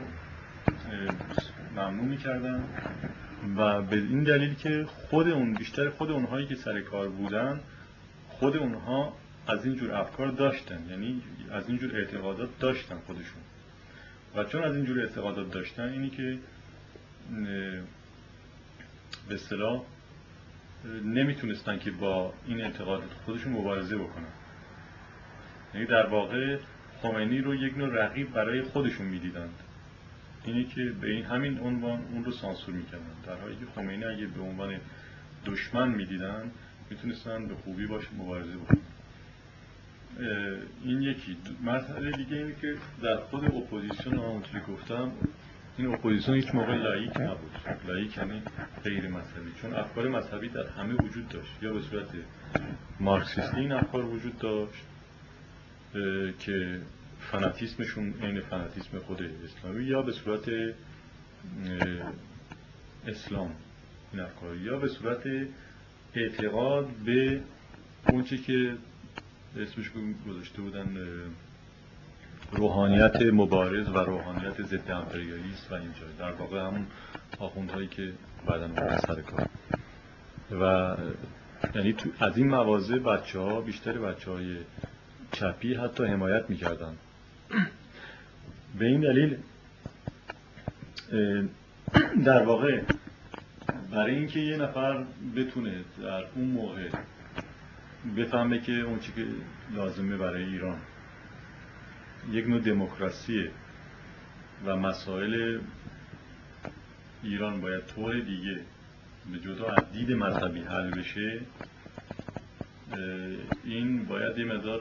ممنوع 1.76 2.04
می‌کردن. 2.04 2.64
و 3.56 3.82
به 3.82 3.96
این 3.96 4.22
دلیل 4.24 4.54
که 4.54 4.84
خود 4.86 5.28
اون 5.28 5.54
بیشتر 5.54 5.90
خود 5.90 6.10
اونهایی 6.10 6.46
که 6.46 6.54
سر 6.54 6.80
کار 6.80 7.08
بودن 7.08 7.60
خود 8.28 8.56
اونها 8.56 9.16
از 9.46 9.64
این 9.64 9.76
جور 9.76 9.94
افکار 9.94 10.28
داشتن 10.28 10.86
یعنی 10.90 11.22
از 11.52 11.68
این 11.68 11.78
جور 11.78 11.96
اعتقادات 11.96 12.58
داشتن 12.58 12.96
خودشون. 13.06 13.42
و 14.36 14.44
چون 14.44 14.64
از 14.64 14.76
این 14.76 14.84
جور 14.84 15.00
اعتقادات 15.00 15.50
داشتن 15.50 15.88
اینی 15.88 16.10
که 16.10 16.38
به 19.28 19.34
اصطلاح 19.34 19.82
نمی‌تونستن 21.04 21.78
که 21.78 21.90
با 21.90 22.34
این 22.46 22.60
اعتقادات 22.60 23.10
خودشون 23.24 23.52
مبارزه 23.52 23.96
بکنن. 23.96 24.32
یعنی 25.74 25.86
در 25.86 26.06
واقع 26.06 26.58
خمینی 27.02 27.40
رو 27.40 27.54
یک 27.54 27.78
نوع 27.78 28.04
رقیب 28.04 28.32
برای 28.32 28.62
خودشون 28.62 29.06
می‌دیدند. 29.06 29.54
اینه 30.44 30.64
که 30.64 30.92
به 31.00 31.10
این 31.10 31.24
همین 31.24 31.58
عنوان 31.58 32.02
اون 32.12 32.24
رو 32.24 32.32
سانسور 32.32 32.74
می‌کردن. 32.74 33.04
در 33.26 33.36
حالی 33.36 33.56
که 33.56 33.66
خمینی 33.74 34.04
اگه 34.04 34.26
به 34.26 34.40
عنوان 34.40 34.80
دشمن 35.46 35.88
می‌دیدن 35.88 36.50
می‌تونستن 36.90 37.46
به 37.46 37.54
خوبی 37.54 37.86
باش 37.86 38.04
مبارزه 38.18 38.56
بکنن. 38.56 38.78
این 40.84 41.02
یکی. 41.02 41.36
مسئله 41.64 42.10
دیگه 42.10 42.36
اینه 42.36 42.54
که 42.60 42.74
در 43.02 43.16
خود 43.16 43.44
اپوزیسیون 43.44 44.14
همونطوری 44.14 44.64
گفتم 44.68 45.12
این 45.78 45.94
اپوزیسیون 45.94 46.36
هیچ 46.36 46.54
موقع 46.54 46.76
لائیک 46.76 47.20
نبود. 47.20 47.50
لایک 47.88 48.16
یعنی 48.16 48.42
غیر 48.84 49.08
مذهبی. 49.08 49.52
چون 49.62 49.74
افکار 49.74 50.08
مذهبی 50.08 50.48
در 50.48 50.66
همه 50.66 50.94
وجود 50.94 51.28
داشت. 51.28 51.62
یا 51.62 51.72
به 51.72 51.80
صورت 51.80 52.08
مارکسیستی 53.00 53.56
این 53.56 53.72
افکار 53.72 54.04
وجود 54.04 54.38
داشت 54.38 54.84
که 56.38 56.80
فناتیسمشون 57.32 58.14
عین 58.22 58.40
فناتیسم 58.40 58.98
خود 58.98 59.22
اسلامی 59.22 59.84
یا 59.84 60.02
به 60.02 60.12
صورت 60.12 60.42
اسلام 63.06 63.50
این 64.12 64.26
یا 64.62 64.78
به 64.78 64.88
صورت 64.88 65.22
اعتقاد 66.14 66.86
به 66.86 67.40
اونچه 68.08 68.38
که 68.38 68.74
اسمش 69.56 69.90
گذاشته 70.28 70.62
بودن 70.62 70.96
روحانیت 72.52 73.22
مبارز 73.22 73.88
و 73.88 73.98
روحانیت 73.98 74.62
ضد 74.62 74.90
امپریالیست 74.90 75.72
و 75.72 75.74
اینجا. 75.74 76.06
در 76.18 76.32
واقع 76.32 76.60
همون 76.60 76.86
آخوندهایی 77.38 77.88
که 77.88 78.12
بعدا 78.46 78.98
سر 78.98 79.20
کار. 79.20 79.48
و 80.60 80.96
یعنی 81.74 81.92
تو 81.92 82.10
از 82.20 82.36
این 82.36 82.48
مواضع 82.48 82.98
بچه 82.98 83.38
ها 83.38 83.60
بیشتر 83.60 83.92
بچه 83.92 84.30
های 84.30 84.56
چپی 85.32 85.74
حتی 85.74 86.04
حمایت 86.04 86.50
می‌کردن. 86.50 86.96
به 88.78 88.86
این 88.86 89.00
دلیل 89.00 89.36
در 92.24 92.42
واقع 92.42 92.82
برای 93.90 94.14
اینکه 94.14 94.40
یه 94.40 94.56
نفر 94.56 95.04
بتونه 95.36 95.84
در 96.02 96.24
اون 96.34 96.44
موقع 96.44 96.88
بفهمه 98.16 98.60
که 98.60 98.72
اون 98.72 98.98
چی 98.98 99.12
که 99.12 99.26
لازمه 99.74 100.16
برای 100.16 100.44
ایران 100.44 100.78
یک 102.30 102.48
نوع 102.48 102.60
دموکراسیه 102.60 103.50
و 104.66 104.76
مسائل 104.76 105.60
ایران 107.22 107.60
باید 107.60 107.86
طور 107.86 108.20
دیگه 108.20 108.60
به 109.32 109.38
جدا 109.38 109.68
از 109.68 109.92
دید 109.92 110.12
مذهبی 110.12 110.60
حل 110.60 110.90
بشه 110.90 111.40
این 113.64 114.04
باید 114.04 114.38
یه 114.38 114.44
مقدار 114.44 114.80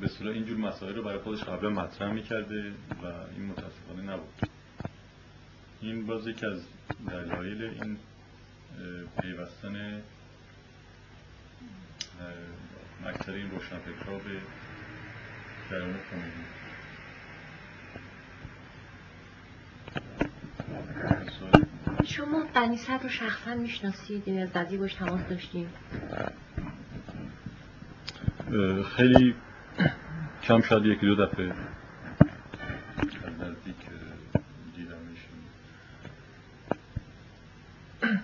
به 0.00 0.08
صورت 0.08 0.34
اینجور 0.34 0.58
مسائل 0.58 0.94
رو 0.94 1.02
برای 1.02 1.18
خودش 1.18 1.44
قبلا 1.44 1.70
مطرح 1.70 2.12
می‌کرده 2.12 2.70
و 3.02 3.06
این 3.36 3.46
متاسفانه 3.46 4.02
نبود. 4.02 4.48
این 5.80 6.06
باز 6.06 6.26
یکی 6.26 6.46
از 6.46 6.60
دلایل 7.08 7.62
این 7.62 7.96
پیوستن 9.20 10.02
اکثر 13.06 13.32
این 13.32 13.50
روشنفکرها 13.50 14.18
به 14.18 14.40
جریان 15.70 15.96
خمینی 16.10 16.44
شما 22.06 22.44
بنی 22.54 22.76
رو 23.02 23.08
شخصا 23.08 23.54
می‌شناسید 23.54 24.22
این 24.26 24.42
از 24.42 24.48
تماس 24.98 25.20
داشتیم. 25.30 25.68
خیلی 28.96 29.34
کم 30.44 30.60
شاید 30.60 30.86
یکی 30.86 31.06
دو 31.06 31.26
دفعه. 31.26 31.52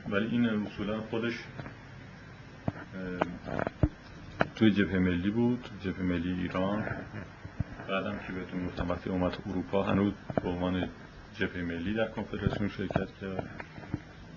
ولی 0.09 0.27
این 0.27 0.47
اصولا 0.47 1.01
خودش 1.01 1.33
توی 4.57 4.71
جبهه 4.71 4.99
ملی 4.99 5.31
بود 5.31 5.71
جبهه 5.85 6.03
ملی 6.03 6.33
ایران. 6.33 6.85
بعدم 7.89 8.18
که 8.27 8.33
بهتون 8.33 8.66
گفتم 8.66 8.91
وقتی 8.91 9.11
اومد 9.11 9.37
اروپا 9.47 9.83
هنوز 9.83 10.12
به 10.43 10.49
عنوان 10.49 10.89
جبهه 11.35 11.62
ملی 11.62 11.95
در 11.95 12.09
کنفدراسیون 12.09 12.68
شرکت 12.68 13.09
کرد. 13.21 13.51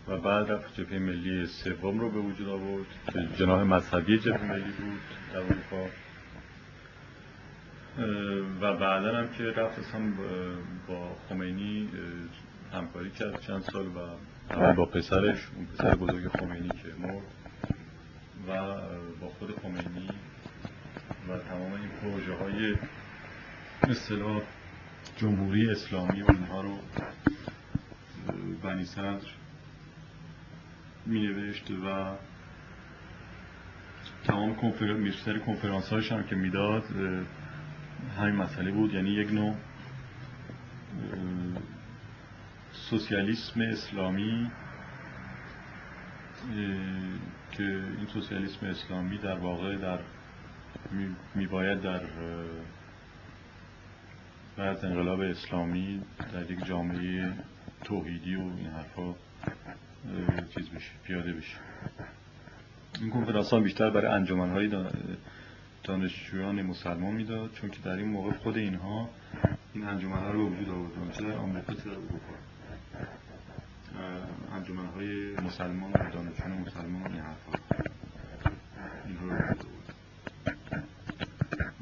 و 0.08 0.18
بعد 0.18 0.52
رفت 0.52 0.82
جبهه 0.82 1.00
ملی 1.00 1.46
سوم 1.46 2.00
رو 2.00 2.10
به 2.10 2.20
وجود 2.20 2.50
آورد 2.50 2.86
که 3.14 3.28
جناح 3.38 3.64
مذهبی 3.64 4.20
جبهه 4.20 4.44
ملی 4.44 4.72
بود 4.72 5.02
در 5.34 5.40
اروپا. 5.40 5.90
و 8.62 8.74
بعدا 8.74 9.18
هم 9.18 9.28
که 9.28 9.44
رفت 9.44 9.80
اصلا 9.80 10.02
با 10.88 11.16
خمینی 11.30 11.89
همکاری 12.74 13.12
کرد 13.12 13.41
چند 13.41 13.62
سال 13.62 13.86
و 13.88 14.74
با 14.74 14.86
پسرش 14.86 15.48
اون 15.56 15.66
پسر 15.66 15.96
بزرگ 15.96 16.28
خمینی 16.28 16.70
که 16.70 16.88
مرد 17.00 17.24
و 18.48 18.76
با 19.22 19.28
خود 19.39 19.60
خمینی 19.62 20.10
و 21.30 21.38
تمام 21.38 21.74
این 21.74 21.89
پروژه 22.02 22.34
های 22.34 22.76
اصطلاح 23.84 24.41
جمهوری 25.18 25.70
اسلامی 25.70 26.22
و 26.22 26.26
اینها 26.30 26.62
رو 26.62 26.78
بنی 28.64 28.86
صدر 28.86 29.28
می 31.06 31.28
و 31.86 32.16
تمام 34.24 34.56
کنفرانس 34.56 35.39
کنفرانس 35.46 35.89
هایش 35.89 36.12
هم 36.12 36.24
که 36.24 36.36
می‌داد 36.36 36.84
همین 38.18 38.36
مسئله 38.36 38.72
بود. 38.72 38.93
یعنی 38.93 39.10
یک 39.10 39.32
نوع 39.32 39.56
سوسیالیسم 42.72 43.62
اسلامی 43.62 44.51
که 47.51 47.64
این 47.64 48.08
سوسیالیسم 48.14 48.66
اسلامی 48.66 49.18
در 49.18 49.38
واقع 49.38 49.78
در 49.78 49.99
می 51.36 51.47
باید 51.47 51.82
در 51.82 52.01
بعد 54.58 54.86
انقلاب 54.86 55.20
اسلامی 55.20 56.01
در 56.34 56.51
یک 56.51 56.66
جامعه 56.66 57.34
توحیدی 57.84 58.36
و 58.36 58.39
این 58.39 58.68
حرفا 58.68 59.16
چیز 60.56 60.70
بشه 60.70 60.91
پیاده 61.04 61.34
بشه. 61.34 61.58
این 63.01 63.10
کنفرانس 63.10 63.54
بیشتر 63.54 63.89
برای 63.89 64.28
های 64.49 64.68
دانشجویان 65.84 66.62
مسلمان 66.62 67.14
می‌داد 67.14 67.52
چون 67.54 67.70
که 67.70 67.80
در 67.86 67.96
این 67.96 68.08
موقع 68.08 68.32
خود 68.32 68.58
اینها 68.58 69.10
این 69.74 69.84
انجمن 69.84 70.20
ها 70.20 70.32
رو 70.32 70.50
وجود 70.50 70.70
آورد 70.70 71.12
چه 71.12 71.24
در 71.24 71.38
آمریکا 71.38 71.74
چه 71.74 71.84
در 71.84 71.92
اروپا. 71.92 72.34
انجمن 74.56 74.86
های 74.86 75.36
مسلمان 75.36 75.92
و 75.92 76.12
دانشجویان 76.12 76.58
مسلمان 76.58 77.12
این 77.12 77.22
حرفا 77.22 77.60
این 79.06 79.18
رو 79.22 79.32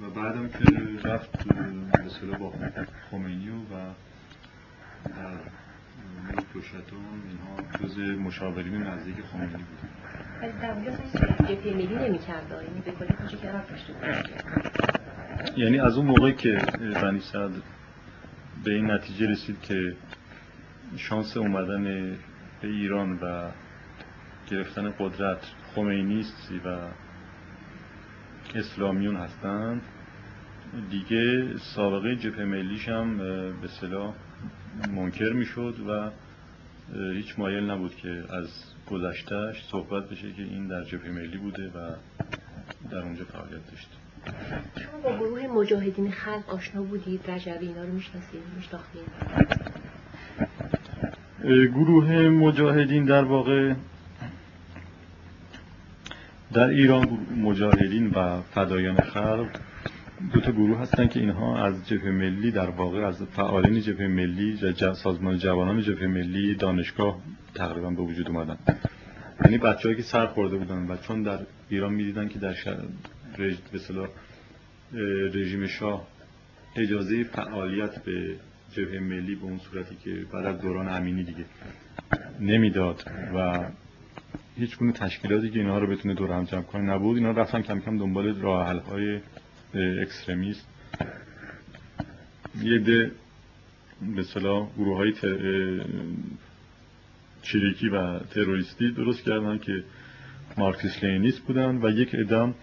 و 0.01 0.09
بعدم 0.09 0.49
که 0.49 0.65
رفت 1.09 1.47
به 1.47 2.37
با 2.37 2.53
خمینی 3.11 3.49
و 3.49 3.93
پشتون 6.31 6.99
اینها 7.29 7.87
جز 7.87 7.97
مشاورین 8.19 8.83
نزدیک 8.83 9.15
خمینی 9.31 9.51
بود. 9.51 9.89
ولی 10.41 10.51
جبهه 11.47 11.73
ملی 11.73 12.09
نمی‌کرد. 12.09 12.51
یعنی 12.51 12.81
به 12.85 12.91
کلی 12.91 13.15
یعنی 15.57 15.79
از 15.79 15.97
اون 15.97 16.05
موقعی 16.05 16.33
که 16.33 16.57
بنی 17.01 17.19
صدر 17.19 17.61
به 18.63 18.71
این 18.71 18.91
نتیجه 18.91 19.27
رسید 19.27 19.61
که 19.61 19.95
شانس 20.97 21.37
اومدن 21.37 21.83
به 22.61 22.67
ایران 22.67 23.19
و 23.21 23.49
گرفتن 24.51 24.93
قدرت 24.99 25.39
خمینیستی 25.75 26.61
و 26.65 26.77
اسلامیون 28.55 29.15
هستند 29.15 29.81
دیگه 30.89 31.53
سابقه 31.57 32.15
جبهه 32.15 32.45
ملیش 32.45 32.89
هم 32.89 33.17
به 33.61 33.67
صلاح 33.67 34.13
منکر 34.95 35.33
می‌شد 35.33 35.75
و 35.87 36.09
هیچ 37.13 37.39
مایل 37.39 37.69
نبود 37.69 37.95
که 37.95 38.23
از 38.29 38.47
گذشتهش 38.91 39.63
صحبت 39.71 40.09
بشه 40.09 40.33
که 40.33 40.41
این 40.41 40.67
در 40.67 40.83
جبهه 40.83 41.11
ملی 41.11 41.37
بوده 41.37 41.67
و 41.67 41.95
در 42.91 42.97
اونجا 42.97 43.23
فعالیت 43.25 43.71
داشته. 43.71 43.95
شما 44.83 45.01
با 45.01 45.17
گروه 45.17 45.47
مجاهدین 45.47 46.11
خلق 46.11 46.49
آشنا 46.49 46.83
بودید؟ 46.83 47.31
رجبی 47.31 47.67
اینا 47.67 47.83
رو 47.83 47.93
می‌شناسید 47.93 48.41
میشناختید؟ 48.55 49.01
گروه 51.67 52.29
مجاهدین 52.29 53.05
در 53.05 53.23
واقع 53.23 53.73
در 56.53 56.67
ایران 56.67 57.27
مجاهدین 57.37 58.09
و 58.09 58.41
فدایان 58.41 58.97
خلق 58.97 59.49
دو 60.33 60.39
تا 60.39 60.51
گروه 60.51 60.79
هستن 60.79 61.07
که 61.07 61.19
اینها 61.19 61.65
از 61.65 61.87
جبهه 61.87 62.11
ملی 62.11 62.51
در 62.51 62.69
واقع 62.69 63.07
از 63.07 63.23
فعالین 63.23 63.81
جبهه 63.81 64.07
ملی 64.07 64.57
سازمان 64.93 65.37
جوانان 65.37 65.81
جبهه 65.81 66.07
ملی 66.07 66.55
دانشگاه 66.55 67.21
تقریبا 67.55 67.89
به 67.89 68.01
وجود 68.01 68.27
اومدن. 68.27 68.57
یعنی 69.45 69.57
بچه‌ای 69.57 69.95
که 69.95 70.01
سر 70.01 70.25
خورده 70.25 70.57
بودن 70.57 70.87
و 70.87 70.97
چون 70.97 71.23
در 71.23 71.39
ایران 71.69 71.93
می‌دیدن 71.93 72.27
که 72.27 72.39
در 72.39 72.53
شهر 72.53 72.77
رژ... 73.37 73.55
رژیم 75.33 75.67
شاه 75.67 76.07
اجازه 76.75 77.23
فعالیت 77.23 78.03
به 78.03 78.35
جبهه 78.71 78.99
ملی 78.99 79.35
به 79.35 79.43
اون 79.43 79.57
صورتی 79.57 79.95
که 80.03 80.25
بعد 80.33 80.45
از 80.45 80.61
دوران 80.61 80.89
امینی 80.89 81.23
دیگه 81.23 81.45
نمی‌داد 82.39 83.03
و 83.35 83.65
هیچ 84.55 84.77
گونه 84.77 84.91
تشکیلاتی 84.91 85.49
که 85.49 85.59
اینها 85.59 85.79
رو 85.79 85.87
بتونه 85.87 86.13
دور 86.13 86.31
هم 86.31 86.43
جمع 86.43 86.61
کنه 86.61 86.81
نبود. 86.81 87.17
اینا 87.17 87.31
رفتن 87.31 87.61
کم 87.61 87.79
کم 87.79 87.97
دنبال 87.97 88.41
راه 88.41 88.81
های 88.81 89.19
اکستریمیست 89.75 90.67
یه 92.63 92.79
ده 92.79 93.11
به 94.15 94.23
گروه 94.77 94.97
های 94.97 95.13
چریکی 97.41 97.89
و 97.89 98.19
تروریستی 98.19 98.91
درست 98.91 99.23
کردن 99.23 99.57
که 99.57 99.83
مارکسیس 100.57 101.03
لینیست 101.03 101.39
بودن 101.39 101.79
و 101.83 101.89
یک 101.89 102.09
ادام 102.13 102.55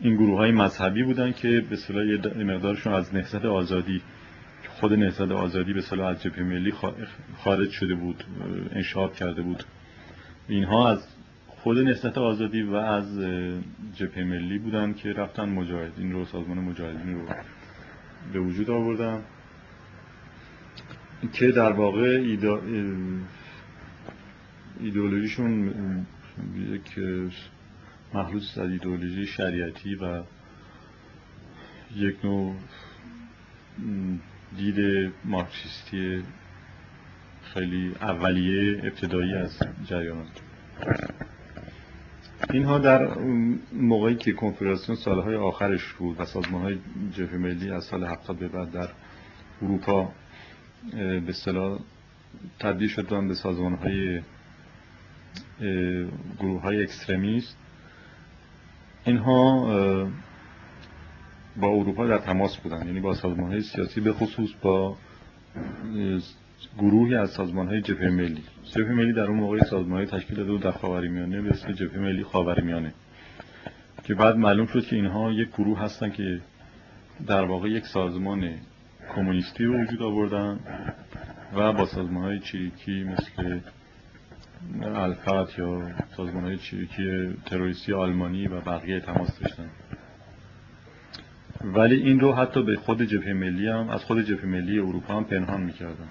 این 0.00 0.14
گروه 0.14 0.38
های 0.38 0.50
مذهبی 0.50 1.02
بودن 1.02 1.32
که 1.32 1.64
به 1.70 1.76
صلاح 1.76 2.04
مقدارشون 2.44 2.92
از 2.92 3.14
نهضت 3.14 3.44
آزادی 3.44 4.02
خود 4.68 4.92
نهضت 4.92 5.30
آزادی 5.30 5.72
به 5.72 5.80
صلاح 5.80 6.06
از 6.06 6.22
جبهه 6.22 6.42
ملی 6.42 6.72
خارج 7.38 7.70
شده 7.70 7.94
بود 7.94 8.24
انشاب 8.72 9.14
کرده 9.14 9.42
بود. 9.42 9.64
اینها 10.48 10.90
از 10.90 11.17
خود 11.68 11.78
نهضت 11.78 12.18
آزادی 12.18 12.62
و 12.62 12.74
از 12.74 13.18
جبهه 13.94 14.24
ملی 14.24 14.58
بودن 14.58 14.92
که 14.92 15.12
رفتن 15.12 15.48
مجاهدین 15.48 16.12
رو 16.12 16.24
سازمان 16.24 16.58
مجاهدین 16.58 17.14
رو 17.14 17.20
به 18.32 18.40
وجود 18.40 18.70
آوردن 18.70 19.22
که 21.32 21.52
در 21.52 21.72
واقع 21.72 22.36
ایدئولوژیشون 24.80 26.06
یک 26.56 26.98
محلوس 28.14 28.58
از 28.58 28.70
ایدئولوژی 28.70 29.26
شریعتی 29.26 29.94
و 29.94 30.22
یک 31.96 32.24
نوع 32.24 32.54
دید 34.56 35.12
مارکسیستی 35.24 36.22
خیلی 37.42 37.94
اولیه 38.00 38.80
ابتدایی 38.84 39.34
از 39.34 39.62
جریان. 39.84 40.26
اینها 42.52 42.78
در 42.78 43.08
موقعی 43.72 44.16
که 44.16 44.32
کنفرانسیون 44.32 44.98
سالهای 44.98 45.34
آخرش 45.34 45.92
بود 45.92 46.20
و 46.20 46.24
سازمان 46.24 46.62
های 46.62 46.78
جبهه 47.12 47.36
ملی 47.36 47.70
از 47.70 47.84
سال 47.84 48.04
70 48.04 48.38
به 48.38 48.48
بعد 48.48 48.70
در 48.70 48.88
اروپا 49.62 50.12
به 50.92 51.28
اصطلاح 51.28 51.78
تبدیل 52.58 52.88
شدن 52.88 53.28
به 53.28 53.34
سازمان 53.34 53.74
های 53.74 54.20
گروه 56.38 56.62
های 56.62 56.82
اکستریمیست 56.82 57.56
اینها 59.04 59.64
با 61.56 61.68
اروپا 61.68 62.06
در 62.06 62.18
تماس 62.18 62.56
بودن 62.56 62.86
یعنی 62.86 63.00
با 63.00 63.14
سازمان 63.14 63.50
های 63.52 63.62
سیاسی 63.62 64.00
به 64.00 64.12
خصوص 64.12 64.50
با 64.62 64.96
گروهی 66.78 67.14
از 67.14 67.30
سازمان 67.30 67.68
های 67.68 67.80
جبهه 67.80 68.10
ملی. 68.10 68.42
جبهه 68.64 68.92
ملی 68.92 69.12
در 69.12 69.24
اون 69.24 69.36
موقع 69.36 69.64
سازمان 69.64 69.98
های 69.98 70.06
تشکیل 70.06 70.36
داده 70.36 70.64
در 70.64 70.70
خاورمیانه 70.70 71.40
به 71.40 71.50
اسم 71.50 71.72
جبهه 71.72 71.98
ملی 71.98 72.24
خاورمیانه. 72.24 72.92
که 74.04 74.14
بعد 74.14 74.36
معلوم 74.36 74.66
شد 74.66 74.84
که 74.84 74.96
اینها 74.96 75.32
یک 75.32 75.48
گروه 75.48 75.80
هستن 75.80 76.10
که 76.10 76.40
در 77.26 77.44
واقع 77.44 77.68
یک 77.68 77.86
سازمان 77.86 78.50
کمونیستی 79.14 79.64
رو 79.64 79.82
وجود 79.82 80.02
آوردن 80.02 80.60
و 81.54 81.72
با 81.72 81.86
سازمان 81.86 82.24
های 82.24 82.38
چریکی 82.38 83.04
مثل 83.04 83.60
الفت 84.82 85.58
یا 85.58 85.90
سازمان 86.16 86.44
های 86.44 86.56
چریکی 86.56 87.34
تروریستی 87.46 87.92
آلمانی 87.92 88.46
و 88.46 88.60
بقیه 88.60 89.00
تماس 89.00 89.38
داشتن. 89.40 89.70
ولی 91.64 91.96
این 91.96 92.20
رو 92.20 92.32
حتی 92.32 92.62
به 92.62 92.76
خود 92.76 93.02
جبهه 93.02 93.32
ملی 93.32 93.68
هم 93.68 93.88
از 93.88 94.04
خود 94.04 94.20
جبهه 94.20 94.46
ملی 94.46 94.78
اروپا 94.78 95.16
هم 95.16 95.24
پنهان 95.24 95.60
می‌کردن. 95.60 96.08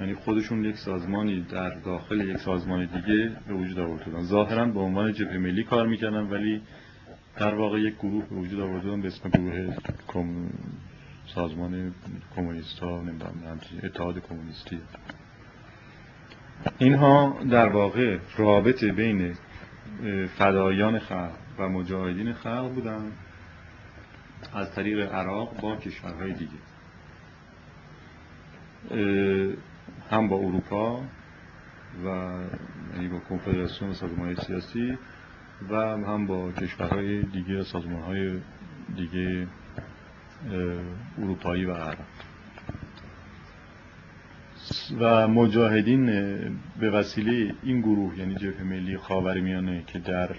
یعنی 0.00 0.14
خودشون 0.14 0.64
یک 0.64 0.76
سازمانی 0.76 1.40
در 1.40 1.70
داخل 1.70 2.20
یک 2.20 2.36
سازمان 2.36 2.86
دیگه 2.86 3.36
به 3.48 3.54
وجود 3.54 3.78
آوردن 3.78 4.22
ظاهرا 4.22 4.64
به 4.64 4.80
عنوان 4.80 5.12
جبهه 5.12 5.38
ملی 5.38 5.64
کار 5.64 5.86
می‌کردن 5.86 6.30
ولی 6.30 6.62
در 7.36 7.54
واقع 7.54 7.80
یک 7.80 7.94
گروه 7.94 8.24
به 8.28 8.36
وجود 8.36 8.60
آوردن 8.60 9.00
به 9.00 9.08
اسم 9.08 9.28
گروه 9.28 9.76
کم... 10.08 10.48
سازمان 11.34 11.94
کمونیست 12.36 12.78
ها 12.78 13.02
اتحاد 13.82 14.18
کمونیستی. 14.28 14.78
اینها 16.78 17.38
در 17.50 17.68
واقع 17.68 18.18
رابطه 18.36 18.92
بین 18.92 19.34
فدایان 20.38 20.98
خلق 20.98 21.30
و 21.58 21.68
مجاهدین 21.68 22.32
خلق 22.32 22.74
بودن 22.74 23.12
از 24.54 24.74
طریق 24.74 25.14
عراق 25.14 25.60
با 25.60 25.76
کشورهای 25.76 26.32
دیگه. 26.32 26.52
هم 30.10 30.28
با 30.28 30.36
اروپا 30.36 31.00
و 32.04 32.08
یعنی 32.94 33.08
با 33.08 33.18
کنفدراسیون 33.18 33.92
سازمان 33.92 34.34
سیاسی 34.34 34.98
و 35.70 35.76
هم 35.76 36.26
با 36.26 36.52
کشورهای 36.52 37.22
دیگه 37.22 37.62
سازمان 37.62 38.02
های 38.02 38.40
دیگه 38.96 39.46
اروپایی 41.18 41.64
و 41.64 41.72
عرب 41.72 41.98
و 45.00 45.28
مجاهدین 45.28 46.06
به 46.80 46.90
وسیله 46.90 47.54
این 47.62 47.80
گروه 47.80 48.18
یعنی 48.18 48.34
جبهه 48.34 48.62
ملی 48.62 48.96
خاورمیانه 48.96 49.84
که 49.86 49.98
در 49.98 50.36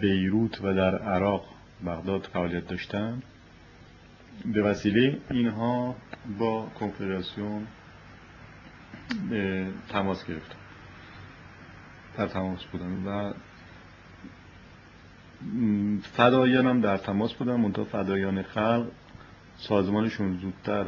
بیروت 0.00 0.60
و 0.64 0.74
در 0.74 0.98
عراق 0.98 1.44
بغداد 1.86 2.28
فعالیت 2.32 2.66
داشتن 2.66 3.22
به 4.44 4.62
وسیله 4.62 5.18
اینها 5.30 5.96
با 6.38 6.66
کنفدراسیون 6.80 7.66
تماس 9.88 10.26
گرفتن 10.26 10.56
در 12.16 12.26
تماس 12.26 12.64
بودن 12.64 13.04
و 13.06 13.32
فدایان 16.02 16.66
هم 16.66 16.80
در 16.80 16.96
تماس 16.96 17.32
بودن 17.32 17.56
منتها 17.56 17.84
فدایان 17.84 18.42
خلق 18.42 18.86
سازمانشون 19.56 20.36
زودتر 20.36 20.86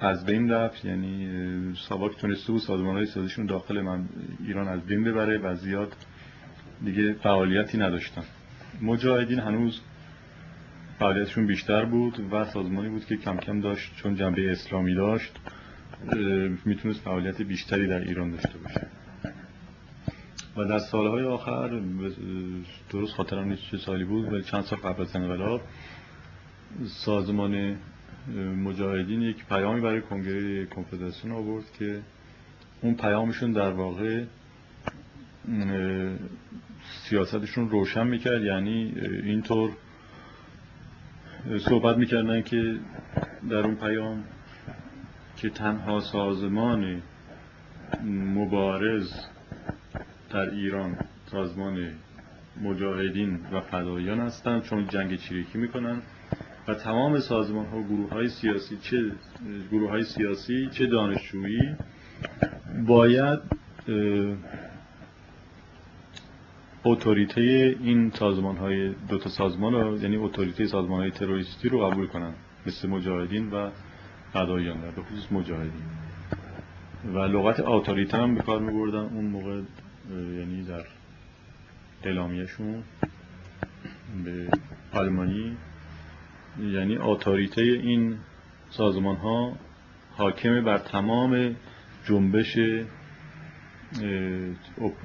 از 0.00 0.26
بین 0.26 0.50
رفت. 0.50 0.84
یعنی 0.84 1.74
ساواک 1.88 2.16
تونسته 2.16 2.52
بود 2.52 2.60
سازمان 2.60 2.96
های 2.96 3.06
سازشون 3.06 3.46
داخل 3.46 3.80
من 3.80 4.08
ایران 4.44 4.68
از 4.68 4.80
بین 4.80 5.04
ببره 5.04 5.38
و 5.38 5.54
زیاد 5.54 5.96
دیگه 6.84 7.12
فعالیتی 7.12 7.78
نداشتن. 7.78 8.22
مجاهدین 8.82 9.38
هنوز 9.38 9.80
فعالیتشون 10.98 11.46
بیشتر 11.46 11.84
بود 11.84 12.32
و 12.32 12.44
سازمانی 12.44 12.88
بود 12.88 13.04
که 13.04 13.16
کم 13.16 13.36
کم 13.36 13.60
داشت 13.60 13.96
چون 13.96 14.14
جنبه 14.14 14.52
اسلامی 14.52 14.94
داشت. 14.94 15.38
می‌تونست 16.64 17.00
فعالیت 17.00 17.42
بیشتری 17.42 17.86
در 17.86 18.00
ایران 18.00 18.30
داشته 18.30 18.58
باشه. 18.58 18.86
و 20.56 20.64
در 20.64 20.78
سالهای 20.78 21.24
آخر 21.24 21.80
درست 22.90 23.14
خاطرم 23.14 23.48
نیست 23.48 23.62
چه 23.62 23.76
سالی 23.76 24.04
بود 24.04 24.32
ولی 24.32 24.42
چند 24.42 24.64
سال 24.64 24.78
قبل 24.78 25.02
از 25.02 25.16
انقلاب 25.16 25.60
سازمان 26.86 27.76
مجاهدین 28.64 29.22
یک 29.22 29.44
پیامی 29.44 29.80
برای 29.80 30.00
کنگره 30.00 30.66
کنفدراسیون 30.66 31.34
آورد 31.34 31.64
که 31.78 32.00
اون 32.80 32.94
پیامشون 32.94 33.52
در 33.52 33.70
واقع 33.70 34.24
سیاستشون 37.02 37.70
روشن 37.70 38.06
می‌کرد. 38.06 38.42
یعنی 38.42 38.94
اینطور 39.24 39.70
صحبت 41.58 41.96
می‌کردن 41.96 42.42
که 42.42 42.78
در 43.50 43.56
اون 43.56 43.74
پیام 43.74 44.24
که 45.38 45.50
تنها 45.50 46.00
سازمان 46.00 47.02
مبارز 48.34 49.12
در 50.30 50.50
ایران 50.50 50.96
سازمان 51.26 51.92
مجاهدین 52.62 53.40
و 53.52 53.60
فدایان 53.60 54.20
هستند 54.20 54.62
چون 54.62 54.86
جنگ 54.86 55.16
چریکی 55.16 55.58
می‌کنن 55.58 56.02
و 56.68 56.74
تمام 56.74 57.18
سازمان 57.18 57.66
ها 57.66 57.82
گروه 57.82 58.10
های 58.10 58.28
سیاسی 58.28 58.76
چه 58.76 59.12
گروه 59.70 59.90
های 59.90 60.02
سیاسی 60.02 60.68
چه 60.72 60.86
دانشجویی 60.86 61.76
باید 62.86 63.38
اتوریته 66.84 67.76
این 67.80 68.10
سازمان 68.10 68.56
های 68.56 68.94
دو 69.08 69.18
تا 69.18 69.30
سازمان 69.30 69.72
رو 69.72 70.02
یعنی 70.02 70.16
اتوریته 70.16 70.66
سازمان 70.66 71.00
های 71.00 71.10
تروریستی 71.10 71.68
رو 71.68 71.80
قبول 71.86 72.06
کنن 72.06 72.34
مثل 72.66 72.88
مجاهدین 72.88 73.50
و 73.50 73.70
فدایان 74.32 74.80
در 74.80 75.02
خصوص 75.02 75.32
مجاهدین. 75.32 75.82
و 77.14 77.18
لغت 77.18 77.60
اتوریته 77.60 78.18
هم 78.18 78.34
به 78.34 78.42
کار 78.42 78.60
میبردن. 78.60 78.98
اون 78.98 79.24
موقع 79.24 79.60
یعنی 80.10 80.64
در 80.64 80.84
اعلامیهشون 82.04 82.82
به 84.24 84.48
آلمانی 84.92 85.56
یعنی 86.60 86.96
اتوریته 86.98 87.62
این 87.62 88.16
سازمان 88.70 89.16
ها 89.16 89.56
حاکم 90.16 90.64
بر 90.64 90.78
تمام 90.78 91.56
جنبش 92.04 92.58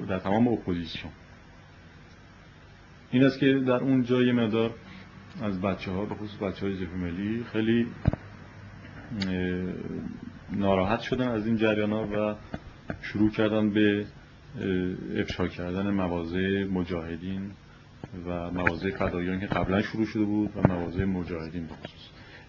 در 0.08 0.18
تمام 0.18 0.48
اپوزیسیون. 0.48 1.12
این 3.10 3.24
است 3.24 3.38
که 3.38 3.52
در 3.66 3.72
اون 3.72 4.02
جای 4.02 4.32
مدار 4.32 4.70
از 5.42 5.60
بچه 5.60 5.90
ها 5.90 6.04
به 6.04 6.14
خصوص 6.14 6.42
بچه 6.42 6.66
های 6.66 6.86
ملی 6.86 7.44
خیلی 7.52 7.86
ناراحت 10.52 11.00
شدن 11.00 11.28
از 11.28 11.46
این 11.46 11.56
جریان 11.56 11.90
ها 11.90 12.06
و 12.06 12.34
شروع 13.02 13.30
کردن 13.30 13.70
به 13.70 14.06
افشا 15.16 15.48
کردن 15.48 15.90
مواضع 15.90 16.64
مجاهدین 16.64 17.50
و 18.26 18.50
مواضع 18.50 18.90
فدایان 18.90 19.40
که 19.40 19.46
قبلا 19.46 19.82
شروع 19.82 20.06
شده 20.06 20.24
بود 20.24 20.50
و 20.56 20.68
مواضع 20.68 21.04
مجاهدین 21.04 21.66
بخصوص 21.66 22.08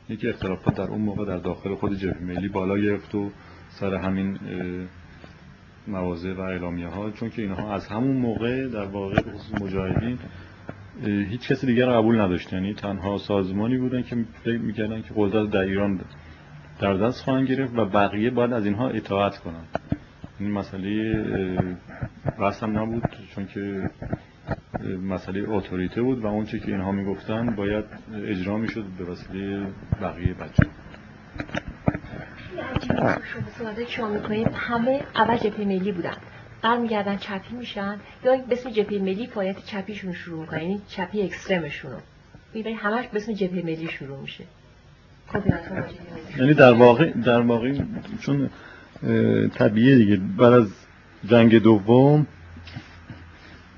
یکی 0.09 0.29
اختلافات 0.29 0.75
در 0.75 0.83
اون 0.83 1.01
موقع 1.01 1.25
در 1.25 1.37
داخل 1.37 1.75
خود 1.75 1.97
جبهه 1.97 2.23
ملی 2.23 2.47
بالا 2.47 2.77
گرفت 2.77 3.15
و 3.15 3.31
سر 3.69 3.95
همین 3.95 4.39
مواضع 5.87 6.33
و 6.33 6.39
اعلامیه 6.41 6.87
ها 6.87 7.11
چون 7.11 7.29
که 7.29 7.41
اینها 7.41 7.73
از 7.73 7.87
همون 7.87 8.17
موقع 8.17 8.67
در 8.67 8.85
واقع 8.85 9.21
خصوص 9.21 9.61
مجاهدین 9.61 10.19
هیچ 11.03 11.47
کسی 11.47 11.67
دیگر 11.67 11.85
قبول 11.85 12.21
نداشت 12.21 12.53
یعنی 12.53 12.73
تنها 12.73 13.17
سازمانی 13.17 13.77
بودن 13.77 14.01
که 14.01 14.25
فکر 14.43 14.57
می‌کردن 14.57 15.01
که 15.01 15.13
قدرت 15.15 15.49
در 15.49 15.59
ایران 15.59 15.99
در 16.79 16.93
دست 16.93 17.23
خواهند 17.23 17.47
گرفت 17.47 17.73
و 17.75 17.85
بقیه 17.85 18.29
باید 18.29 18.53
از 18.53 18.65
اینها 18.65 18.89
اطاعت 18.89 19.37
کنن 19.37 19.65
این 20.39 20.51
مسئله 20.51 21.15
رسم 22.39 22.79
نبود 22.79 23.03
چون 23.35 23.47
که 23.47 23.89
مسئله 25.03 25.43
اتوریته 25.47 26.01
بود 26.01 26.23
و 26.23 26.27
اون 26.27 26.45
که 26.45 26.61
اینها 26.65 26.91
می‌گفتن 26.91 27.55
باید 27.55 27.85
اجرا 28.13 28.57
می‌شد 28.57 28.85
به 28.97 29.03
وسیله 29.03 29.67
بقیه 30.01 30.33
بچه. 30.33 30.69
شما 33.87 34.07
می‌کنید 34.07 34.47
همه 34.53 35.01
اول 35.15 35.37
جبهه 35.37 35.65
ملی 35.65 35.91
بودن. 35.91 36.17
برمیگردن 36.61 37.17
چپی 37.17 37.55
میشن 37.55 37.99
یا 38.23 38.37
به 38.37 38.53
اسم 38.53 38.69
جبهه 38.69 38.99
ملی 39.01 39.27
فعالیت 39.27 39.65
چپیشون 39.65 40.13
شروع 40.13 40.39
می‌کنن 40.41 40.61
یعنی 40.61 40.81
چپی 40.87 41.21
اکسترمشون 41.21 41.91
رو. 41.91 41.97
می‌بینید 42.53 42.79
همش 42.79 43.07
به 43.07 43.17
اسم 43.17 43.33
جبهه 43.33 43.63
ملی 43.63 43.87
شروع 43.87 44.21
میشه. 44.21 44.43
یعنی 46.37 46.53
در 46.53 46.73
واقع 46.73 47.11
در 47.11 47.41
واقع 47.41 47.73
چون 48.21 48.49
طبیعیه 49.53 49.95
دیگه. 49.95 50.19
بعد 50.37 50.53
از 50.53 50.67
جنگ 51.29 51.63
دوم 51.63 52.27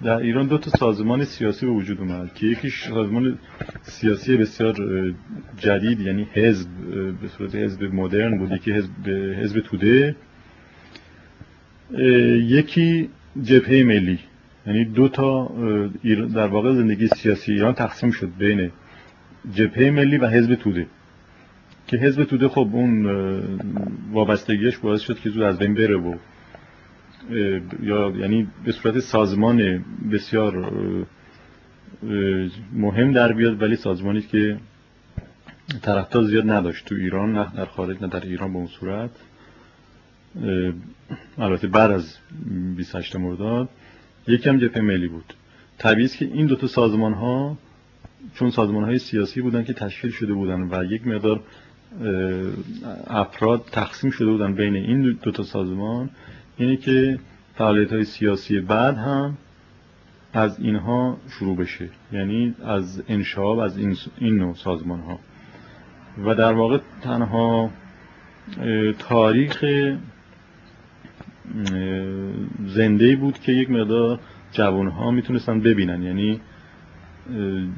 در 0.03 0.17
ایران 0.17 0.47
دو 0.47 0.57
تا 0.57 0.71
سازمان 0.71 1.23
سیاسی 1.23 1.65
به 1.65 1.71
وجود 1.71 1.99
اومد 1.99 2.33
که 2.33 2.45
یکیش 2.45 2.83
سازمان 2.83 3.39
سیاسی 3.81 4.37
بسیار 4.37 4.75
جدید 5.57 5.99
یعنی 5.99 6.27
حزب 6.33 6.69
به 7.21 7.27
صورت 7.37 7.55
حزب 7.55 7.83
مدرن 7.83 8.37
بود 8.37 8.51
یکی 8.51 8.71
حزب 8.71 9.09
حزب 9.43 9.59
توده. 9.59 10.15
یکی 12.37 13.09
جبهه 13.43 13.83
ملی. 13.83 14.19
یعنی 14.67 14.85
دو 14.85 15.09
تا 15.09 15.51
در 16.35 16.47
واقع 16.47 16.73
زندگی 16.73 17.07
سیاسی 17.07 17.51
ایران 17.51 17.73
تقسیم 17.73 18.11
شد 18.11 18.29
بین 18.37 18.71
جبهه 19.53 19.91
ملی 19.91 20.17
و 20.17 20.27
حزب 20.27 20.55
توده. 20.55 20.87
که 21.87 21.97
حزب 21.97 22.23
توده 22.23 22.47
خب 22.47 22.69
اون 22.71 23.05
وابستگیش 24.11 24.77
باعث 24.77 25.01
شد 25.01 25.19
که 25.19 25.29
زود 25.29 25.43
از 25.43 25.59
بین 25.59 25.73
بره 25.73 25.97
و 25.97 26.15
یا 27.81 28.13
یعنی 28.17 28.47
به 28.65 28.71
صورت 28.71 28.99
سازمان 28.99 29.85
بسیار 30.11 30.71
مهم 32.73 33.11
در 33.11 33.33
بیاد 33.33 33.61
ولی 33.61 33.75
سازمانی 33.75 34.21
که 34.21 34.57
طرفدار 35.81 36.23
زیاد 36.23 36.49
نداشت 36.49 36.85
تو 36.85 36.95
ایران 36.95 37.37
نه 37.37 37.47
در 37.55 37.65
خارج 37.65 38.01
نه 38.01 38.07
در 38.07 38.21
ایران 38.21 38.53
به 38.53 38.57
اون 38.57 38.67
صورت. 38.67 39.09
البته 41.37 41.67
بعد 41.67 41.91
از 41.91 42.17
28 42.75 43.15
مرداد 43.15 43.69
یکم 44.27 44.57
جبهه 44.57 44.81
ملی 44.81 45.07
بود. 45.07 45.33
طبیعی 45.77 46.07
که 46.07 46.25
این 46.25 46.45
دوتا 46.45 46.67
سازمان 46.67 47.13
ها 47.13 47.57
چون 48.33 48.51
سازمان 48.51 48.83
های 48.83 48.99
سیاسی 48.99 49.41
بودن 49.41 49.63
که 49.63 49.73
تشکیل 49.73 50.11
شده 50.11 50.33
بودن 50.33 50.61
و 50.61 50.83
یک 50.83 51.07
مقدار 51.07 51.43
افراد 53.07 53.65
تقسیم 53.71 54.11
شده 54.11 54.31
بودن 54.31 54.53
بین 54.53 54.75
این 54.75 55.17
دو 55.21 55.31
تا 55.31 55.43
سازمان. 55.43 56.09
اینه 56.57 56.77
که 56.77 57.19
فعالیت 57.55 57.93
های 57.93 58.03
سیاسی 58.03 58.59
بعد 58.59 58.97
هم 58.97 59.37
از 60.33 60.59
اینها 60.59 61.17
شروع 61.29 61.55
بشه. 61.55 61.89
یعنی 62.11 62.55
از 62.65 63.03
انشاب 63.07 63.59
از 63.59 63.77
این, 63.77 63.97
این 64.17 64.37
نوع 64.37 64.55
سازمان 64.55 64.99
ها 64.99 65.19
و 66.25 66.35
در 66.35 66.53
واقع 66.53 66.79
تنها 67.01 67.71
تاریخ 68.99 69.65
زنده 72.65 73.15
بود 73.15 73.39
که 73.39 73.51
یک 73.51 73.69
مقدار 73.69 74.19
جوان 74.51 74.87
ها 74.87 75.11
می‌تونستن 75.11 75.59
ببینن. 75.59 76.03
یعنی 76.03 76.41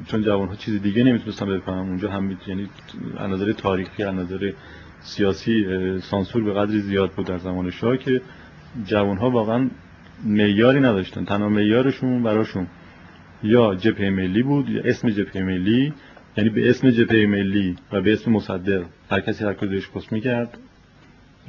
چون 0.06 0.22
جوان 0.22 0.48
ها 0.48 0.56
چیز 0.56 0.82
دیگه 0.82 1.04
نمی‌تونستن 1.04 1.46
بفهمن 1.46 1.88
اونجا 1.88 2.10
هم 2.10 2.38
یعنی 2.46 2.68
از 3.16 3.30
نظر 3.30 3.52
تاریخی 3.52 4.02
از 4.02 4.14
نظر 4.14 4.52
سیاسی 5.00 5.66
سانسور 6.00 6.44
به 6.44 6.52
قدری 6.52 6.80
زیاد 6.80 7.10
بود 7.12 7.26
در 7.26 7.38
زمان 7.38 7.70
شاه 7.70 7.96
که 7.96 8.20
جوان 8.86 9.16
ها 9.16 9.30
واقعا 9.30 9.70
معیاری 10.24 10.80
نداشتن. 10.80 11.24
تنها 11.24 11.48
معیارشون 11.48 12.22
براشون 12.22 12.66
یا 13.42 13.74
جبهه 13.74 14.10
ملی 14.10 14.42
بود 14.42 14.68
یا 14.68 14.82
اسم 14.84 15.10
جبهه 15.10 15.42
ملی 15.42 15.92
یعنی 16.36 16.50
به 16.50 16.70
اسم 16.70 16.90
جبهه 16.90 17.26
ملی 17.26 17.76
و 17.92 18.00
به 18.00 18.12
اسم 18.12 18.32
مصدق 18.32 18.84
هر 19.10 19.20
کسی 19.20 19.44
هر 19.44 19.54
کدومش 19.54 19.90
پست 19.90 20.12
می‌کرد. 20.12 20.58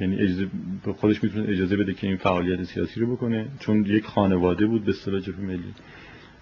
یعنی 0.00 0.16
اجازه 0.16 0.46
به 0.84 0.92
خودش 0.92 1.24
می‌تونه 1.24 1.48
اجازه 1.48 1.76
بده 1.76 1.94
که 1.94 2.06
این 2.06 2.16
فعالیت 2.16 2.62
سیاسی 2.62 3.00
رو 3.00 3.16
بکنه 3.16 3.46
چون 3.60 3.84
یک 3.86 4.04
خانواده 4.04 4.66
بود 4.66 4.84
به 4.84 4.90
اصطلاح 4.90 5.20
جبهه 5.20 5.40
ملی. 5.40 5.74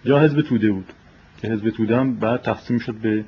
یا 0.05 0.19
حزب 0.21 0.41
توده 0.41 0.71
بود. 0.73 0.87
که 1.43 1.49
حزب 1.49 1.71
توده 1.71 1.97
هم 1.97 2.15
بعد 2.15 2.43
تقسیم 2.43 2.79
شد 2.79 2.95
به 2.95 3.25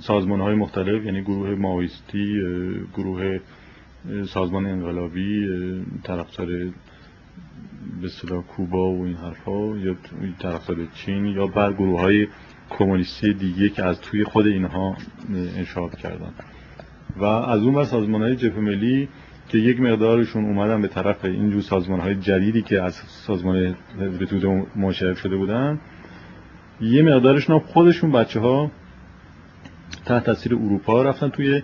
سازمان 0.00 0.40
های 0.40 0.54
مختلف 0.54 1.04
یعنی 1.04 1.22
گروه 1.22 1.54
ماویستی 1.54 2.42
گروه 2.94 3.38
سازمان 4.26 4.66
انقلابی 4.66 5.48
طرفدار 6.02 6.46
به 8.00 8.06
اصطلاح 8.06 8.42
کوبا 8.42 8.92
و 8.92 9.04
این 9.04 9.14
حرفا 9.14 9.76
یا 9.76 9.96
طرفدار 10.38 10.76
چین 10.94 11.26
یا 11.26 11.46
بر 11.46 11.72
گروه 11.72 12.00
های 12.00 12.26
کمونیستی 12.70 13.34
دیگه 13.34 13.68
که 13.68 13.84
از 13.84 14.00
توی 14.00 14.24
خود 14.24 14.46
اینها 14.46 14.96
انشاب 15.56 15.94
کردن. 15.94 16.32
و 17.16 17.24
از 17.24 17.62
اون 17.62 17.74
بر 17.74 17.84
سازمان 17.84 18.22
های 18.22 18.36
جبهه 18.36 18.60
ملی 18.60 19.08
که 19.48 19.58
یک 19.58 19.80
مقدارشون 19.80 20.44
اومدن 20.44 20.82
به 20.82 20.88
طرف 20.88 21.24
اینجور 21.24 21.62
سازمان 21.62 22.00
های 22.00 22.14
جدیدی 22.14 22.62
که 22.62 22.82
از 22.82 22.94
سازمان 22.94 23.76
حزب 24.00 24.24
توده 24.24 24.66
منشعب 24.76 25.16
شده 25.16 25.36
بودن 25.36 25.80
یه 26.80 27.02
مقدارشون 27.02 27.58
خودشون 27.58 28.12
بچه 28.12 28.40
ها 28.40 28.70
تحت 30.04 30.24
تاثیر 30.24 30.54
اروپا 30.54 31.02
رفتن 31.02 31.28
توی 31.28 31.62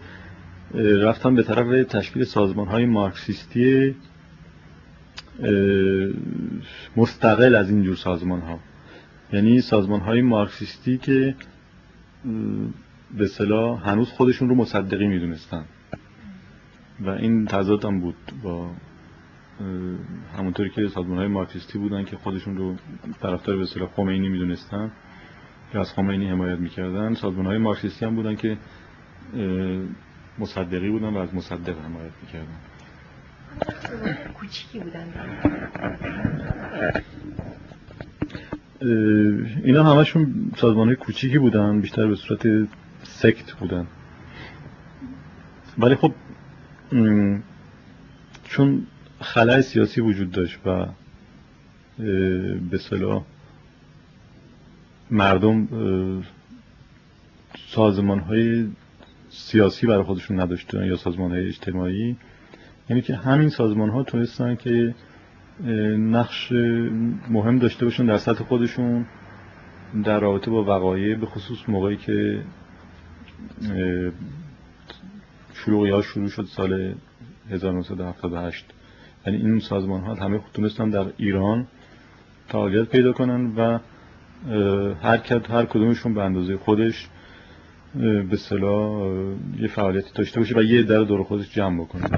رفتن 0.74 1.34
به 1.34 1.42
طرف 1.42 1.86
تشکیل 1.86 2.24
سازمان 2.24 2.66
های 2.66 2.86
مارکسیستی 2.86 3.96
مستقل 6.96 7.54
از 7.54 7.70
اینجور 7.70 7.96
سازمان 7.96 8.40
ها 8.40 8.58
یعنی 9.32 9.60
سازمان 9.60 10.00
های 10.00 10.22
مارکسیستی 10.22 10.98
که 10.98 11.34
به 13.16 13.26
صلاح 13.26 13.90
هنوز 13.90 14.08
خودشون 14.08 14.48
رو 14.48 14.54
مصدقی 14.54 15.06
می‌دونستن. 15.06 15.64
و 17.00 17.10
این 17.10 17.46
تضاد 17.46 17.84
هم 17.84 18.00
بود 18.00 18.16
با 18.42 18.70
همونطوری 20.36 20.70
که 20.70 20.88
سازمان 20.88 21.18
های 21.18 21.26
مارکسیستی 21.26 21.78
بودن 21.78 22.04
که 22.04 22.16
خودشون 22.16 22.56
رو 22.56 22.76
طرفدار 23.20 23.56
به 23.56 23.66
صلاح 23.66 23.88
خمینی 23.88 24.28
می‌دونستن 24.28 24.90
که 25.72 25.78
از 25.78 25.92
خمینی 25.92 26.30
حمایت 26.30 26.58
می‌کردن. 26.58 27.14
سازمان 27.14 27.46
های 27.46 27.58
مارکسیستی 27.58 28.04
هم 28.04 28.14
بودن 28.14 28.36
که 28.36 28.56
مصدقی 30.38 30.90
بودن 30.90 31.08
و 31.08 31.18
از 31.18 31.34
مصدق 31.34 31.78
حمایت 31.84 32.12
می‌کردن. 32.22 32.56
کوچیکی 34.34 34.78
بودن. 34.78 35.06
اینا 39.64 39.94
همشون 39.94 40.52
سازمان 40.56 40.86
های 40.86 40.96
کوچیکی 40.96 41.38
بودن 41.38 41.80
بیشتر 41.80 42.06
به 42.06 42.14
صورت 42.14 42.68
سکت 43.02 43.52
بودن. 43.52 43.86
ولی 45.78 45.94
خب 45.94 46.12
چون 48.44 48.86
خلای 49.20 49.62
سیاسی 49.62 50.00
وجود 50.00 50.30
داشت 50.30 50.58
و 50.66 50.86
به 52.70 52.78
صلاح 52.78 53.24
مردم 55.10 55.68
سازمان 57.68 58.18
های 58.18 58.68
سیاسی 59.30 59.86
برای 59.86 60.02
خودشون 60.02 60.40
نداشتن 60.40 60.84
یا 60.84 60.96
سازمان 60.96 61.30
های 61.30 61.46
اجتماعی. 61.46 62.16
یعنی 62.90 63.02
که 63.02 63.16
همین 63.16 63.48
سازمان 63.48 63.90
ها 63.90 64.02
تونستن 64.02 64.54
که 64.54 64.94
نقش 65.98 66.52
مهم 67.30 67.58
داشته 67.58 67.84
باشن 67.84 68.06
در 68.06 68.18
سطح 68.18 68.44
خودشون 68.44 69.06
در 70.04 70.20
رابطه 70.20 70.50
با 70.50 70.64
وقایع 70.64 71.16
به 71.16 71.26
خصوص 71.26 71.58
موقعی 71.68 71.96
که 71.96 72.42
شروعی 75.54 75.90
ها 75.90 76.02
شروع 76.02 76.28
شد 76.28 76.44
سال 76.44 76.94
1978 77.50 78.74
یعنی 79.26 79.38
این 79.38 79.60
سازمان 79.60 80.00
ها 80.00 80.14
همه 80.14 80.40
تونستن 80.54 80.90
در 80.90 81.06
ایران 81.16 81.66
فعالیت 82.48 82.88
پیدا 82.88 83.12
کنن 83.12 83.54
و 83.56 83.78
هر 85.02 85.16
هر 85.50 85.64
کدومشون 85.64 86.14
به 86.14 86.22
اندازه 86.22 86.56
خودش 86.56 87.08
به 88.30 88.36
صلاح 88.36 89.12
یه 89.58 89.68
فعالیتی 89.68 90.10
داشته 90.14 90.40
باشه 90.40 90.58
و 90.58 90.62
یه 90.62 90.82
در 90.82 91.02
دور 91.02 91.22
خودش 91.22 91.52
جمع 91.52 91.84
بکنه. 91.84 92.08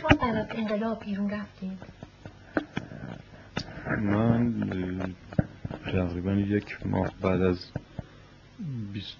شما 0.00 0.08
بعد 0.20 0.46
انقلاب 0.56 1.04
بیرون 1.04 1.30
رفتید 1.30 1.78
من 4.02 4.54
تقریبا 5.84 6.32
یک 6.32 6.78
ماه 6.86 7.10
بعد 7.22 7.42
از 7.42 7.70
بیست 8.92 9.16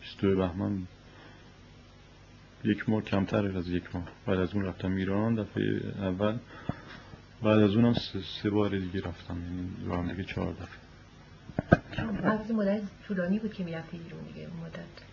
بیست 0.00 0.34
بهمن 0.34 0.86
یک 2.64 2.88
ماه 2.88 3.02
کمتر 3.02 3.56
از 3.56 3.68
یک 3.68 3.94
ماه. 3.94 4.04
بعد 4.26 4.38
از 4.38 4.54
اون 4.54 4.64
رفتم 4.64 4.94
ایران 4.94 5.34
دفعه 5.34 5.80
اول. 5.98 6.38
بعد 7.42 7.58
از 7.58 7.74
اونم 7.74 7.92
سه, 7.92 8.20
سه 8.42 8.50
بار 8.50 8.70
دیگه 8.70 9.00
رفتم. 9.00 9.42
یعنی 9.42 9.68
رو 9.84 9.96
هم 9.96 10.08
دیگه 10.08 10.24
چهار 10.24 10.52
دفعه. 10.52 10.80
از 12.26 12.50
مدت 12.50 12.82
طولانی 13.08 13.38
بود 13.38 13.54
که 13.54 13.64
می‌رفتی 13.64 13.98
بیرون 13.98 14.20
دیگه 14.24 14.48
مدت 14.64 15.10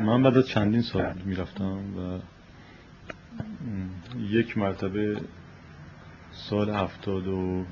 من 0.00 0.22
بعد 0.22 0.36
از 0.36 0.48
چندین 0.48 0.82
سال 0.82 1.14
می‌رفتم 1.24 1.96
و 1.96 2.20
یک 4.18 4.58
مرتبه 4.58 5.20
سال 6.32 6.70
هفتاد 6.70 7.26
و 7.26 7.64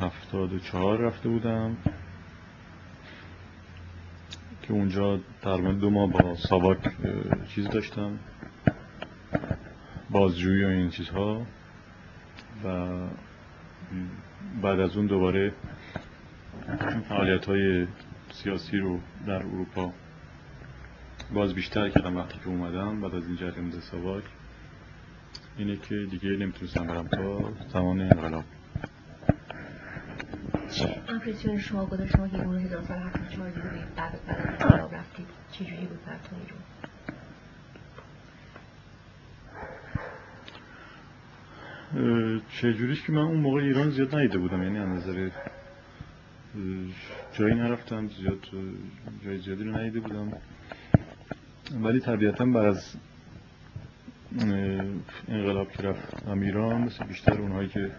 هفتاد 0.00 0.52
و 0.52 0.58
چهار 0.58 0.98
رفته 0.98 1.28
بودم. 1.28 1.76
که 4.62 4.72
اونجا 4.72 5.20
تقریبا 5.42 5.72
دو 5.72 5.90
ماه 5.90 6.10
با 6.10 6.34
ساواک 6.34 6.78
چیز 7.48 7.68
داشتم. 7.68 8.18
بازجویی 10.10 10.64
و 10.64 10.68
این 10.68 10.90
چیزها. 10.90 11.46
و 12.64 12.96
بعد 14.62 14.80
از 14.80 14.96
اون 14.96 15.06
دوباره 15.06 15.52
فعالیت 17.08 17.44
های 17.44 17.86
سیاسی 18.30 18.78
رو 18.78 19.00
در 19.26 19.36
اروپا 19.36 19.92
باز 21.34 21.54
بیشتر 21.54 21.88
کردم 21.88 22.16
وقتی 22.16 22.38
که 22.38 22.48
اومدم 22.48 23.00
بعد 23.00 23.14
از 23.14 23.26
این 23.26 23.36
جریان 23.36 23.70
ساواک. 23.70 24.24
اینه 25.58 25.76
که 25.76 26.06
دیگه 26.10 26.28
نمی‌تونستم 26.28 26.86
برم 26.86 27.08
تا 27.08 27.52
زمان 27.72 28.00
انقلاب. 28.00 28.44
چه 30.70 31.02
امپرسیون 31.08 31.58
شما 31.58 31.86
گذاشت 31.86 32.16
شما 32.16 32.28
که 32.28 32.44
اون 32.44 32.58
هزار 32.58 32.82
سال 32.82 32.98
هفت 32.98 33.28
چهار 33.28 33.50
دیگه 33.50 33.70
بعد 33.96 34.26
بعد 34.26 34.62
انقلاب 34.62 34.94
رفتید 34.94 35.26
چجوری 35.52 35.86
بود 35.86 36.04
براتون 36.06 36.38
رو 36.38 36.56
چجوریش 42.50 43.02
که 43.02 43.12
من 43.12 43.22
اون 43.22 43.36
موقع 43.36 43.60
ایران 43.60 43.90
زیاد 43.90 44.14
ندیده 44.14 44.38
بودم 44.38 44.62
یعنی 44.62 44.78
از 44.78 44.88
نظر 44.88 45.30
جایی 47.32 47.54
نرفتم 47.54 48.08
زیاد 48.08 48.38
جای 49.24 49.38
زیادی 49.38 49.64
رو 49.64 49.76
ندیده 49.78 50.00
بودم. 50.00 50.32
ولی 51.80 52.00
طبیعتا 52.00 52.46
بعد 52.46 52.66
از 52.66 52.96
انقلاب 55.28 55.72
که 55.72 55.82
رفتم 55.82 56.40
ایران 56.40 56.80
مثل 56.80 57.04
بیشتر 57.04 57.40
اونهایی 57.40 57.68
که 57.68 57.90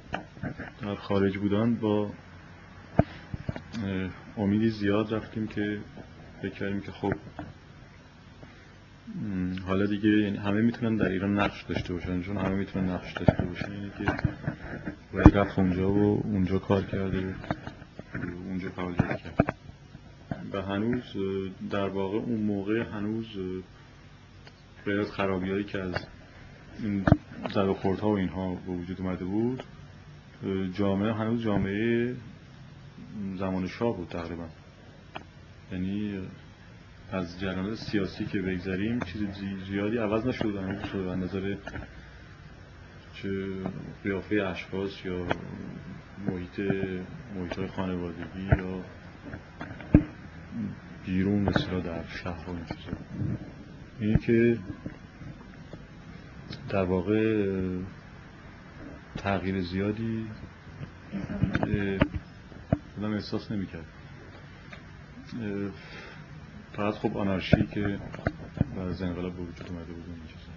در 0.81 0.95
خارج 0.95 1.37
بودن 1.37 1.75
با 1.75 2.11
امیدی 4.37 4.69
زیاد 4.69 5.13
رفتیم 5.13 5.47
که 5.47 5.79
فکر 6.41 6.53
کردیم 6.53 6.81
که 6.81 6.91
خب 6.91 7.13
حالا 9.65 9.85
دیگه 9.85 10.09
یعنی 10.09 10.37
همه 10.37 10.61
می‌تونن 10.61 10.95
در 10.95 11.09
ایران 11.09 11.39
نقش 11.39 11.63
داشته 11.63 11.93
باشن 11.93 12.21
چون 12.21 12.37
همه 12.37 12.55
می‌تونن 12.55 12.89
نقش 12.89 13.13
داشته 13.13 13.45
باشن 13.45 13.71
یعنی 13.71 13.91
که 13.97 14.13
باید 15.13 15.37
رفت 15.37 15.59
اونجا 15.59 15.91
و 15.91 16.21
اونجا 16.23 16.59
کار 16.59 16.81
کرده 16.81 17.35
اونجا 18.47 18.69
فعالیت 18.69 19.17
کرد 19.17 19.55
و 20.53 20.61
هنوز 20.61 21.03
در 21.69 21.87
واقع 21.87 22.17
اون 22.17 22.39
موقع 22.39 22.83
هنوز 22.83 23.25
غیر 24.85 24.99
از 24.99 25.11
خرابی 25.11 25.51
هایی 25.51 25.63
که 25.63 25.79
از 25.79 25.95
این 26.79 27.05
زد 27.53 27.57
و 27.57 27.73
و 28.01 28.07
اینها 28.07 28.55
به 28.55 28.71
وجود 28.71 29.01
اومده 29.01 29.25
بود 29.25 29.63
جامعه 30.73 31.13
هنوز 31.13 31.43
جامعه 31.43 32.15
زمان 33.37 33.67
شاه 33.67 33.97
بود 33.97 34.07
تقریبا. 34.07 34.45
یعنی 35.71 36.19
از 37.11 37.39
جریانات 37.39 37.75
سیاسی 37.75 38.25
که 38.25 38.41
بگذاریم 38.41 38.99
چیز 38.99 39.21
زیادی 39.69 39.97
عوض 39.97 40.27
نشد 40.27 40.55
هنوز 40.55 40.83
شده 40.83 41.03
به 41.03 41.15
نظر 41.15 41.55
چه 43.13 43.29
قیافه 44.03 44.35
اشخاص 44.35 45.05
یا 45.05 45.27
محیط 46.27 46.59
محیط 47.35 47.71
خانوادگی 47.71 48.43
یا 48.57 48.83
بیرون 51.05 51.41
مثلا 51.41 51.79
در 51.79 52.03
شهر 52.07 52.49
این 52.49 52.65
اینه 53.99 54.17
که 54.17 54.57
در 56.69 56.83
واقع 56.83 57.47
تغییر 59.17 59.61
زیادی 59.61 60.27
آدم 63.01 63.13
احساس 63.13 63.51
نمی‌کرد. 63.51 63.85
فقط 66.73 66.93
خب 66.93 67.17
آنارشی 67.17 67.67
که 67.73 67.99
بعد 68.75 68.87
از 68.87 69.01
انقلاب 69.01 69.35
به 69.35 69.41
وجود 69.41 69.67
اومده 69.69 69.93
بود 69.93 70.03
این 70.07 70.27
چیزا 70.27 70.51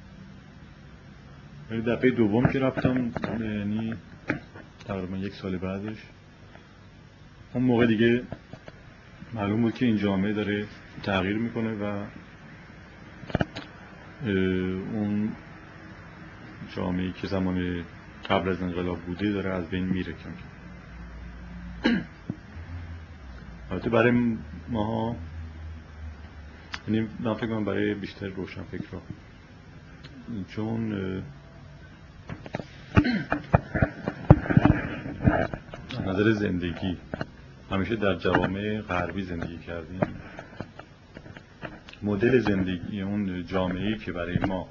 ولی 1.70 1.82
دفعه 1.82 2.10
دوم 2.10 2.52
که 2.52 2.58
رفتم 2.58 3.12
یعنی 3.40 3.94
تقریبا 4.86 5.16
یک 5.16 5.34
سال 5.34 5.56
بعدش 5.56 5.96
اون 7.54 7.64
موقع 7.64 7.86
دیگه 7.86 8.22
معلوم 9.34 9.62
بود 9.62 9.74
که 9.74 9.86
این 9.86 9.96
جامعه 9.96 10.32
داره 10.32 10.66
تغییر 11.02 11.36
می‌کنه 11.36 11.74
و 11.74 12.04
اون 14.92 15.32
جامعه 16.76 17.12
که 17.12 17.26
زمان 17.26 17.84
قبل 18.30 18.48
از 18.48 18.62
انقلاب 18.62 18.98
بوده 19.00 19.32
داره 19.32 19.50
از 19.50 19.68
بین 19.68 19.84
میره 19.84 20.12
کم. 20.12 20.30
البته 23.74 23.90
برای 23.90 24.36
ماها 24.68 25.16
یعنی 26.88 27.08
من 27.20 27.34
فکر 27.34 27.46
کنم 27.46 27.64
برای 27.64 27.94
بیشتر 27.94 28.26
روشن 28.26 28.62
فکر 28.62 28.84
چون 30.48 30.92
نظر 36.06 36.32
زندگی 36.32 36.96
همیشه 37.70 37.96
در 37.96 38.14
جوامع 38.14 38.80
غربی 38.80 39.22
زندگی 39.22 39.58
کردیم. 39.58 40.00
مدل 42.02 42.38
زندگی 42.38 43.02
اون 43.02 43.46
جامعه 43.46 43.98
که 43.98 44.12
برای 44.12 44.38
ما 44.38 44.68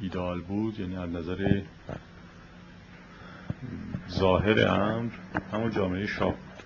ایدال 0.00 0.40
بود 0.40 0.80
یعنی 0.80 0.96
از 0.96 1.10
نظر 1.10 1.62
ظاهر 4.10 4.68
امر 4.68 5.10
همون 5.52 5.70
جامعه 5.70 6.06
شاه. 6.06 6.30
بود 6.30 6.64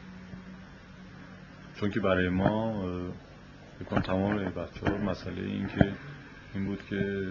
چون 1.81 1.91
که 1.91 2.01
برای 2.01 2.29
ما 2.29 2.85
بکنم 3.81 4.01
تمام 4.01 4.37
بچه 4.37 4.87
ها 4.87 4.97
مسئله 4.97 5.43
این 5.43 5.67
که 5.67 5.93
این 6.55 6.65
بود 6.65 6.83
که 6.91 7.29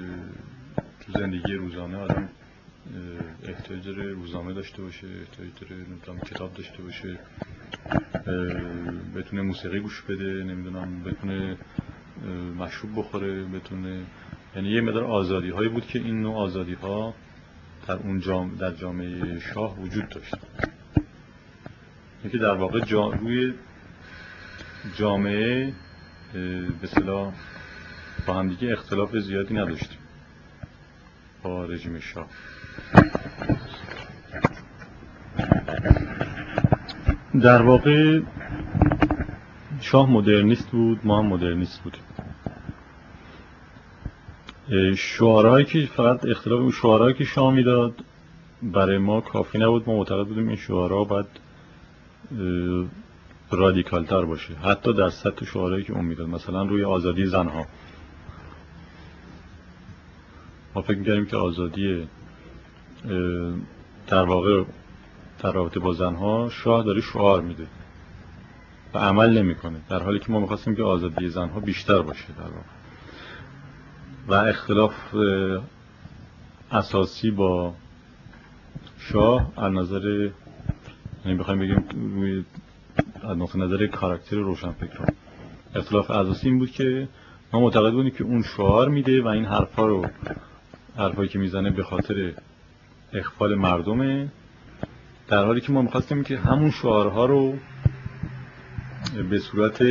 تو 1.00 1.20
زندگی 1.20 1.54
روزانه 1.54 1.98
آدم 1.98 2.30
احتیاج 3.44 3.86
داره 3.86 4.12
روزنامه 4.12 4.54
داشته 4.54 4.82
باشه 4.82 5.08
احتیاج 5.08 5.50
داره 5.62 6.20
کتاب 6.26 6.54
داشته 6.54 6.84
باشه 6.84 7.20
بتونه 9.16 9.42
موسیقی 9.42 9.80
گوش 9.80 10.02
بده 10.02 10.44
نمی‌دونم 10.44 11.04
بتونه 11.04 11.58
مشروب 12.60 12.92
بخوره 12.96 13.44
بتونه 13.44 14.02
یعنی 14.56 14.70
یه 14.70 14.82
مدار 14.82 15.04
آزادی 15.04 15.50
هایی 15.50 15.70
بود 15.70 15.88
که 15.88 16.00
این 16.00 16.22
نوع 16.22 16.36
آزادی 16.36 16.74
ها 16.74 17.14
در 17.88 17.94
اون 17.94 18.20
جام 18.20 18.56
در 18.56 18.72
جامعه 18.72 19.40
شاه 19.40 19.80
وجود 19.80 20.10
داشت. 20.10 20.36
اینکه 22.24 22.38
در 22.38 22.54
واقع 22.54 22.80
جا 22.80 23.10
روی 23.10 23.54
جامعه 24.96 25.74
به 26.82 26.88
صلاح 26.88 27.34
با 28.28 28.34
همدیگه 28.34 28.72
اختلاف 28.72 29.18
زیادی 29.18 29.54
نداشتیم 29.54 29.98
با 31.44 31.66
رژیم 31.66 32.00
شاه. 32.00 32.28
در 37.42 37.62
واقع 37.62 38.20
شاه 39.82 40.12
مدرنیست 40.12 40.70
بود 40.70 41.00
ما 41.04 41.20
هم 41.20 41.26
مدرنیست 41.26 41.82
بودیم. 41.84 42.02
شعارهایی 44.98 45.66
که 45.66 45.86
فقط 45.86 46.26
اختلاف 46.26 46.60
اون 46.60 46.72
شعارهایی 46.72 47.14
که 47.14 47.24
شاه 47.24 47.54
می‌داد 47.54 47.94
برای 48.64 48.98
ما 48.98 49.22
کافی 49.22 49.58
نبود. 49.58 49.90
ما 49.90 49.98
معتقد 49.98 50.28
بودیم 50.28 50.48
این 50.48 50.58
شعارها 50.58 51.04
باید 51.04 51.26
رادیکال 53.52 54.06
تر 54.06 54.26
باشه. 54.26 54.54
حتی 54.54 54.94
در 54.94 55.10
سطح 55.10 55.46
شعارهایی 55.46 55.84
که 55.84 55.94
اون 55.94 56.06
می‌داد. 56.06 56.28
مثلا 56.28 56.64
روی 56.64 56.84
آزادی 56.84 57.26
زنها. 57.26 57.66
ما 60.76 60.82
فکر 60.82 60.98
می‌کردیم 60.98 61.26
که 61.26 61.38
آزادی 61.38 62.08
در 64.08 64.24
واقع 64.24 64.64
در 65.44 65.52
رابطه 65.52 65.80
با 65.80 65.94
زنها 65.94 66.50
شاه 66.50 66.84
داره 66.84 67.02
شعار 67.02 67.42
میده. 67.42 67.68
و 68.94 68.98
عمل 68.98 69.38
نمی‌کنه. 69.38 69.82
در 69.90 70.04
حالی 70.04 70.20
که 70.20 70.32
ما 70.32 70.40
می‌خواستیم 70.40 70.76
که 70.76 70.84
آزادی 70.84 71.30
زنها 71.30 71.60
بیشتر 71.60 72.02
باشه 72.02 72.28
در 72.38 72.44
واقع. 72.44 72.81
و 74.28 74.34
اختلاف 74.34 74.94
اساسی 76.72 77.32
با 77.32 77.74
شاه 78.98 79.52
از 79.58 79.74
نظر 79.74 80.30
یعنی 81.26 81.38
بخوایم 81.38 81.60
بگیم 81.60 82.46
از 83.24 83.58
نظر 83.58 83.88
کاراکتر 83.88 84.36
روشنفکران. 84.36 85.10
اختلاف 85.76 86.12
اساسی 86.12 86.50
این 86.50 86.60
بود 86.60 86.72
که 86.72 87.08
ما 87.54 87.60
معتقد 87.60 87.92
بودیم 87.92 88.12
که 88.12 88.24
اون 88.24 88.44
شعار 88.44 88.90
میده 88.90 89.22
و 89.22 89.28
این 89.28 89.46
حرفا 89.46 89.86
رو 89.86 90.06
حرفایی 90.98 91.30
که 91.30 91.40
می‌زنه 91.40 91.70
به 91.70 91.84
خاطر 91.84 92.34
اخفال 93.14 93.56
مردمه 93.56 94.32
در 95.28 95.46
حالی 95.46 95.62
که 95.62 95.72
ما 95.72 95.82
می‌خواستیم 95.82 96.24
که 96.24 96.38
همون 96.38 96.72
شعارها 96.72 97.26
رو 97.26 97.56
به 99.30 99.40
صورت 99.40 99.82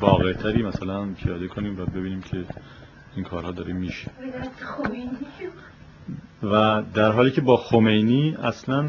واقعتری 0.00 0.62
مثلا 0.62 1.06
پیاده 1.06 1.48
کنیم 1.48 1.80
و 1.80 1.84
ببینیم 1.84 2.20
که 2.20 2.44
این 3.16 3.24
کارها 3.24 3.50
داره 3.50 3.72
میشه. 3.72 4.10
و 6.42 6.82
در 6.94 7.12
حالی 7.12 7.30
که 7.30 7.40
با 7.40 7.56
خمینی 7.56 8.36
اصلا 8.42 8.88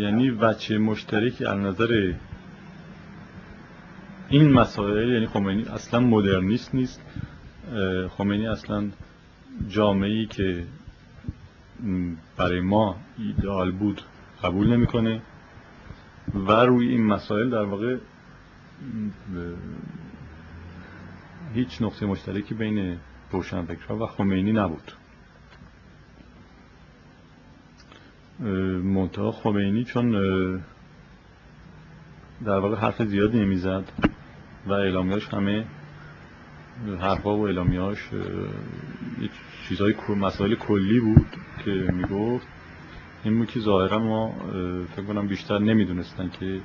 یعنی 0.00 0.30
وچه 0.30 0.78
مشترکی 0.78 1.44
از 1.44 1.58
نظر 1.58 2.12
این 4.28 4.52
مسائل 4.52 5.12
یعنی 5.12 5.26
خمینی 5.26 5.62
اصلا 5.62 6.00
مدرنیست 6.00 6.74
نیست 6.74 7.00
خمینی 8.16 8.46
اصلا 8.46 8.88
جامعه 9.68 10.26
که 10.26 10.64
برای 12.36 12.60
ما 12.60 12.96
ایدئال 13.18 13.70
بود 13.70 14.02
قبول 14.42 14.66
نمی‌کنه 14.66 15.22
و 16.34 16.52
روی 16.52 16.88
این 16.88 17.06
مسائل 17.06 17.50
در 17.50 17.62
واقع 17.62 17.96
هیچ 21.54 21.82
نقطه 21.82 22.06
مشترکی 22.06 22.54
بین 22.54 22.98
روشنفکرها 23.30 24.04
و 24.04 24.06
خمینی 24.06 24.52
نبود. 24.52 24.92
منتها 28.84 29.32
خمینی 29.32 29.84
چون 29.84 30.10
در 32.44 32.58
واقع 32.58 32.76
حرف 32.76 33.02
زیادی 33.02 33.40
نمی‌زد 33.40 33.84
و 34.66 34.72
اعلامیاش 34.72 35.28
همه 35.28 35.64
حرفا 37.00 37.36
و 37.36 37.40
اعلامیاش 37.46 38.10
چیزهای 39.68 39.94
مسائل 40.20 40.54
کلی 40.54 41.00
بود 41.00 41.26
که 41.64 41.70
می‌گفت. 41.70 42.46
این 43.24 43.38
بود 43.38 43.48
که 43.48 43.60
ظاهرا 43.60 43.98
ما 43.98 44.34
فکر 44.96 45.04
کنم 45.06 45.26
بیشتر 45.26 45.58
نمی‌دونستن 45.58 46.28
که 46.28 46.60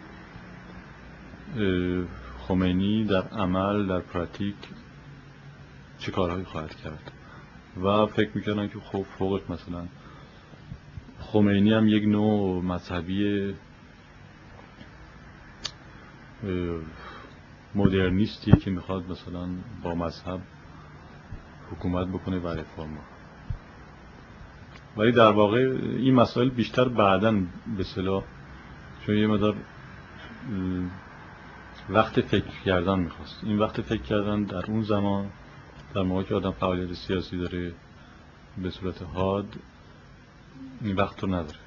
خمینی 2.47 3.05
در 3.05 3.27
عمل 3.27 3.87
در 3.87 3.99
پراتیک 3.99 4.55
چه 5.97 6.11
کارهایی 6.11 6.43
خواهد 6.43 6.75
کرد؟ 6.75 7.11
و 7.83 8.05
فکر 8.05 8.29
می‌کردن 8.35 8.67
که 8.67 8.79
خب 8.79 9.05
فوقت 9.19 9.49
مثلا 9.49 9.83
خمینی 11.19 11.73
هم 11.73 11.87
یک 11.87 12.03
نوع 12.03 12.63
مذهبی 12.63 13.53
مدرنیستیه 17.75 18.55
که 18.55 18.71
می‌خواد 18.71 19.11
مثلا 19.11 19.47
با 19.83 19.95
مذهب 19.95 20.39
حکومت 21.71 22.07
بکنه 22.07 22.39
و 22.39 22.47
رفرم 22.47 22.97
ولی 24.97 25.11
در 25.11 25.31
واقع 25.31 25.57
این 25.97 26.13
مسائل 26.13 26.49
بیشتر 26.49 26.87
بعدا 26.87 27.31
به 27.77 27.83
صلاح 27.83 28.23
چون 29.05 29.17
یه 29.17 29.27
مدار 29.27 29.55
وقت 31.89 32.21
فکر 32.21 32.63
کردن 32.65 32.99
می‌خواست. 32.99 33.39
این 33.43 33.59
وقت 33.59 33.81
فکر 33.81 34.01
کردن 34.01 34.43
در 34.43 34.65
اون 34.65 34.83
زمان 34.83 35.29
در 35.95 36.01
موقعی 36.01 36.25
که 36.25 36.35
آدم 36.35 36.51
فعالیت 36.51 36.93
سیاسی 36.93 37.37
داره 37.37 37.71
به 38.57 38.69
صورت 38.69 39.01
حاد 39.01 39.55
این 40.81 40.95
وقت 40.95 41.23
رو 41.23 41.29
نداره. 41.29 41.59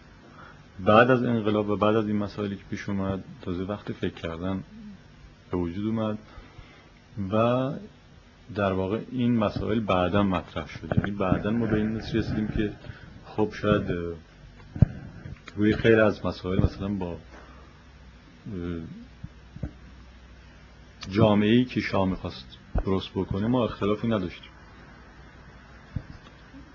بعد 0.81 1.11
از 1.11 1.25
انقلاب 1.25 1.69
و 1.69 1.77
بعد 1.77 1.97
از 1.97 2.07
این 2.07 2.17
مسائلی 2.17 2.57
که 2.57 2.63
پیش 2.71 2.89
اومد 2.89 3.25
تازه 3.43 3.63
وقت 3.63 3.93
فکر 3.93 4.15
کردن 4.15 4.65
به 5.51 5.57
وجود 5.57 5.87
اومد 5.87 6.19
و 7.33 7.71
در 8.55 8.73
واقع 8.73 9.01
این 9.11 9.37
مسائل 9.37 9.81
بعدا 9.81 10.23
مطرح 10.23 10.67
شده. 10.69 10.99
یعنی 10.99 11.11
بعدا 11.11 11.51
ما 11.51 11.67
به 11.67 11.77
این 11.77 11.97
رسیدیم 11.97 12.49
که 12.49 12.73
خب 13.27 13.53
شاید 13.53 13.83
روی 15.57 15.77
خیر 15.77 16.01
از 16.01 16.27
مسائل 16.27 16.63
مثلا 16.63 16.89
با 16.89 17.17
جامعه 21.11 21.51
ای 21.51 21.65
که 21.65 21.81
شاه 21.81 22.09
می‌خواست 22.09 22.59
درست 22.85 23.11
بکنه 23.11 23.47
ما 23.47 23.65
اختلافی 23.65 24.09
نداشتیم. 24.09 24.53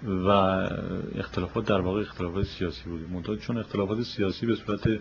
و 0.03 0.29
اختلافات 1.15 1.65
در 1.65 1.81
واقع 1.81 2.01
اختلافات 2.01 2.45
سیاسی 2.45 2.89
بوده 2.89 3.13
منتها 3.13 3.35
چون 3.35 3.57
اختلافات 3.57 4.01
سیاسی 4.01 4.45
به 4.45 4.55
صورت 4.55 4.99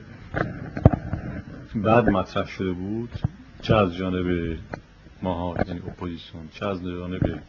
بعد 1.75 2.09
مطرح 2.09 2.47
شده 2.47 2.73
بود 2.73 3.11
چه 3.63 3.75
از 3.75 3.95
جانب 3.95 4.59
ماها 5.23 5.55
یعنی 5.67 5.81
اپوزیسیون 5.81 6.49
چه 6.53 6.67
از 6.67 6.83
جانب 6.83 7.43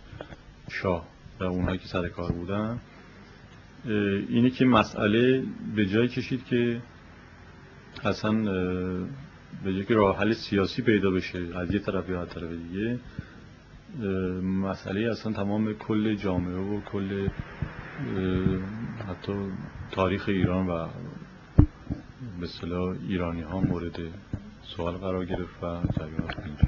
شاه 0.71 1.07
و 1.39 1.43
اونهایی 1.43 1.77
که 1.77 1.87
سر 1.87 2.09
کار 2.09 2.31
بودن 2.31 2.79
اینه 4.29 4.49
که 4.49 4.65
مسئله 4.65 5.43
به 5.75 5.85
جای 5.85 6.07
کشید 6.07 6.45
که 6.45 6.81
اصلا 8.03 8.31
به 9.63 9.73
جای 9.73 9.85
که 9.85 9.93
راه 9.93 10.17
حل 10.17 10.33
سیاسی 10.33 10.81
پیدا 10.81 11.11
بشه 11.11 11.39
از 11.57 11.73
یه 11.73 11.79
طرف 11.79 12.09
یا 12.09 12.21
از 12.21 12.29
طرف 12.29 12.51
دیگه 12.51 12.99
مسئله 14.43 15.11
اصلا 15.11 15.33
تمام 15.33 15.73
کل 15.73 16.15
جامعه 16.15 16.57
و 16.57 16.81
کل 16.81 17.27
حتی 19.09 19.33
تاریخ 19.91 20.29
ایران 20.29 20.67
و 20.67 20.87
به 22.39 22.47
صلاح 22.47 22.95
ایرانی 23.07 23.41
ها 23.41 23.59
مورد 23.59 23.99
سوال 24.63 24.93
قرار 24.93 25.25
گرفت 25.25 25.63
و 25.63 25.81
جریانات 25.97 26.37
اینجا 26.45 26.67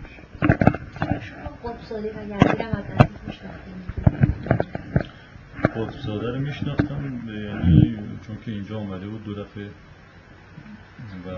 قطبزاده 5.76 6.32
رو 6.32 6.40
میشناختم 6.40 7.22
یعنی 7.28 7.98
چون 8.28 8.38
که 8.46 8.52
اینجا 8.52 8.78
اومده 8.78 9.08
بود 9.08 9.24
دو 9.24 9.34
دفعه 9.34 9.70
و 11.26 11.30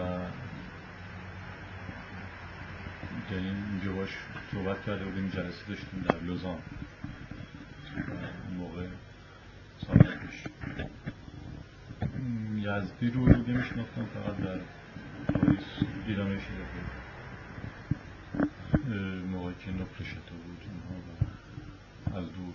یعنی 3.31 3.47
اینجا 3.47 3.91
باش 3.91 4.09
صحبت 4.51 4.85
کرده 4.85 5.05
بودیم 5.05 5.29
جلسه 5.29 5.67
داشتیم 5.67 6.05
در 6.09 6.19
لوزان. 6.19 6.57
موقع 8.57 8.87
سال 9.87 9.97
پیش 9.97 10.43
یزدی 12.55 13.11
رو 13.11 13.33
دیگه 13.33 13.57
میشناختم 13.57 14.05
فقط 14.05 14.37
در 14.37 14.59
پاریس 15.33 15.63
دیدمش 16.07 16.41
موقعی 19.31 19.55
که 19.65 19.71
نقل 19.71 20.03
شده 20.03 20.35
بود 20.45 20.63
اونها 20.91 22.19
از 22.19 22.25
دور 22.33 22.53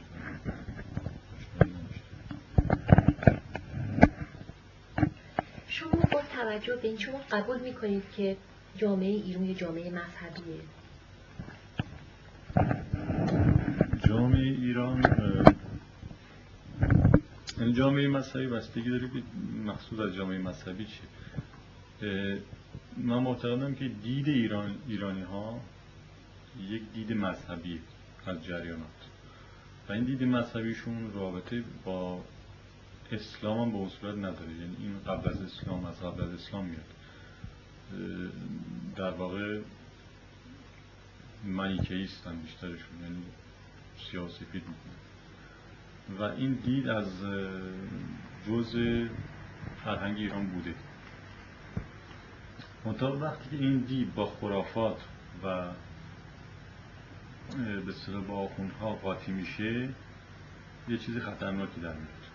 شما 5.69 6.01
با 6.13 6.23
توجه 6.35 6.77
به 6.77 6.89
این 6.89 6.99
شما 6.99 7.21
قبول 7.31 7.61
می‌کنید 7.61 8.03
که 8.17 8.37
جامعه 8.77 9.09
ایران 9.09 9.45
یه 9.45 9.55
جامعه 9.55 9.91
مذهبیه. 9.91 10.61
جامعه 14.09 14.41
ایران 14.41 15.03
یعنی 17.59 17.73
جامعه 17.73 18.09
مذهبی 18.09 18.47
بستگی 18.47 18.91
داره 18.91 19.09
که 19.09 19.23
مخصوص 19.65 20.01
از 20.01 20.15
جامعه 20.15 20.39
مذهبی 20.39 20.85
چیه 20.85 21.09
من 22.97 23.19
معتقدم 23.19 23.75
که 23.75 23.89
دید 23.89 24.29
ایران 24.29 24.75
ایرانی 24.89 25.23
ها 25.23 25.61
یک 26.61 26.83
دید 26.95 27.13
مذهبی 27.13 27.81
از 28.27 28.45
جریانات. 28.45 28.87
و 29.89 29.93
این 29.93 30.05
دید 30.05 30.23
مذهبیشون 30.23 31.13
رابطه 31.13 31.65
با 31.85 32.25
اسلام 33.13 33.59
هم 33.59 33.85
به 33.85 33.89
صورت 33.89 34.17
نداره. 34.17 34.53
یعنی 34.53 34.77
این 34.79 34.99
قبل 35.07 35.29
از 35.29 35.43
اسلام 35.43 35.85
از 35.85 36.01
قبل 36.01 36.23
از 36.23 36.33
اسلام 36.33 36.65
میاد. 36.65 36.85
در 38.97 39.11
واقع 39.11 39.61
مانیکیستن 41.45 42.37
بیشترشون 42.37 43.03
یعنی 43.03 43.23
سیاسی 44.11 44.45
فید 44.45 44.63
و 46.19 46.23
این 46.23 46.53
دید 46.53 46.89
از 46.89 47.09
جزء 48.49 49.07
فرهنگ 49.85 50.17
ایران 50.17 50.47
بوده. 50.47 50.75
منطقه 52.85 53.07
وقتی 53.07 53.51
که 53.51 53.65
این 53.65 53.79
دید 53.79 54.15
با 54.15 54.27
خرافات 54.27 55.01
و 55.45 55.69
به 57.87 57.93
صدا 57.93 58.21
با 58.21 58.35
آخوندها 58.35 58.93
قاطی 58.93 59.33
میشه 59.33 59.89
یه 60.89 60.99
چیز 60.99 61.19
خطرناکی 61.19 61.81
در 61.81 61.93
میاد. 61.93 62.27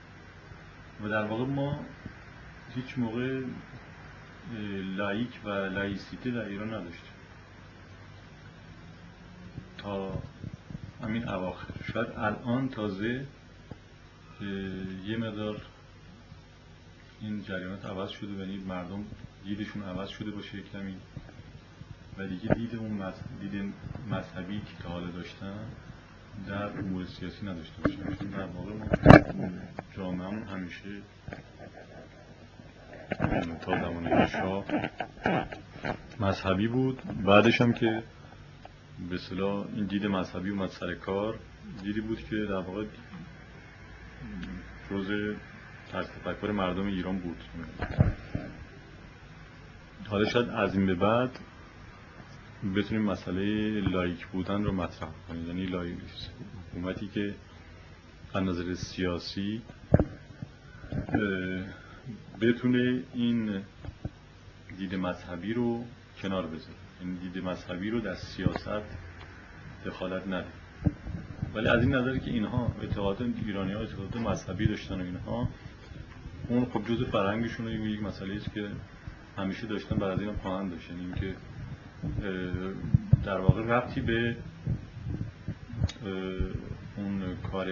و 1.04 1.10
در 1.10 1.26
واقع 1.26 1.46
ما 1.46 1.86
هیچ 2.76 2.98
موقع 2.98 3.44
لایک 4.98 5.40
و 5.46 5.50
لایسیته 5.50 6.32
در 6.32 6.46
ایران 6.46 6.74
نداشتیم 6.74 7.12
تا 9.78 10.22
همین 11.04 11.30
اواخر. 11.30 11.68
شاید 11.94 12.08
الان 12.18 12.70
تازه 12.70 13.26
یه 15.06 15.18
مقدار 15.18 15.62
این 17.22 17.44
جریانات 17.44 17.86
عوض 17.86 18.10
شده 18.10 18.32
یعنی 18.32 18.58
مردم 18.58 19.06
دیدشون 19.44 19.84
عوض 19.84 20.10
شده 20.10 20.32
باشه 20.32 20.62
کمی. 20.62 20.96
و 22.18 22.28
دیگه 22.28 22.54
دید 22.54 22.76
اون 22.76 23.14
دید 23.42 23.74
مذهبی 24.10 24.60
که 24.60 24.84
تا 24.84 24.90
حالا 24.90 25.12
داشتن 25.12 25.66
در 26.48 26.80
امور 26.80 27.06
سیاسی 27.06 27.46
نداشته 27.46 27.84
چون 28.20 28.30
در 28.30 28.46
واقع 28.46 28.74
ما 28.74 28.86
جامعه 29.98 30.46
همیشه 30.46 31.02
تا 33.62 33.72
زمان 33.72 34.28
شاه 34.28 34.66
مذهبی 36.20 36.68
بود. 36.68 37.02
بعدش 37.26 37.62
هم 37.62 37.74
که 37.74 38.04
به 39.10 39.18
صلاح 39.18 39.66
این 39.76 39.86
دید 39.86 40.06
مذهبی 40.06 40.50
اومد 40.50 40.70
سر 40.70 40.94
کار 40.94 41.36
دیدی 41.84 42.02
بود 42.02 42.20
که 42.30 42.36
در 42.36 42.54
واقع 42.54 42.86
جز 44.90 45.36
طرز 45.92 46.08
تفکر 46.08 46.52
مردم 46.52 46.88
ایران 46.88 47.20
بود. 47.20 47.38
حالا 50.08 50.26
شاید 50.26 50.50
از 50.50 50.76
این 50.76 50.86
به 50.86 50.96
بعد 50.96 51.40
بتونیم 52.76 53.04
مسئله 53.04 53.72
لایک 53.82 54.28
بودن 54.28 54.64
رو 54.64 54.72
مطرح 54.72 55.10
کنیم. 55.28 55.48
یعنی 55.48 55.66
لایک 55.66 55.98
حکومتی 56.72 57.08
که 57.08 57.34
از 58.34 58.44
نظر 58.44 58.74
سیاسی 58.74 59.62
بتونه 62.42 63.04
این 63.14 63.62
دید 64.78 64.96
مذهبی 64.96 65.54
رو 65.54 65.86
کنار 66.22 66.48
بذاره. 66.48 66.76
این 67.02 67.14
دید 67.14 67.44
مذهبی 67.44 67.90
رو 67.90 68.00
در 68.00 68.16
سیاست 68.16 68.84
دخالت 69.86 70.28
نده. 70.28 70.48
ولی 71.54 71.68
از 71.68 71.84
این 71.84 71.96
نظری 71.96 72.20
که 72.20 72.32
اینها 72.32 72.76
اعتقادات 72.82 73.28
ایرانی 73.46 73.74
ها 73.74 73.80
اعتقادات 73.80 74.16
مذهبی 74.16 74.68
داشتن 74.68 75.02
و 75.02 75.04
اینها 75.04 75.48
اون 76.48 76.66
خب 76.66 76.88
جز 76.88 77.04
فرهنگشون 77.04 77.68
یک 77.68 78.04
مسئله 78.04 78.36
است 78.36 78.54
که 78.54 78.68
همیشه 79.38 79.68
داشتن 79.68 79.96
بعد 79.96 80.12
از 80.12 80.22
این 80.22 80.34
خواهند 80.34 80.72
داشتن 80.72 80.96
اینکه 81.00 81.36
در 83.26 83.38
واقع 83.38 83.62
ربطی 83.62 84.02
به 84.02 84.36
اون 86.98 87.36
کار 87.52 87.68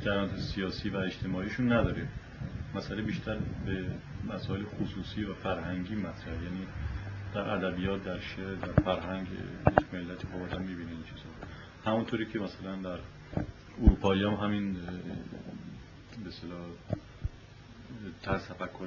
جریانات 0.00 0.36
سیاسی 0.36 0.88
و 0.88 0.96
اجتماعیشون 0.96 1.72
نداره. 1.72 2.08
مسئله 2.74 3.02
بیشتر 3.02 3.38
به 3.66 3.84
مسائل 4.34 4.64
خصوصی 4.64 5.24
و 5.24 5.34
فرهنگی 5.34 5.94
مطرح 5.94 6.42
یعنی 6.42 6.66
در 7.34 7.40
ادبیات 7.40 8.04
در 8.04 8.20
شعر 8.20 8.54
در 8.54 8.82
فرهنگ 8.82 9.26
یک 9.78 9.94
ملتی 9.94 10.26
خب 10.26 10.42
آدم 10.42 10.66
این 10.66 11.02
چیزا. 11.04 11.30
همونطوری 11.84 12.26
که 12.26 12.38
مثلا 12.38 12.76
در 12.76 12.98
اروپایی 13.82 14.24
هم 14.24 14.34
همین 14.34 14.72
به 16.24 16.30
صلاح 16.30 16.66
طرز 18.22 18.42
تفکر 18.42 18.86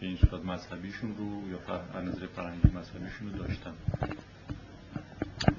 به 0.00 0.06
این 0.06 0.16
صورت 0.16 0.44
مذهبیشون 0.44 1.16
رو 1.16 1.50
یا 1.50 1.74
از 1.94 2.04
نظر 2.04 2.26
فرهنگی 2.26 2.68
مذهبیشون 2.68 3.32
رو 3.32 3.38
داشتن. 3.38 3.72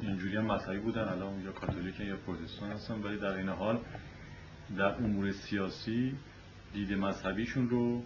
اینجوری 0.01 0.37
هم 0.37 0.45
مذهبی 0.51 0.79
بودن. 0.79 1.07
الان 1.07 1.41
یا 1.41 1.51
کاتولیک 1.51 1.99
یا 1.99 2.17
پروتستان 2.17 2.71
هستن 2.71 2.93
ولی 2.93 3.17
در 3.17 3.33
این 3.33 3.49
حال 3.49 3.79
در 4.77 4.95
امور 4.95 5.31
سیاسی 5.31 6.15
دید 6.73 6.93
مذهبیشون 6.93 7.69
رو 7.69 8.03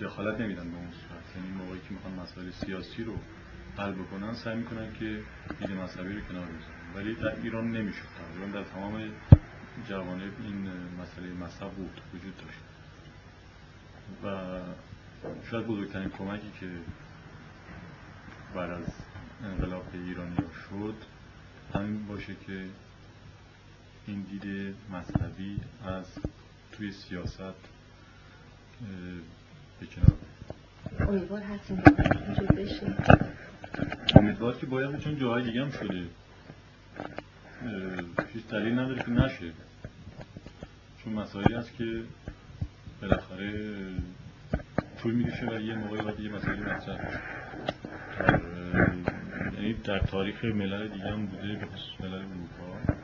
دخالت 0.00 0.40
نمیدن 0.40 0.70
به 0.70 0.76
اون 0.76 0.90
صورت. 0.90 1.36
یعنی 1.36 1.48
موقعی 1.58 1.80
که 1.80 1.94
می‌خوان 1.94 2.14
مسائل 2.14 2.50
سیاسی 2.50 3.04
رو 3.04 3.16
حل 3.78 3.92
بکنن 3.92 4.34
سعی 4.34 4.56
می‌کنن 4.56 4.92
که 4.92 5.22
دید 5.60 5.70
مذهبی 5.70 6.14
رو 6.14 6.20
کنار 6.20 6.46
بذارن. 6.46 6.94
ولی 6.94 7.14
در 7.14 7.36
ایران 7.42 7.72
نمی‌شد. 7.72 8.08
ایران 8.34 8.50
در 8.50 8.64
تمام 8.64 9.10
جوانب 9.88 10.32
این 10.42 10.68
مسئله 11.02 11.32
مذهب 11.32 11.70
بود 11.70 12.00
وجود 12.14 12.36
داشت. 12.36 12.58
و 14.24 14.58
شاید 15.50 15.66
بزرگترین 15.66 16.08
کمکی 16.08 16.50
که 16.60 16.70
بعد 18.54 18.70
از 18.70 18.86
انقلاب 19.44 19.86
ایرانی 19.92 20.36
شد 20.36 20.94
همین 21.74 22.06
باشه 22.06 22.34
که 22.46 22.64
این 24.06 24.22
دید 24.22 24.74
مذهبی 24.92 25.60
از 25.84 26.06
توی 26.78 26.92
سیاست 26.92 27.40
به 29.80 29.86
کنار 29.86 30.18
امیدوار 31.08 31.40
هستیم 31.40 31.76
بشه 32.56 32.96
امیدوار 34.16 34.56
که 34.56 34.66
باید 34.66 34.98
چون 34.98 35.18
جاهای 35.18 35.42
دیگه 35.42 35.64
هم 35.64 35.70
شده 35.70 36.06
هیچ 38.34 38.46
دلیل 38.46 38.78
نداره 38.78 39.02
که 39.02 39.10
نشه. 39.10 39.52
چون 41.04 41.12
مسائلی 41.12 41.54
هست 41.54 41.76
که 41.76 42.02
بالاخره 43.02 43.74
طول 45.02 45.14
می‌کشه 45.14 45.46
و 45.46 45.60
یه 45.60 45.74
موقعی 45.74 46.02
باید 46.02 46.20
یه 46.20 46.30
مسئله 46.30 46.74
مطرح 46.74 47.20
یعنی 49.54 49.74
در 49.74 49.98
تاریخ 49.98 50.44
ملل 50.44 50.88
دیگه 50.88 51.12
هم 51.12 51.26
بوده 51.26 51.54
به 51.54 51.66
خصوص 51.66 52.00
ملل 52.00 52.14
اروپا. 52.14 52.97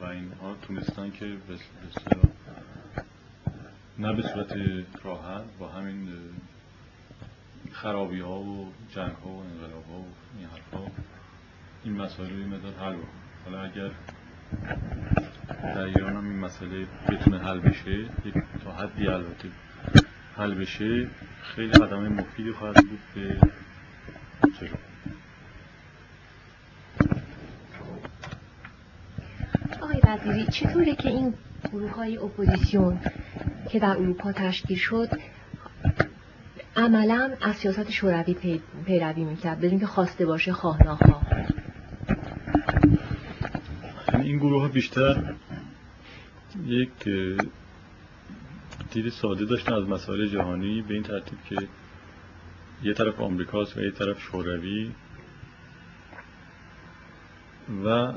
و 0.00 0.04
اینها 0.04 0.54
تونستن 0.62 1.10
که 1.10 1.36
نه 3.98 4.12
به 4.12 4.22
صورت 4.22 4.52
راحت 5.04 5.44
با 5.58 5.68
همین 5.68 6.08
خرابی 7.72 8.20
ها 8.20 8.40
و 8.40 8.72
جنگ 8.94 9.12
ها 9.12 9.30
و 9.30 9.40
انقلاب 9.40 9.84
ها 9.90 9.98
و 9.98 10.06
این 10.38 10.48
حرف 10.48 10.74
ها 10.74 10.90
این 11.84 11.96
مسائل 11.96 12.30
رو 12.30 12.46
مداد 12.46 12.74
حل 12.74 12.92
بکن. 12.92 13.08
حالا 13.44 13.62
اگر 13.62 13.90
در 15.62 15.78
ایران 15.78 16.16
هم 16.16 16.24
این 16.24 16.38
مسئله 16.38 16.86
بتونه 17.08 17.38
حل 17.38 17.58
بشه 17.58 18.04
تا 18.64 18.72
حدی 18.72 19.06
البته 19.06 19.48
حل 20.36 20.54
بشه 20.54 21.08
خیلی 21.42 21.72
قدم 21.72 22.08
مفیدی 22.08 22.52
خواهد 22.52 22.74
بود 22.74 23.00
به 23.14 23.40
وزیری 30.26 30.46
چطوره 30.46 30.94
که 30.94 31.08
این 31.08 31.34
گروه 31.72 31.90
های 31.90 32.16
اپوزیسیون 32.16 32.98
که 33.70 33.78
در 33.78 33.90
اروپا 33.90 34.32
تشکیل 34.32 34.76
شد 34.76 35.08
عملا 36.76 37.30
از 37.40 37.56
سیاست 37.56 37.90
شوروی 37.90 38.60
پیروی 38.86 39.24
می‌کرد 39.24 39.60
بدون 39.60 39.78
که 39.78 39.86
خواسته 39.86 40.26
باشه 40.26 40.52
خواه 40.52 40.82
ناخواه 40.82 41.22
این 44.12 44.38
گروه 44.38 44.62
ها 44.62 44.68
بیشتر 44.68 45.34
یک 46.66 47.08
دید 48.90 49.08
ساده 49.08 49.44
داشتن 49.44 49.72
از 49.72 49.88
مسائل 49.88 50.26
جهانی 50.26 50.82
به 50.82 50.94
این 50.94 51.02
ترتیب 51.02 51.38
که 51.48 51.56
یه 52.82 52.94
طرف 52.94 53.20
آمریکاست 53.20 53.76
و 53.76 53.80
یه 53.80 53.90
طرف 53.90 54.20
شوروی. 54.20 54.92
و 57.84 58.12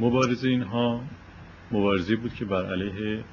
مبارزه 0.00 0.48
اینها 0.48 1.04
مبارزه 1.70 2.16
بود 2.16 2.34
که 2.34 2.44
بر 2.44 2.66
علیه 2.72 3.24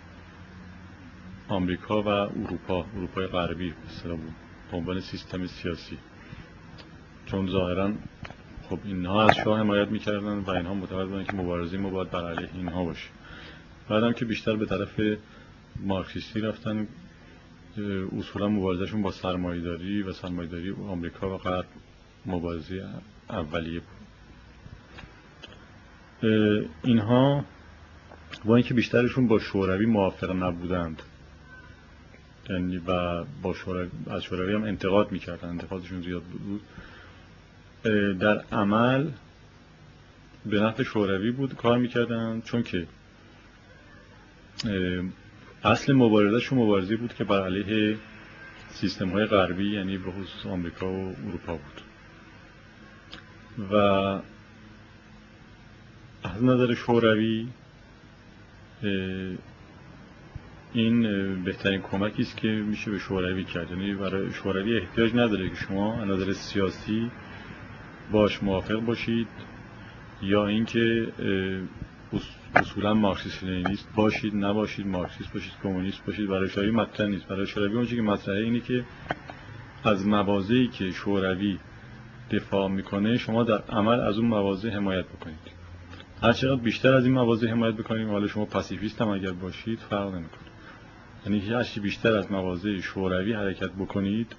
آمریکا 1.48 2.02
و 2.02 2.07
اروپا 2.07 2.85
اروپای 2.95 3.27
غربی 3.27 3.69
به 4.03 4.10
بود 4.10 4.34
به 4.72 4.77
عنوان 4.77 4.99
سیستم 4.99 5.48
سیاسی. 5.48 5.98
چون 7.26 7.48
ظاهرا 7.48 7.91
خب 8.69 8.80
اینها 8.85 9.30
از 9.30 9.35
شاه 9.35 9.60
حمایت 9.60 9.88
می‌کردن 9.88 10.39
و 10.39 10.49
اینها 10.49 10.73
معتقد 10.73 11.07
بودن 11.07 11.23
که 11.23 11.34
مبارزه 11.34 11.77
ما 11.77 11.89
باید 11.89 12.11
بر 12.11 12.34
علیه 12.34 12.49
اینها 12.56 12.84
باشه. 12.84 13.10
بعدم 13.89 14.14
که 14.14 14.26
بیشتر 14.26 14.56
به 14.56 14.65
طرف 14.65 15.02
مارکسیستی 15.80 16.41
رفتن 16.41 16.88
اصولا 18.18 18.48
مبارزشون 18.48 19.02
با 19.02 19.11
سرمایداری 19.11 20.02
و 20.02 20.14
سرمایداری 20.14 20.72
آمریکا 20.72 21.35
و 21.35 21.38
غرب 21.38 21.65
مبارزه 22.26 22.85
اولیه 23.30 23.80
بود. 23.80 23.97
اینها 26.84 27.45
با 28.45 28.56
اینکه 28.56 28.73
بیشترشون 28.73 29.27
با 29.27 29.39
شوروی 29.39 29.85
موافق 29.85 30.31
نبودند. 30.31 31.02
یعنی 32.49 32.77
و 32.77 33.23
با 33.41 33.53
شوروی 33.53 33.89
از 34.10 34.23
شوروی 34.23 34.53
هم 34.53 34.64
انتقاد 34.64 35.11
می‌کردن 35.11 35.49
انتقادشون 35.49 36.02
زیاد 36.02 36.23
بود. 36.23 36.61
در 38.19 38.44
عمل 38.52 39.10
به 40.45 40.60
نفع 40.60 40.84
شوروی 40.84 41.31
بود 41.31 41.56
کار 41.56 41.77
می‌کردن 41.77 42.41
چون 42.41 42.64
که 42.64 42.88
اصل 45.64 45.94
مبارزهشون 45.94 46.60
مبارزه 46.60 46.95
بود 46.95 47.14
که 47.14 47.23
بر 47.23 47.45
علیه 47.45 47.98
سیستم 48.69 49.10
های 49.10 49.26
غربی 49.26 49.76
یعنی 49.76 49.98
به 49.98 50.11
خصوص 50.11 50.45
آمریکا 50.45 50.94
و 50.94 51.15
اروپا 51.27 51.53
بود. 51.53 51.81
و 53.72 54.19
از 56.23 56.44
نظر 56.44 56.73
شوروی 56.73 57.48
این 60.73 61.03
بهترین 61.44 61.81
کمکی 61.81 62.22
است 62.22 62.38
که 62.38 62.48
میشه 62.48 62.91
به 62.91 62.99
شوروی 62.99 63.44
کرد. 63.44 63.72
یعنی 63.72 63.94
برای 63.94 64.34
شوروی 64.34 64.77
احتیاج 64.77 65.11
نداره 65.15 65.49
که 65.49 65.56
شما 65.56 66.02
از 66.02 66.07
نظر 66.07 66.34
سیاسی 66.34 67.11
باش 68.11 68.44
موافق 68.44 68.80
باشید 68.80 69.27
یا 70.22 70.48
اینکه 70.48 71.07
اصولا 72.56 72.94
مارکسیست 72.94 73.44
لنینیست 73.44 73.89
باشید 73.95 74.35
نباشید 74.35 74.88
مارکسیست 74.88 75.34
باشید 75.34 75.53
کمونیست 75.64 76.06
باشید. 76.06 76.27
برای 76.27 76.49
شوروی 76.49 76.72
مطرح 76.72 77.07
نیست. 77.07 77.27
برای 77.27 77.48
شوروی 77.48 77.76
اونچه 77.76 77.95
که 77.95 78.02
مطرحه 78.02 78.44
اینه 78.44 78.60
که 78.60 78.84
از 79.84 80.07
موازهی 80.07 80.68
که 80.68 80.91
شوروی 80.91 81.60
دفاع 82.31 82.69
می‌کنه 82.69 83.18
شما 83.18 83.44
در 83.44 83.61
عمل 83.69 83.99
از 83.99 84.18
اون 84.18 84.27
مواضع 84.27 84.69
حمایت 84.69 85.06
بکنید. 85.06 85.56
هر 86.22 86.34
چقدر 86.34 86.61
بیشتر 86.61 86.94
از 86.94 87.06
این 87.06 87.14
مواضع 87.14 87.48
حمایت 87.48 87.76
بکنید 87.76 88.07
حالا 88.07 88.27
شما 88.27 88.45
پاسیفیست 88.45 89.02
هم 89.02 89.07
اگر 89.07 89.31
باشید 89.31 89.80
فرق 89.80 90.14
نمی‌کنه. 90.14 90.48
یعنی 91.26 91.39
هرچی 91.39 91.80
بیشتر 91.80 92.15
از 92.15 92.31
مواضع 92.31 92.80
شوروی 92.80 93.34
حرکت 93.34 93.72
بکنید 93.72 94.35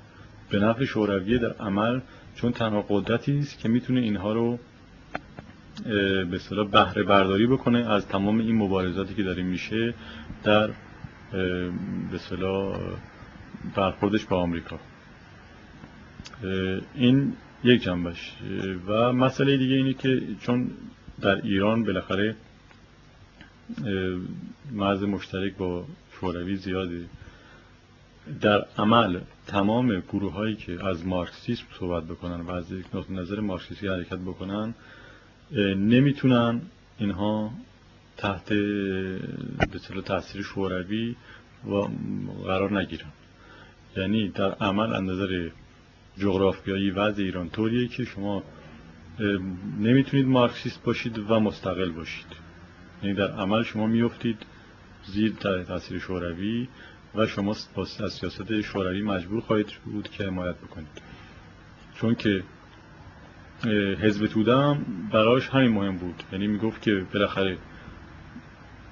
به 0.50 0.59
نفع 0.59 0.84
شوروی 0.84 1.38
در 1.38 1.52
عمل 1.52 2.00
چون 2.34 2.52
تنها 2.52 2.84
قدرتی 2.88 3.38
است 3.38 3.59
که 3.59 3.68
می‌تونه 3.68 4.00
اینها 4.00 4.32
رو 4.32 4.59
به 5.84 6.34
اصطلاح 6.34 6.68
بهره 6.68 7.02
برداری 7.02 7.46
بکنه 7.46 7.90
از 7.90 8.09
تمام 8.09 8.38
این 8.38 8.56
مبارزاتی 8.56 9.14
که 9.14 9.22
داره 9.22 9.42
میشه 9.42 9.94
در 10.44 10.70
به 11.32 12.14
اصطلاح 12.14 12.78
برخوردش 13.74 14.24
با 14.24 14.42
آمریکا. 14.42 14.78
این 16.94 17.32
یک 17.64 17.82
جنبش. 17.82 18.32
و 18.86 19.12
مسئله 19.12 19.56
دیگه 19.56 19.74
اینه 19.74 19.94
که 19.94 20.22
چون 20.40 20.70
در 21.20 21.36
ایران 21.42 21.84
بالاخره 21.84 22.36
مرز 24.72 25.02
مشترک 25.02 25.56
با 25.56 25.84
شوروی 26.12 26.56
زیاده. 26.56 27.04
در 28.40 28.64
عمل 28.78 29.20
تمام 29.46 30.00
گروه 30.00 30.32
هایی 30.32 30.56
که 30.56 30.86
از 30.86 31.06
مارکسیسم 31.06 31.64
صحبت 31.78 32.04
بکنن 32.04 32.40
و 32.40 32.50
از 32.50 32.72
یک 32.72 32.86
نقطه 32.94 33.12
نظر 33.12 33.40
مارکسیستی 33.40 33.88
حرکت 33.88 34.18
بکنن 34.18 34.74
نمی‌تونن 35.76 36.60
اینها 36.98 37.50
تحت 38.16 38.48
به 38.52 40.02
تاثیر 40.04 40.42
شوروی 40.42 41.16
و 41.64 41.74
قرار 42.44 42.78
نگیرن. 42.78 43.12
یعنی 43.96 44.28
در 44.28 44.52
عمل 44.52 44.92
از 44.92 45.02
نظر 45.02 45.50
جغرافیایی 46.18 46.90
وضع 46.90 47.22
ایران 47.22 47.50
طوریه 47.50 47.88
که 47.88 48.04
شما 48.04 48.42
نمی‌تونید 49.80 50.26
مارکسیست 50.26 50.82
باشید 50.82 51.18
و 51.30 51.40
مستقل 51.40 51.90
باشید. 51.90 52.26
یعنی 53.02 53.14
در 53.14 53.30
عمل 53.30 53.62
شما 53.62 53.86
میفتید 53.86 54.46
زیر 55.06 55.32
تاثیر 55.68 55.98
شوروی 55.98 56.68
و 57.14 57.26
شما 57.26 57.56
از 58.04 58.12
سیاست 58.12 58.60
شوروی 58.60 59.02
مجبور 59.02 59.40
خواهید 59.40 59.66
بود 59.84 60.08
که 60.08 60.24
حمایت 60.24 60.56
بکنید. 60.56 61.02
چون 61.94 62.14
که 62.14 62.42
حزب 64.00 64.26
توده 64.26 64.56
هم 64.56 64.84
براش 65.12 65.48
همین 65.48 65.70
مهم 65.70 65.96
بود. 65.96 66.22
یعنی 66.32 66.46
می‌گفت 66.46 66.82
که 66.82 67.06
بالاخره 67.12 67.58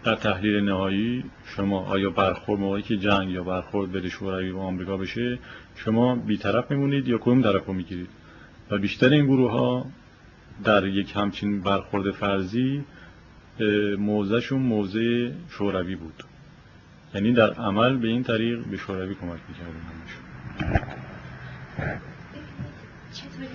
در 0.05 0.15
تحلیل 0.15 0.65
نهایی 0.65 1.25
شما 1.45 1.81
آیا 1.81 2.11
برخورد 2.11 2.61
موقعی 2.61 2.83
که 2.83 2.97
جنگ 2.97 3.31
یا 3.31 3.45
برخورد 3.45 3.93
بین 3.93 4.09
شوروی 4.09 4.51
و 4.51 4.59
آمریکا 4.59 4.97
بشه 4.97 5.39
شما 5.75 6.15
بیطرف 6.15 6.71
میمونید 6.71 7.09
یا 7.09 7.19
کدوم 7.19 7.43
طرف 7.43 7.67
رو 7.67 7.73
می‌گیرید؟ 7.73 8.09
و 8.71 8.79
بیشتر 8.79 9.09
این 9.09 9.27
گروه 9.27 9.51
ها 9.51 9.87
در 10.65 10.87
یک 10.87 11.17
همچین 11.17 11.61
برخورد 11.61 12.11
فرضی 12.11 12.85
موضعشون 13.99 14.63
موضع 14.63 15.31
شوروی 15.49 15.97
بود. 15.97 16.23
یعنی 17.15 17.33
در 17.33 17.53
عمل 17.53 17.97
به 17.97 18.09
این 18.09 18.23
طریق 18.23 18.65
به 18.65 18.77
شوروی 18.77 19.15
کمک 19.15 19.41
می‌کردن 19.49 19.81
چطوری؟ 23.13 23.49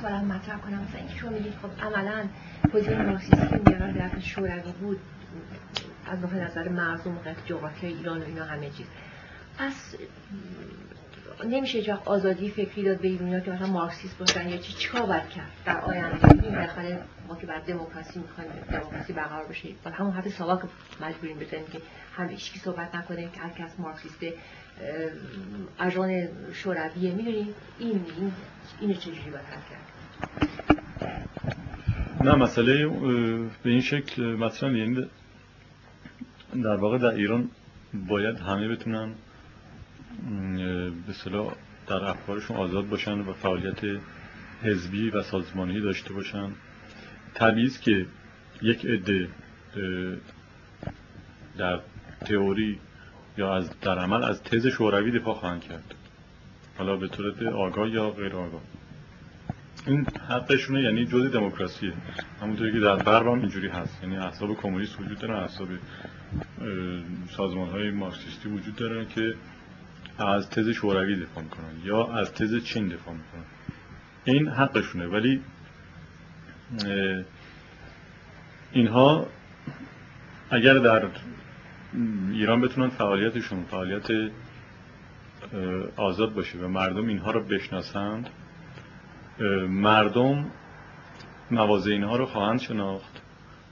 سوالم 0.00 0.24
مطرح 0.24 0.58
کنم. 0.58 0.82
مثلا 0.82 0.98
اینکه 0.98 1.14
شما 1.14 1.30
میگید 1.30 1.52
خب 1.62 1.84
عملا 1.86 2.24
پوزیشن 2.72 3.06
مارکسیستی 3.06 3.48
که 3.48 3.60
میارن 3.66 3.92
در 3.92 4.20
شوروی 4.20 4.72
بود 4.80 4.98
از 6.06 6.34
نظر 6.34 6.68
مردم 6.68 7.18
جغرافیای 7.46 7.92
ایران 7.92 8.20
و 8.20 8.24
اینا 8.24 8.44
همه 8.44 8.70
چیز. 8.70 8.86
پس 9.58 9.94
نمیشه 11.44 11.82
جا 11.82 12.02
آزادی 12.04 12.50
فکری 12.50 12.82
داد 12.82 13.00
به 13.00 13.08
ایرونیا 13.08 13.40
که 13.40 13.50
مثلا 13.50 13.66
مارکسیست 13.66 14.18
باشن 14.18 14.48
یا 14.48 14.56
چی؟ 14.56 14.72
چیکار 14.72 15.02
باید 15.02 15.28
کرد 15.28 15.50
در 15.64 15.80
آینده؟ 15.80 16.28
این 16.28 16.54
بالاخره 16.54 17.00
ما 17.28 17.36
که 17.36 17.46
بعد 17.46 17.64
دموکراسی 17.66 18.18
می‌خوایم 18.18 18.50
دموکراسی 18.72 19.12
برقرار 19.12 19.46
بشه 19.48 19.68
ولی 19.84 19.94
همون 19.94 20.12
حرف 20.12 20.28
ساواک 20.28 20.60
مجبوریم 21.00 21.38
بزنیم 21.38 21.66
که 21.72 21.80
هم 22.16 22.28
هیچکی 22.28 22.58
صحبت 22.58 22.94
نکنه 22.94 23.28
که 23.32 23.40
هر 23.40 23.50
کس 23.50 23.80
مارکسیست 23.80 24.24
اجان 25.80 26.28
شورویه 26.52 27.14
می‌دونی؟ 27.14 27.54
این 27.78 28.04
این 28.18 28.32
اینو 28.80 28.94
چجوری 28.94 29.30
باید 29.30 29.44
حل 29.44 29.60
کرد؟ 29.70 29.88
نه 32.24 32.34
مسئله 32.34 32.86
به 33.62 33.70
این 33.70 33.80
شکل 33.80 34.22
مثلا 34.22 34.70
یعنی 34.70 35.06
در 36.64 36.76
واقع 36.76 36.98
در 36.98 37.06
ایران 37.06 37.50
باید 38.08 38.38
همه 38.38 38.68
بتونن 38.68 39.14
به 41.06 41.12
صلاح 41.12 41.52
در 41.86 42.04
افکارشون 42.04 42.56
آزاد 42.56 42.88
باشن 42.88 43.20
و 43.20 43.32
فعالیت 43.32 44.00
حزبی 44.62 45.10
و 45.10 45.22
سازمانی 45.22 45.80
داشته 45.80 46.12
باشن. 46.12 46.52
طبیعی 47.34 47.70
که 47.70 48.06
یک 48.62 48.86
عده 48.86 49.28
در 51.58 51.80
تئوری 52.20 52.78
یا 53.38 53.56
از 53.56 53.70
در 53.80 53.98
عمل 53.98 54.24
از 54.24 54.42
تز 54.42 54.66
شوروی 54.66 55.18
دفاع 55.18 55.34
خواهند 55.34 55.60
کرد. 55.60 55.94
حالا 56.78 56.96
به 56.96 57.08
صورت 57.08 57.42
آگاه 57.42 57.90
یا 57.90 58.10
غیر 58.10 58.36
آگاه. 58.36 58.60
این 59.86 60.06
حقشونه 60.28 60.82
یعنی 60.82 61.06
جز 61.06 61.32
دموکراسیه. 61.32 61.92
همونطوری 62.42 62.72
که 62.72 62.80
در 62.80 62.96
غرب 62.96 63.26
هم 63.26 63.40
اینجوری 63.40 63.68
هست. 63.68 64.02
یعنی 64.02 64.16
احزاب 64.16 64.56
کمونیست 64.56 65.00
وجود 65.00 65.18
دارن 65.18 65.34
احزاب 65.34 65.68
سازمان 67.36 67.68
های 67.68 67.90
مارکسیستی 67.90 68.48
وجود 68.48 68.76
دارن 68.76 69.08
که 69.08 69.34
از 70.18 70.50
تز 70.50 70.68
شوروی 70.68 71.20
دفاع 71.20 71.44
می‌کنن 71.44 71.80
یا 71.84 72.06
از 72.06 72.34
تز 72.34 72.64
چین 72.64 72.88
دفاع 72.88 73.14
می‌کنن. 73.14 73.44
این 74.24 74.48
حقشونه. 74.48 75.06
ولی 75.06 75.40
اینها 78.72 79.26
اگر 80.50 80.74
در 80.74 81.08
ایران 82.32 82.60
بتونن 82.60 82.88
فعالیتشون 82.88 83.64
فعالیت 83.64 84.30
آزاد 85.96 86.34
باشه 86.34 86.58
و 86.58 86.68
مردم 86.68 87.08
اینها 87.08 87.30
رو 87.30 87.44
بشناسند 87.44 88.30
مردم 89.68 90.50
مواضع 91.50 91.90
اینها 91.90 92.16
رو 92.16 92.26
خواهند 92.26 92.60
شناخت 92.60 93.22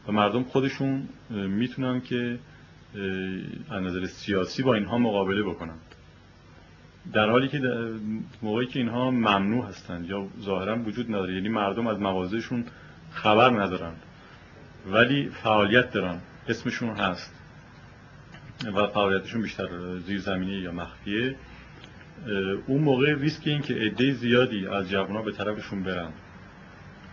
و 0.09 0.12
مردم 0.12 0.43
خودشون 0.43 1.09
می‌تونن 1.31 2.01
که 2.01 2.39
از 3.70 3.82
نظر 3.82 4.06
سیاسی 4.06 4.62
با 4.62 4.74
اینها 4.74 4.98
مقابله 4.98 5.43
بکنند 5.43 5.85
در 7.12 7.30
حالی 7.30 7.48
که 7.48 7.60
موقعی 8.42 8.66
که 8.66 8.78
اینها 8.78 9.10
ممنوع 9.10 9.68
هستند 9.68 10.10
یا 10.10 10.26
ظاهرا 10.40 10.78
وجود 10.78 11.06
نداره 11.08 11.34
یعنی 11.34 11.48
مردم 11.48 11.86
از 11.86 12.00
مواضعشون 12.00 12.64
خبر 13.10 13.50
ندارن 13.50 13.92
ولی 14.86 15.28
فعالیت 15.28 15.92
دارن 15.92 16.20
اسمشون 16.48 16.88
هست 16.88 17.34
و 18.74 18.86
فعالیتشون 18.86 19.42
بیشتر 19.42 19.68
زیرزمینی 20.06 20.52
یا 20.52 20.72
مخفیه. 20.72 21.34
اون 22.66 22.80
موقع 22.80 23.14
ریسک 23.14 23.46
این 23.46 23.62
که 23.62 23.74
عده 23.74 24.12
زیادی 24.12 24.66
از 24.66 24.90
جوانها 24.90 25.22
به 25.22 25.32
طرفشون 25.32 25.82
برن. 25.82 26.10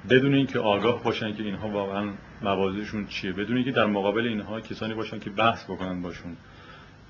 بدون 0.10 0.34
اینکه 0.34 0.60
آگاه 0.60 1.04
باشن 1.04 1.34
که 1.34 1.44
اینها 1.44 1.70
واقعا 1.70 2.10
مواضعشون 2.42 3.08
چیه. 3.08 3.34
بدون 3.34 3.56
اینکه 3.56 3.72
در 3.72 3.86
مقابل 3.86 4.28
اینها 4.28 4.62
کسانی 4.62 4.94
باشن 4.94 5.20
که 5.20 5.30
بحث 5.30 5.64
بکنن 5.64 6.02
باشون. 6.02 6.38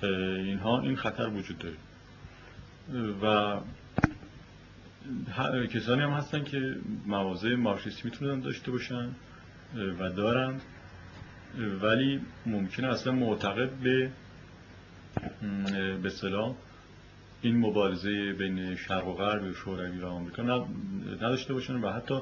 اینها 0.03 0.81
این 0.81 0.95
خطر 0.95 1.27
وجود 1.27 1.57
داره. 1.57 1.75
و 3.21 3.59
کسانی 5.67 6.01
هم 6.01 6.09
هستن 6.09 6.43
که 6.43 6.75
مواضع 7.05 7.55
مارکسیستی 7.55 8.01
می‌تونن 8.03 8.39
داشته 8.39 8.71
باشن 8.71 9.09
و 9.99 10.09
دارند 10.09 10.61
ولی 11.81 12.21
ممکنه 12.45 12.87
اصلا 12.87 13.13
معتقد 13.13 13.69
به 13.69 14.11
به 16.03 16.09
صلاح 16.09 16.55
این 17.41 17.57
مبارزه 17.57 18.33
بین 18.33 18.75
شرق 18.75 19.07
و 19.07 19.13
غرب 19.13 19.51
شوروی 19.51 19.99
و 19.99 20.07
آمریکا 20.07 20.43
نداشته 21.21 21.53
باشن 21.53 21.75
و 21.75 21.91
حتی 21.91 22.15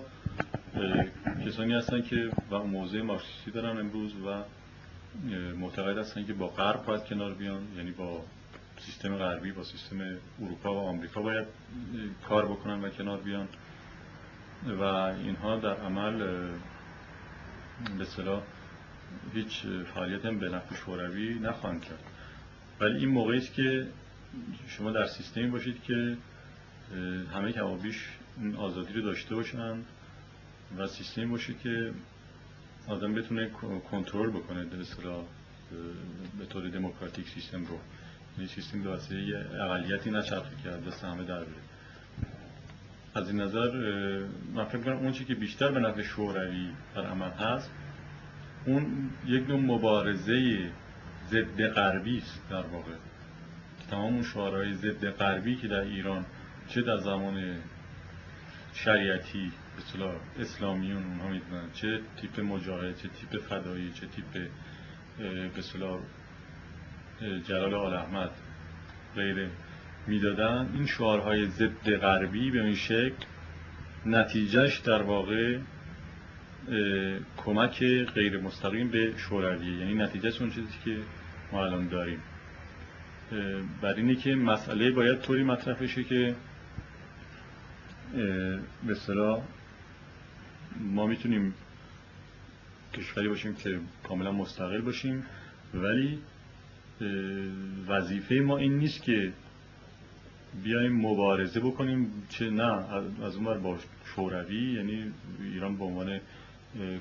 کسانی 1.45 1.73
هستن 1.73 2.01
که 2.01 2.29
و 2.51 2.63
موضع 2.63 3.01
مارکسیستی 3.01 3.51
دارن 3.51 3.77
امروز 3.77 4.13
و 4.15 4.43
معتقد 5.55 5.97
هستن 5.97 6.25
که 6.25 6.33
با 6.33 6.47
غرب 6.47 6.85
باید 6.85 7.03
کنار 7.03 7.33
بیان 7.33 7.61
یعنی 7.77 7.91
با 7.91 8.25
سیستم 8.85 9.17
غربی 9.17 9.51
با 9.51 9.63
سیستم 9.63 9.97
اروپا 10.41 10.73
و 10.73 10.77
آمریکا 10.77 11.21
باید 11.21 11.47
کار 12.27 12.45
بکنن 12.45 12.81
و 12.81 12.89
کنار 12.89 13.17
بیان. 13.17 13.47
و 14.79 14.83
اینها 14.83 15.57
در 15.57 15.75
عمل 15.75 16.17
به 17.97 18.05
صلاح 18.05 18.43
هیچ 19.33 19.65
فعالیت 19.93 20.25
هم 20.25 20.39
به 20.39 20.49
نفع 20.49 20.75
شوروی 20.75 21.39
نخواهند 21.39 21.81
کرد. 21.81 22.03
ولی 22.79 22.99
این 22.99 23.09
موقعی 23.09 23.37
است 23.37 23.53
که 23.53 23.87
شما 24.67 24.91
در 24.91 25.05
سیستمی 25.05 25.47
باشید 25.47 25.83
که 25.83 26.17
همه 27.33 27.51
کمابیش 27.51 28.07
این 28.37 28.55
آزادی 28.55 28.93
رو 28.93 29.01
داشته 29.01 29.35
باشند 29.35 29.85
و 30.77 30.87
سیستمی 30.87 31.25
باشه 31.25 31.53
که 31.63 31.91
آدم 32.87 33.13
بتونه 33.13 33.49
کنترل 33.91 34.29
بکنه 34.29 34.65
به 34.65 34.77
به 36.39 36.45
طور 36.45 36.69
دموکراتیک 36.69 37.29
سیستم 37.29 37.65
رو. 37.65 37.79
این 38.37 38.83
به 38.83 38.89
واسه 38.89 39.15
یه 39.15 39.37
اقلیتی 39.37 40.11
نچرخه 40.11 40.55
که 40.63 40.69
دست 40.69 41.03
همه 41.03 41.23
در 41.23 41.39
بره 41.39 41.71
از 43.15 43.29
این 43.29 43.41
نظر 43.41 43.71
من 44.53 44.65
فکر 44.65 44.81
کنم 44.81 44.97
اون 44.97 45.11
چی 45.11 45.25
که 45.25 45.35
بیشتر 45.35 45.71
به 45.71 45.79
نفع 45.79 46.01
شوروی 46.01 46.67
در 46.95 47.05
عمل 47.05 47.29
هست 47.29 47.71
اون 48.65 49.09
یک 49.25 49.49
نوع 49.49 49.59
مبارزه 49.59 50.69
ضد 51.29 51.67
غربی 51.67 52.17
است 52.17 52.41
در 52.49 52.61
واقع. 52.61 52.91
تمام 53.91 54.13
اون 54.13 54.23
شعارهای 54.23 54.73
ضد 54.73 55.05
غربی 55.05 55.55
که 55.55 55.67
در 55.67 55.81
ایران 55.81 56.25
چه 56.67 56.81
در 56.81 56.97
زمان 56.97 57.55
شریعتی 58.73 59.51
اصطلاح 59.77 60.15
اسلامیون 60.39 61.03
اونها 61.03 61.27
می‌دونن 61.27 61.71
چه 61.73 61.99
تیپ 62.21 62.39
مجاهد 62.39 62.97
چه 62.97 63.07
تیپ 63.07 63.41
فدایی 63.41 63.91
چه 63.91 64.07
تیپ 64.07 64.49
به 65.55 65.61
جلال 67.47 67.73
آل 67.73 67.93
احمد 67.93 68.29
غیره 69.15 69.49
می‌دادن 70.07 70.69
این 70.73 70.85
شعارهای 70.85 71.47
ضد 71.47 71.95
غربی 71.95 72.51
به 72.51 72.61
این 72.63 72.75
شکل 72.75 73.25
نتیجهش 74.05 74.79
در 74.79 75.01
واقع 75.01 75.57
کمک 77.37 77.83
غیر 78.03 78.39
مستقیم 78.39 78.87
به 78.87 79.13
شوروی 79.17 79.77
یعنی 79.77 79.93
نتیجه 79.93 80.41
اون 80.41 80.51
چیزی 80.51 80.73
که 80.85 80.97
ما 81.51 81.65
الان 81.65 81.87
داریم. 81.87 82.19
بر 83.81 83.93
اینه 83.93 84.15
که 84.15 84.35
مسئله 84.35 84.91
باید 84.91 85.21
طوری 85.21 85.43
مطرح 85.43 85.75
بشه 85.75 86.03
که 86.03 86.35
به 88.83 89.41
ما 90.79 91.07
می‌تونیم 91.07 91.53
کشوری 92.93 93.27
باشیم 93.27 93.55
که 93.55 93.79
کاملا 94.03 94.31
مستقل 94.31 94.81
باشیم 94.81 95.25
ولی 95.73 96.19
وظیفه 97.87 98.35
ما 98.35 98.57
این 98.57 98.77
نیست 98.77 99.03
که 99.03 99.33
بیایم 100.63 101.01
مبارزه 101.01 101.59
بکنیم 101.59 102.11
چه 102.29 102.49
نه 102.49 102.73
از 103.23 103.35
اون 103.35 103.61
با 103.61 103.77
شوروی 104.15 104.73
یعنی 104.73 105.11
ایران 105.53 105.77
به 105.77 105.83
عنوان 105.83 106.19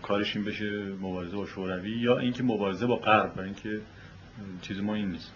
کارش 0.03 0.37
این 0.37 0.45
بشه 0.45 0.85
مبارزه 1.01 1.37
با 1.37 1.47
شوروی 1.47 1.91
یا 1.91 2.19
اینکه 2.19 2.43
مبارزه 2.43 2.87
با 2.87 2.97
غرب 2.97 3.33
و 3.37 3.41
اینکه 3.41 3.81
چیز 4.63 4.81
ما 4.81 4.95
این 4.95 5.11
نیست. 5.11 5.33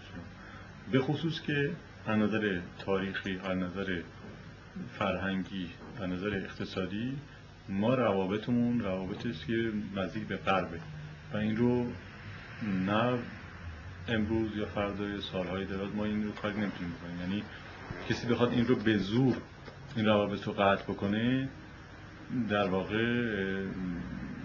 به 0.91 0.99
خصوص 0.99 1.41
که 1.41 1.71
از 2.07 2.17
نظر 2.17 2.59
تاریخی 2.79 3.37
از 3.43 3.57
نظر 3.57 4.01
فرهنگی 4.99 5.69
از 6.01 6.09
نظر 6.09 6.35
اقتصادی 6.35 7.13
ما 7.69 7.95
روابطمون 7.95 8.79
روابطی 8.79 9.29
است 9.29 9.47
که 9.47 9.71
نزدیک 9.95 10.23
به 10.27 10.37
غربه 10.37 10.79
و 11.33 11.37
این 11.37 11.57
رو 11.57 11.85
نه 12.85 13.19
امروز 14.07 14.57
یا 14.57 14.65
فردا 14.65 15.09
یا 15.09 15.21
سالهای 15.21 15.65
دراز 15.65 15.95
ما 15.95 16.05
این 16.05 16.23
رو 16.23 16.31
کاری 16.31 16.53
نمی‌تونیم 16.53 16.93
بکنیم. 16.93 17.19
یعنی 17.19 17.43
کسی 18.09 18.27
بخواد 18.27 18.51
این 18.51 18.67
رو 18.67 18.75
به 18.75 18.97
زور 18.97 19.37
این 19.95 20.05
روابط 20.05 20.43
رو 20.43 20.53
قطع 20.53 20.83
بکنه 20.83 21.49
در 22.49 22.67
واقع 22.67 22.97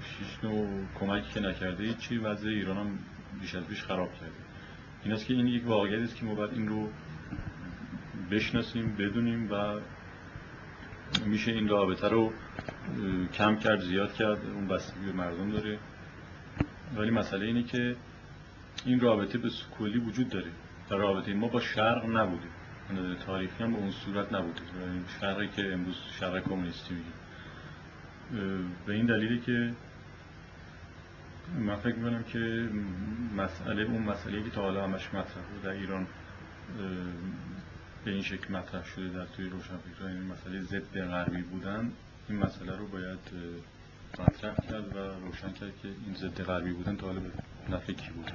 شیش 0.02 0.44
نوع 0.44 0.68
کمکی 1.00 1.32
که 1.34 1.40
نکرده 1.40 1.94
چی 1.94 2.18
وضع 2.18 2.48
ایران 2.48 2.76
هم 2.76 2.98
بیش 3.40 3.54
از 3.54 3.64
بیش 3.66 3.82
خراب 3.82 4.12
کرده. 4.12 4.32
این 5.04 5.12
است 5.12 5.26
که 5.26 5.34
این 5.34 5.46
یک 5.46 5.66
واقعیت 5.66 6.02
است 6.02 6.16
که 6.16 6.24
ما 6.24 6.34
باید 6.34 6.52
این 6.52 6.68
رو 6.68 6.88
بشناسیم 8.30 8.96
بدونیم 8.98 9.52
و 9.52 9.80
میشه 11.26 11.52
این 11.52 11.68
رابطه 11.68 12.08
رو 12.08 12.32
کم 13.34 13.56
کرد 13.56 13.80
زیاد 13.80 14.14
کرد 14.14 14.38
اون 14.54 14.68
بستگی 14.68 15.06
به 15.06 15.12
مردم 15.12 15.50
داره. 15.50 15.78
ولی 16.96 17.10
مسئله 17.10 17.46
اینه 17.46 17.62
که 17.62 17.96
این 18.84 19.00
رابطه 19.00 19.38
به 19.38 19.50
کلی 19.78 19.98
وجود 19.98 20.28
داره 20.28 20.50
در 20.90 20.96
رابطه 20.96 21.34
ما 21.34 21.48
با 21.48 21.60
شرق 21.60 22.06
نبوده. 22.16 22.48
تاریخی 23.26 23.64
هم 23.64 23.72
به 23.72 23.78
اون 23.78 23.90
صورت 23.90 24.32
نبوده. 24.32 24.60
شرقی 25.20 25.48
که 25.48 25.72
امروز 25.72 25.96
شرق 26.20 26.44
کمونیستی 26.44 26.94
میگه. 26.94 27.10
به 28.86 28.92
این 28.92 29.06
دلیلی 29.06 29.40
که 29.40 29.74
من 31.58 31.76
فکر 31.76 31.94
می‌کنم 31.94 32.22
که 32.22 32.68
مسئله 33.36 33.82
اون 33.82 34.02
مسئله 34.02 34.42
که 34.42 34.50
تا 34.50 34.62
حالا 34.62 34.84
همش 34.84 35.08
مطرح 35.08 35.44
بود 35.52 35.62
در 35.62 35.70
ایران 35.70 36.06
به 38.04 38.10
این 38.10 38.22
شکل 38.22 38.52
مطرح 38.52 38.84
شده 38.84 39.08
در 39.08 39.26
توی 39.26 39.48
روشنفکران 39.48 40.10
این 40.12 40.22
مسئله 40.22 40.62
ضد 40.62 40.98
غربی 40.98 41.42
بودن 41.42 41.92
این 42.28 42.38
مسئله 42.38 42.76
رو 42.76 42.86
باید 42.86 43.18
مطرح 44.18 44.54
کرد 44.54 44.96
و 44.96 44.98
روشن 45.26 45.52
کرد 45.52 45.72
که 45.82 45.88
این 45.88 46.14
ضد 46.14 46.42
غربی 46.42 46.72
بودن 46.72 46.96
تا 46.96 47.06
حالا 47.06 47.20
نفع 47.70 47.92
کی 47.92 48.10
بود؟ 48.10 48.32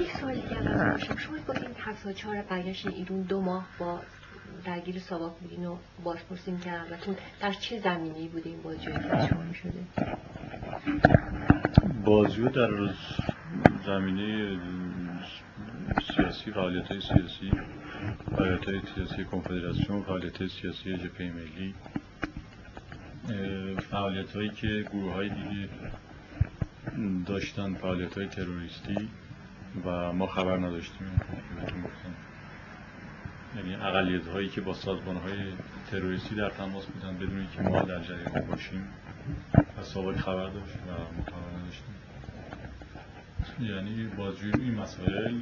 یک 0.00 0.16
سوالی 0.20 0.42
که 0.42 0.56
از 0.56 1.00
شما 1.00 1.36
گفتین 1.48 1.68
74 1.78 2.42
برگشت 2.42 2.86
ایران 2.86 3.22
دو 3.22 3.40
ماه 3.40 3.66
با 3.78 4.00
درگیر 4.64 4.98
ساواک 4.98 5.32
بودین 5.32 5.66
و 5.66 5.76
بازپرسیم 6.04 6.60
که 6.60 6.80
البته 6.80 7.16
در 7.40 7.52
چه 7.52 7.80
زمینی 7.80 8.28
بوده 8.28 8.48
این 8.50 8.62
بازجویی 8.62 8.98
که 8.98 9.28
شما 9.30 9.52
شده 9.52 9.84
بازجویی 12.04 12.48
در 12.48 12.70
زمینه 13.86 14.58
سیاسی 16.16 16.50
فعالیت 16.50 16.86
های 16.86 17.00
سیاسی 17.00 17.52
فعالیت 18.36 18.64
های 18.64 18.80
سیاسی 18.94 19.24
کنفدراسیون 19.24 20.02
فعالیت 20.02 20.38
های 20.38 20.48
سیاسی 20.48 20.96
جبهه 20.96 21.32
ملی 21.32 21.74
فعالیت 23.90 24.36
هایی 24.36 24.48
که 24.50 24.86
گروه 24.92 25.12
های 25.12 25.28
دیگه 25.28 25.68
داشتن 27.26 27.74
فعالیت 27.74 28.14
های 28.18 28.26
تروریستی 28.26 29.08
و 29.84 30.12
ما 30.12 30.26
خبر 30.26 30.56
نداشتیم. 30.56 31.20
یعنی 33.56 33.74
اقلیت 33.74 34.26
هایی 34.26 34.48
که 34.48 34.60
با 34.60 34.74
سازمان 34.74 35.16
های 35.16 35.52
تروریستی 35.90 36.34
در 36.34 36.50
تماس 36.50 36.86
بودن 36.86 37.16
بدون 37.16 37.46
که 37.56 37.62
ما 37.62 37.80
در 37.80 38.00
جریان 38.02 38.46
باشیم 38.46 38.88
از 39.78 39.86
سابق 39.86 40.16
خبر 40.16 40.48
داشت 40.48 40.76
و 40.76 40.90
ما 40.90 41.24
خبر 41.24 41.58
نداشتیم. 41.60 41.94
یعنی 43.60 44.06
بازجویی 44.06 44.54
این 44.54 44.74
مسائل 44.74 45.40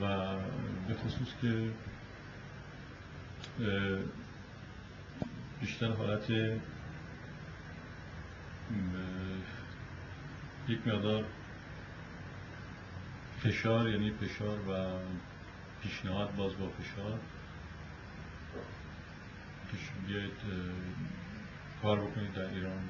و 0.00 0.36
به 0.88 0.94
خصوص 0.94 1.28
که 1.42 1.70
بیشتر 5.60 5.92
حالت 5.92 6.30
یک 10.70 10.86
مقدار 10.86 11.24
فشار 13.42 13.88
یعنی 13.88 14.10
فشار 14.10 14.58
و 14.58 14.98
پیشنهاد 15.82 16.36
باز 16.36 16.52
با 16.58 16.68
فشار. 16.68 17.18
بیاید 20.06 20.32
کار 21.82 22.00
بکنید 22.00 22.32
در 22.32 22.48
ایران. 22.48 22.82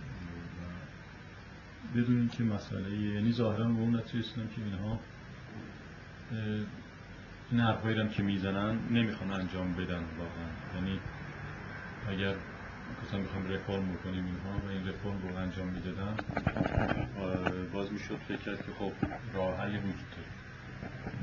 بدونین 1.94 2.28
که 2.28 2.43
مسئله 2.44 2.90
یعنی 2.90 3.32
ظاهرا 3.32 3.65
به 3.65 3.81
اون 3.81 3.97
نتیجه 3.97 4.28
که 4.35 4.62
اینها 4.65 5.01
این 7.51 7.61
حرفایی 7.61 8.09
که 8.09 8.23
می‌زنن 8.23 8.78
نمی‌خوان 8.90 9.31
انجام 9.32 9.74
بدن 9.74 10.05
واقعا. 10.19 10.48
یعنی 10.74 11.01
اگر 12.09 12.35
مثلا 13.04 13.20
بخوام 13.20 13.48
رفرم 13.48 13.92
بکنیم 13.92 14.24
اینها. 14.24 14.66
و 14.66 14.70
این 14.70 14.88
رفرم 14.88 15.22
رو 15.22 15.36
انجام 15.36 15.68
می‌دادن 15.68 16.14
باز 17.72 17.92
می‌شد 17.92 18.16
فکر 18.28 18.36
کرد 18.36 18.66
که 18.66 18.72
خب 18.78 18.92
راه 19.34 19.60
حلی 19.60 19.78
وجود 19.78 20.06
داره. 20.10 20.30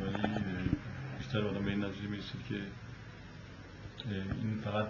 ولی 0.01 0.39
بیشتر 1.17 1.39
آدم 1.39 1.65
به 1.65 1.71
این 1.71 1.85
نتیجه 1.85 2.07
می‌رسید 2.07 2.41
که 2.49 2.61
این 4.11 4.61
فقط 4.63 4.87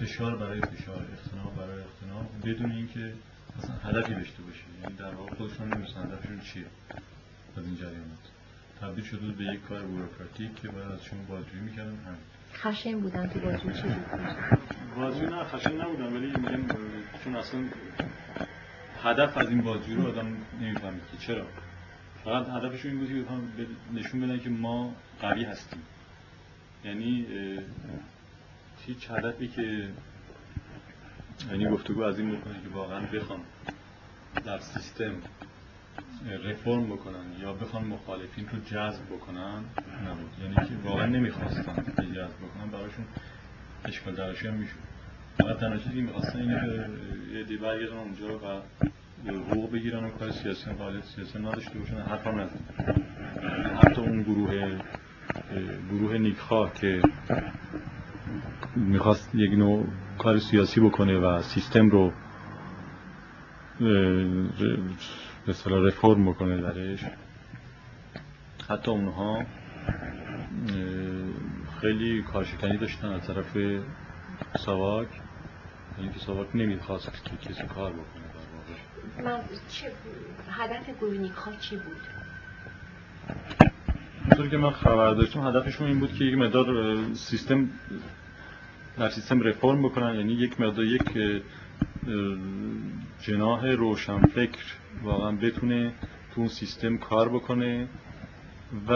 فشار 0.00 0.36
برای 0.36 0.60
فشار 0.60 1.06
اختناق 1.12 1.56
برای 1.56 1.82
اختناق 1.82 2.26
بدون 2.44 2.72
اینکه 2.72 3.12
مثلا 3.58 3.76
هدفی 3.76 4.14
داشته 4.14 4.42
باشه. 4.42 4.64
یعنی 4.82 4.96
در 4.96 5.14
واقع 5.14 5.34
خودشون 5.34 5.74
نمیستن 5.74 6.02
هدفشون 6.02 6.40
چیه 6.40 6.66
از 7.56 7.64
این 7.64 7.76
جریانات. 7.76 8.24
تبدیل 8.80 9.04
شده 9.04 9.32
به 9.32 9.44
یک 9.44 9.62
کار 9.62 9.82
بوروکراتیک 9.82 10.54
که 10.62 10.68
باید 10.68 10.92
از 10.92 11.04
شما 11.04 11.22
بازجویی 11.22 11.62
می‌کردن. 11.62 11.96
همین. 12.06 12.18
خشن 12.54 13.00
بودن 13.00 13.28
تو 13.28 13.40
بازجویی 13.40 13.74
چی 13.74 13.82
بازجویی 14.96 15.30
نه 15.30 15.44
خشن 15.44 15.80
نبودن 15.80 16.16
ولی 16.16 16.26
میگم 16.26 16.68
چون 17.24 17.36
اصلا 17.36 17.60
هدف 19.02 19.38
از 19.38 19.48
این 19.48 19.60
بازجویی 19.60 19.96
رو 19.96 20.08
آدم 20.08 20.36
نمی‌فهمید 20.60 21.02
که 21.12 21.26
چرا. 21.26 21.46
فقط 22.24 22.48
هدفشون 22.48 22.90
این 22.90 23.00
بود 23.00 23.08
که 23.08 23.66
نشون 23.94 24.20
بدن 24.20 24.38
که 24.38 24.50
ما 24.50 24.94
قوی 25.20 25.44
هستیم. 25.44 25.82
یعنی 26.84 27.26
هیچ 28.86 29.10
هدفی 29.10 29.48
که 29.48 29.88
یعنی 31.50 31.68
گفتگو 31.68 32.02
از 32.02 32.18
این 32.18 32.30
بکنه 32.30 32.54
که 32.62 32.68
واقعا 32.74 33.00
بخوام 33.00 33.40
در 34.44 34.58
سیستم 34.58 35.14
رفرم 36.44 36.86
بکنن 36.86 37.40
یا 37.40 37.52
بخوان 37.52 37.84
مخالفین 37.84 38.48
رو 38.52 38.58
جذب 38.58 39.04
بکنن 39.06 39.64
نبود. 40.06 40.30
یعنی 40.42 40.54
که 40.54 40.88
واقعا 40.88 41.06
نمی‌خواستن 41.06 41.74
که 41.74 42.02
جذب 42.02 42.38
بکنن 42.38 42.70
براشون 42.72 43.04
اشکال 43.84 44.14
درشی 44.14 44.48
هم 44.48 44.54
می‌شود 44.54 44.78
فقط 45.38 45.56
تنها 45.56 45.76
چیزی 45.76 45.94
که 45.94 46.02
می‌خواستن 46.02 46.38
اینه 46.38 46.88
یه 47.32 47.44
دی 47.44 47.56
برگردن 47.56 47.96
اونجا 47.96 48.38
و 48.38 48.62
حقوق 49.30 49.72
بگیرن 49.72 50.04
و 50.04 50.10
کار 50.10 50.30
سیاسی 50.30 50.70
فعالیت 50.70 51.04
سیاسی 51.04 51.38
نداشته 51.38 51.78
باشن 51.78 51.96
حرفا 51.96 52.30
نزن. 52.30 52.60
حتی 53.76 54.00
اون 54.00 54.22
گروه 54.22 54.78
گروه 55.90 56.18
نیکخواه 56.18 56.74
که 56.74 57.02
می‌خواست 58.76 59.34
یک 59.34 59.52
نوع 59.52 59.86
کار 60.18 60.38
سیاسی 60.38 60.80
بکنه 60.80 61.18
و 61.18 61.42
سیستم 61.42 61.88
رو 61.90 62.12
به 65.48 65.54
صلاح 65.54 65.86
رفرم 65.86 66.30
بکنه 66.30 66.60
درش. 66.60 67.04
حتی 68.68 68.90
اونها 68.90 69.44
خیلی 71.80 72.22
کارشکنی 72.22 72.76
داشتن 72.76 73.08
از 73.08 73.26
طرف 73.26 73.56
ساواک. 74.56 75.08
یعنی 75.98 76.12
که 76.12 76.18
ساواک 76.18 76.48
نمی‌خواست 76.54 77.24
که 77.24 77.36
کسی 77.36 77.62
کار 77.62 77.92
بکنه 77.92 78.24
در 78.34 79.22
واقع. 79.24 79.36
من 79.36 79.44
چه 79.68 79.92
هدف 80.50 80.86
ها 81.36 81.52
چی 81.60 81.76
بود؟ 81.76 81.96
طوری 84.36 84.50
که 84.50 84.56
من 84.56 84.70
خبر 84.70 85.14
داشتم 85.14 85.46
هدفشون 85.46 85.86
این 85.86 86.00
بود 86.00 86.14
که 86.14 86.24
یک 86.24 86.38
مقدار 86.38 86.96
سیستم 87.14 87.68
در 88.98 89.08
سیستم 89.08 89.40
رفرم 89.40 89.82
بکنن. 89.82 90.14
یعنی 90.14 90.32
یک 90.32 90.60
مقدار 90.60 90.84
یک 90.84 91.42
جناح 93.20 93.66
روشنفکر 93.66 94.64
واقعا 95.02 95.32
بتونه 95.32 95.92
تو 96.34 96.40
اون 96.40 96.48
سیستم 96.48 96.96
کار 96.96 97.28
بکنه 97.28 97.88
و 98.88 98.92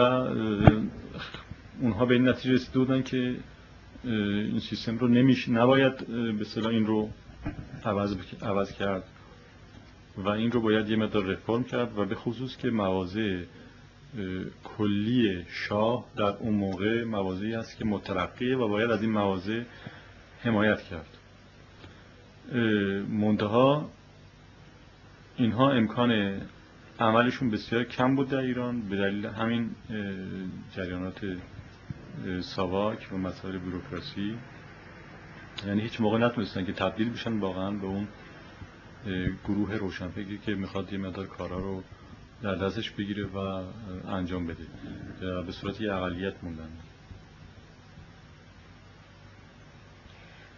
اونها 1.81 2.05
به 2.05 2.13
این 2.13 2.27
نتیجه 2.27 2.53
رسیده 2.53 2.79
بودن 2.79 3.03
که 3.03 3.35
این 4.03 4.59
سیستم 4.59 4.97
رو 4.97 5.07
نمیشه 5.07 5.51
نباید 5.51 6.07
به 6.37 6.45
صلاح 6.45 6.71
این 6.71 6.85
رو 6.85 7.09
عوض, 7.85 8.15
عوض 8.41 8.71
کرد 8.71 9.03
و 10.17 10.29
این 10.29 10.51
رو 10.51 10.61
باید 10.61 10.89
یه 10.89 10.95
مقدار 10.95 11.23
رفرم 11.23 11.63
کرد 11.63 11.97
و 11.97 12.05
به 12.05 12.15
خصوص 12.15 12.57
که 12.57 12.69
مواضع 12.69 13.43
کلی 14.63 15.45
شاه 15.49 16.05
در 16.17 16.23
اون 16.23 16.53
موقع 16.53 17.03
مواضعی 17.03 17.55
است 17.55 17.77
که 17.77 17.85
مترقیه 17.85 18.57
و 18.57 18.67
باید 18.67 18.91
از 18.91 19.01
این 19.01 19.11
مواضع 19.11 19.61
حمایت 20.39 20.81
کرد. 20.81 21.17
منتها 23.09 23.89
اینها 25.35 25.71
امکان 25.71 26.41
عملشون 26.99 27.49
بسیار 27.49 27.83
کم 27.83 28.15
بود 28.15 28.29
در 28.29 28.37
ایران 28.37 28.81
به 28.81 28.97
دلیل 28.97 29.25
همین 29.25 29.69
جریانات 30.75 31.21
ساواک 32.41 33.09
و 33.11 33.17
مسائل 33.17 33.57
بروکراسی. 33.57 34.37
یعنی 35.67 35.81
هیچ 35.81 36.01
موقع 36.01 36.17
نتونستن 36.17 36.65
که 36.65 36.73
تبدیل 36.73 37.09
بشن 37.09 37.39
واقعا 37.39 37.71
به 37.71 37.85
اون 37.85 38.07
گروه 39.47 39.75
روشنفکری 39.75 40.37
که 40.37 40.55
می‌خواد 40.55 40.93
یه 40.93 40.99
مدار 40.99 41.27
کارا 41.27 41.59
رو 41.59 41.83
در 42.41 42.55
دستش 42.55 42.91
بگیره 42.91 43.25
و 43.25 43.37
انجام 44.07 44.47
بده. 44.47 44.67
به 45.45 45.51
صورت 45.51 45.81
یه 45.81 45.93
اقلیت 45.93 46.43
موندن. 46.43 46.69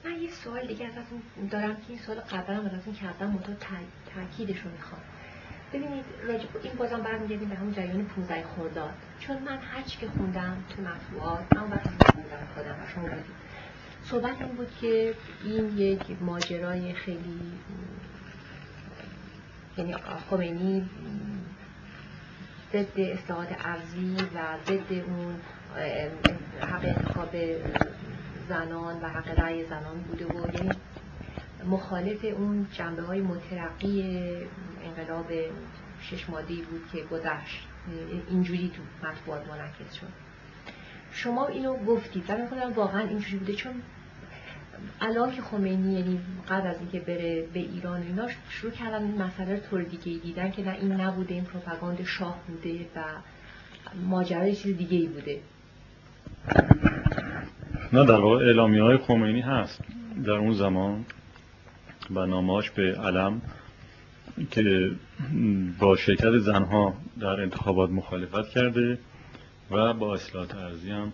من 0.06 0.22
یه 0.22 0.32
سوال 0.32 0.68
دیگه 0.68 0.86
ازتون 0.86 1.22
دارم 1.52 1.76
که 1.76 1.82
این 1.90 1.99
سوال 1.99 2.19
قبلا 2.19 2.56
ازتون 2.56 2.94
کردم 2.94 3.27
منتها 3.27 3.77
تاکیدش 4.15 4.60
رو 4.60 4.72
می‌خوام. 4.72 5.02
ببینید 5.73 6.06
این 6.64 6.73
بازم 6.73 7.02
برمیگردیم 7.02 7.49
به 7.49 7.56
همون 7.56 7.73
جریان 7.73 8.06
15 8.06 8.44
خرداد. 8.56 8.94
چون 9.19 9.38
من 9.38 9.57
هرچی 9.57 9.98
که 9.98 10.07
خوندم 10.07 10.64
تو 10.69 10.82
مطبوعات 10.82 11.53
من 11.53 11.72
وقتی 11.72 11.90
خوندم 12.14 12.48
خودم 12.56 12.72
و 12.72 12.88
شما 12.95 13.10
صحبت 14.03 14.41
این 14.41 14.56
بود 14.56 14.72
که 14.82 15.14
این 15.44 15.77
یک 15.77 16.02
ماجرای 16.22 16.94
خیلی 16.94 17.40
یعنی 19.77 19.95
خمینی 20.30 20.90
ضد 22.73 22.99
اصلاحات 22.99 23.48
ارزی 23.65 24.15
و 24.36 24.57
ضد 24.68 24.94
اون 24.94 25.36
حق 26.61 26.86
انتخاب 26.86 27.36
زنان 28.50 29.02
و 29.02 29.10
حق 29.10 29.40
رأی 29.40 29.66
زنان 29.66 29.98
بوده 30.08 30.26
و 30.26 30.48
یعنی 30.54 30.70
مخالف 31.66 32.26
اون 32.26 32.68
جنبه 32.74 33.02
های 33.02 33.22
مترقی 33.22 34.04
انقلاب 34.84 35.32
شش 36.02 36.30
مادی 36.30 36.62
بود 36.62 36.82
که 36.92 37.04
گذشت. 37.04 37.68
اینجوری 38.30 38.72
تو 38.76 39.08
مطبوعات 39.08 39.48
منعکس 39.48 39.94
شد. 39.94 40.08
شما 41.12 41.48
اینو 41.48 41.78
گفتید. 41.78 42.30
و 42.30 42.48
خودم 42.48 42.74
واقعا 42.74 43.02
اینجوری 43.02 43.38
بوده 43.38 43.54
چون 43.54 43.74
الان 45.02 45.36
که 45.36 45.42
خمینی 45.42 45.94
یعنی 45.94 46.20
قبل 46.50 46.68
از 46.68 46.76
اینکه 46.80 47.00
بره 47.00 47.48
به 47.54 47.60
ایران 47.60 48.02
اینا 48.02 48.28
شروع 48.50 48.72
کردن 48.72 49.04
این 49.04 49.22
مسئله 49.22 49.56
رو 49.56 49.60
طور 49.60 49.84
دیگه 49.84 50.24
دیدن 50.24 50.52
که 50.52 50.64
نه 50.64 50.72
این 50.72 50.92
نبوده 50.92 51.34
این 51.34 51.44
پروپاگاند 51.44 52.04
شاه 52.04 52.40
بوده 52.48 52.86
و 52.96 53.04
ماجرای 54.06 54.56
چیز 54.56 54.78
دیگه 54.78 54.98
ای 54.98 55.08
بوده. 55.08 55.40
نه 57.96 58.06
در 58.06 58.20
واقع 58.20 58.46
اعلامی 58.46 58.80
های 58.80 58.98
خمینی 58.98 59.42
هست. 59.42 59.82
در 60.26 60.32
اون 60.32 60.54
زمان 60.54 61.06
و 62.12 62.26
ناماش 62.26 62.72
به 62.72 62.96
علم 62.96 63.42
که 64.52 64.92
با 65.80 65.96
شرکت 65.96 66.38
زنها 66.38 66.94
در 67.20 67.42
انتخابات 67.42 67.90
مخالفت 67.90 68.50
کرده 68.50 69.00
و 69.72 69.94
با 69.94 70.14
اصلاحات 70.14 70.56
ارزی 70.56 70.92
هم 70.92 71.14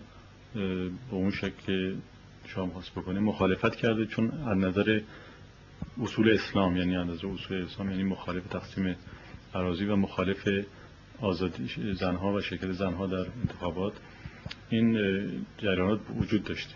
به 0.54 0.90
اون 1.10 1.30
شکل 1.30 1.52
که 1.66 1.94
شما 2.46 2.66
خواست 2.66 2.90
بکنه 2.90 3.20
مخالفت 3.20 3.76
کرده. 3.76 4.06
چون 4.06 4.30
از 4.46 4.58
نظر 4.58 5.00
اصول 6.02 6.30
اسلام 6.30 6.76
یعنی 6.76 6.96
از 6.96 7.06
نظر 7.06 7.26
اصول 7.26 7.62
اسلام 7.62 7.90
یعنی 7.90 8.02
مخالف 8.02 8.46
تقسیم 8.46 8.96
اراضی 9.54 9.84
و 9.84 9.96
مخالف 9.96 10.48
آزادی 11.20 11.94
زنها 11.94 12.32
و 12.32 12.40
شرکت 12.40 12.72
زنها 12.72 13.06
در 13.06 13.26
انتخابات 13.42 13.92
این 14.72 14.96
جریانات 15.58 16.00
وجود 16.16 16.44
داشته. 16.44 16.74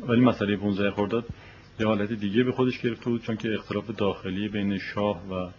ولی 0.00 0.20
مسئله 0.20 0.56
15 0.56 0.90
خرداد 0.90 1.24
یه 1.80 1.86
حالت 1.86 2.12
دیگه 2.12 2.42
به 2.42 2.52
خودش 2.52 2.78
گرفته 2.78 3.04
بود 3.04 3.22
چون 3.22 3.36
که 3.36 3.54
اختلاف 3.54 3.90
داخلی 3.90 4.48
بین 4.48 4.78
شاه 4.78 5.22
و 5.30 5.50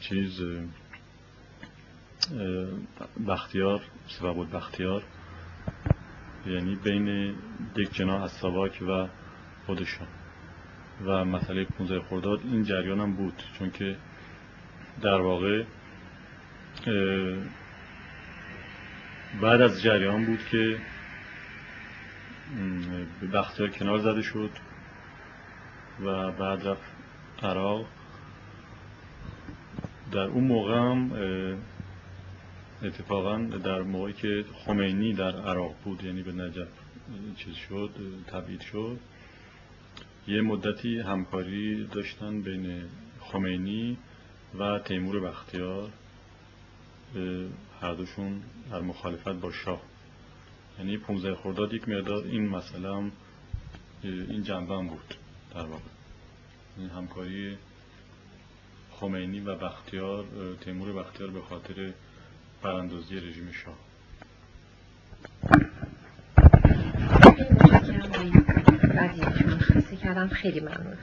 چیز 0.00 0.42
بختیار 3.28 3.80
سبب 4.08 4.56
بختیار 4.56 5.02
یعنی 6.46 6.76
بین 6.76 7.34
یک 7.76 7.94
جناح 7.94 8.22
از 8.22 8.44
و 8.82 9.08
خودشان. 9.66 10.06
و 11.04 11.24
مسئله 11.24 11.64
15 11.64 12.00
خرداد 12.00 12.40
این 12.44 12.64
جریان 12.64 13.00
هم 13.00 13.12
بود 13.12 13.42
چون 13.58 13.70
که 13.70 13.96
در 15.02 15.20
واقع 15.20 15.64
بعد 19.38 19.60
از 19.60 19.82
جریان 19.82 20.26
بود 20.26 20.44
که 20.50 20.78
بختیار 23.32 23.70
کنار 23.70 23.98
زده 23.98 24.22
شد 24.22 24.50
و 26.00 26.32
بعد 26.32 26.66
رفت 26.66 26.82
عراق. 27.42 27.86
در 30.12 30.18
اون 30.18 30.44
موقع 30.44 30.74
هم 30.74 31.12
اتفاقا 32.82 33.36
در 33.38 33.82
موقعی 33.82 34.12
که 34.12 34.44
خمینی 34.54 35.12
در 35.12 35.40
عراق 35.40 35.74
بود 35.84 36.04
یعنی 36.04 36.22
به 36.22 36.32
نجف 36.32 36.68
چیز 37.36 37.54
شد 37.54 37.90
تبعید 38.26 38.60
شد. 38.60 38.98
یه 40.26 40.40
مدتی 40.40 41.00
همکاری 41.00 41.86
داشتن 41.86 42.42
بین 42.42 42.82
خمینی 43.20 43.98
و 44.58 44.78
تیمور 44.78 45.20
بختیار. 45.20 45.90
هر 47.80 47.94
دوشون 47.94 48.42
در 48.70 48.80
مخالفت 48.80 49.28
با 49.28 49.52
شاه. 49.52 49.80
یعنی 50.78 50.98
15 50.98 51.34
خرداد 51.34 51.72
یک 51.72 51.88
مقدار 51.88 52.24
این 52.24 52.48
مسئله 52.48 52.96
هم 52.96 53.12
این 54.04 54.42
جنبه 54.42 54.74
هم 54.74 54.88
بود 54.88 55.14
در 55.54 55.62
واقع. 55.62 55.82
این 56.76 56.90
همکاری 56.90 57.56
خمینی 58.90 59.40
و 59.40 59.56
بختیار 59.56 60.24
تیمور 60.60 60.92
بختیار 60.92 61.30
به 61.30 61.40
خاطر 61.40 61.92
براندازی 62.62 63.16
رژیم 63.16 63.52
شاه. 63.52 63.74
خیلی 70.28 70.60
ممنون. 70.60 70.96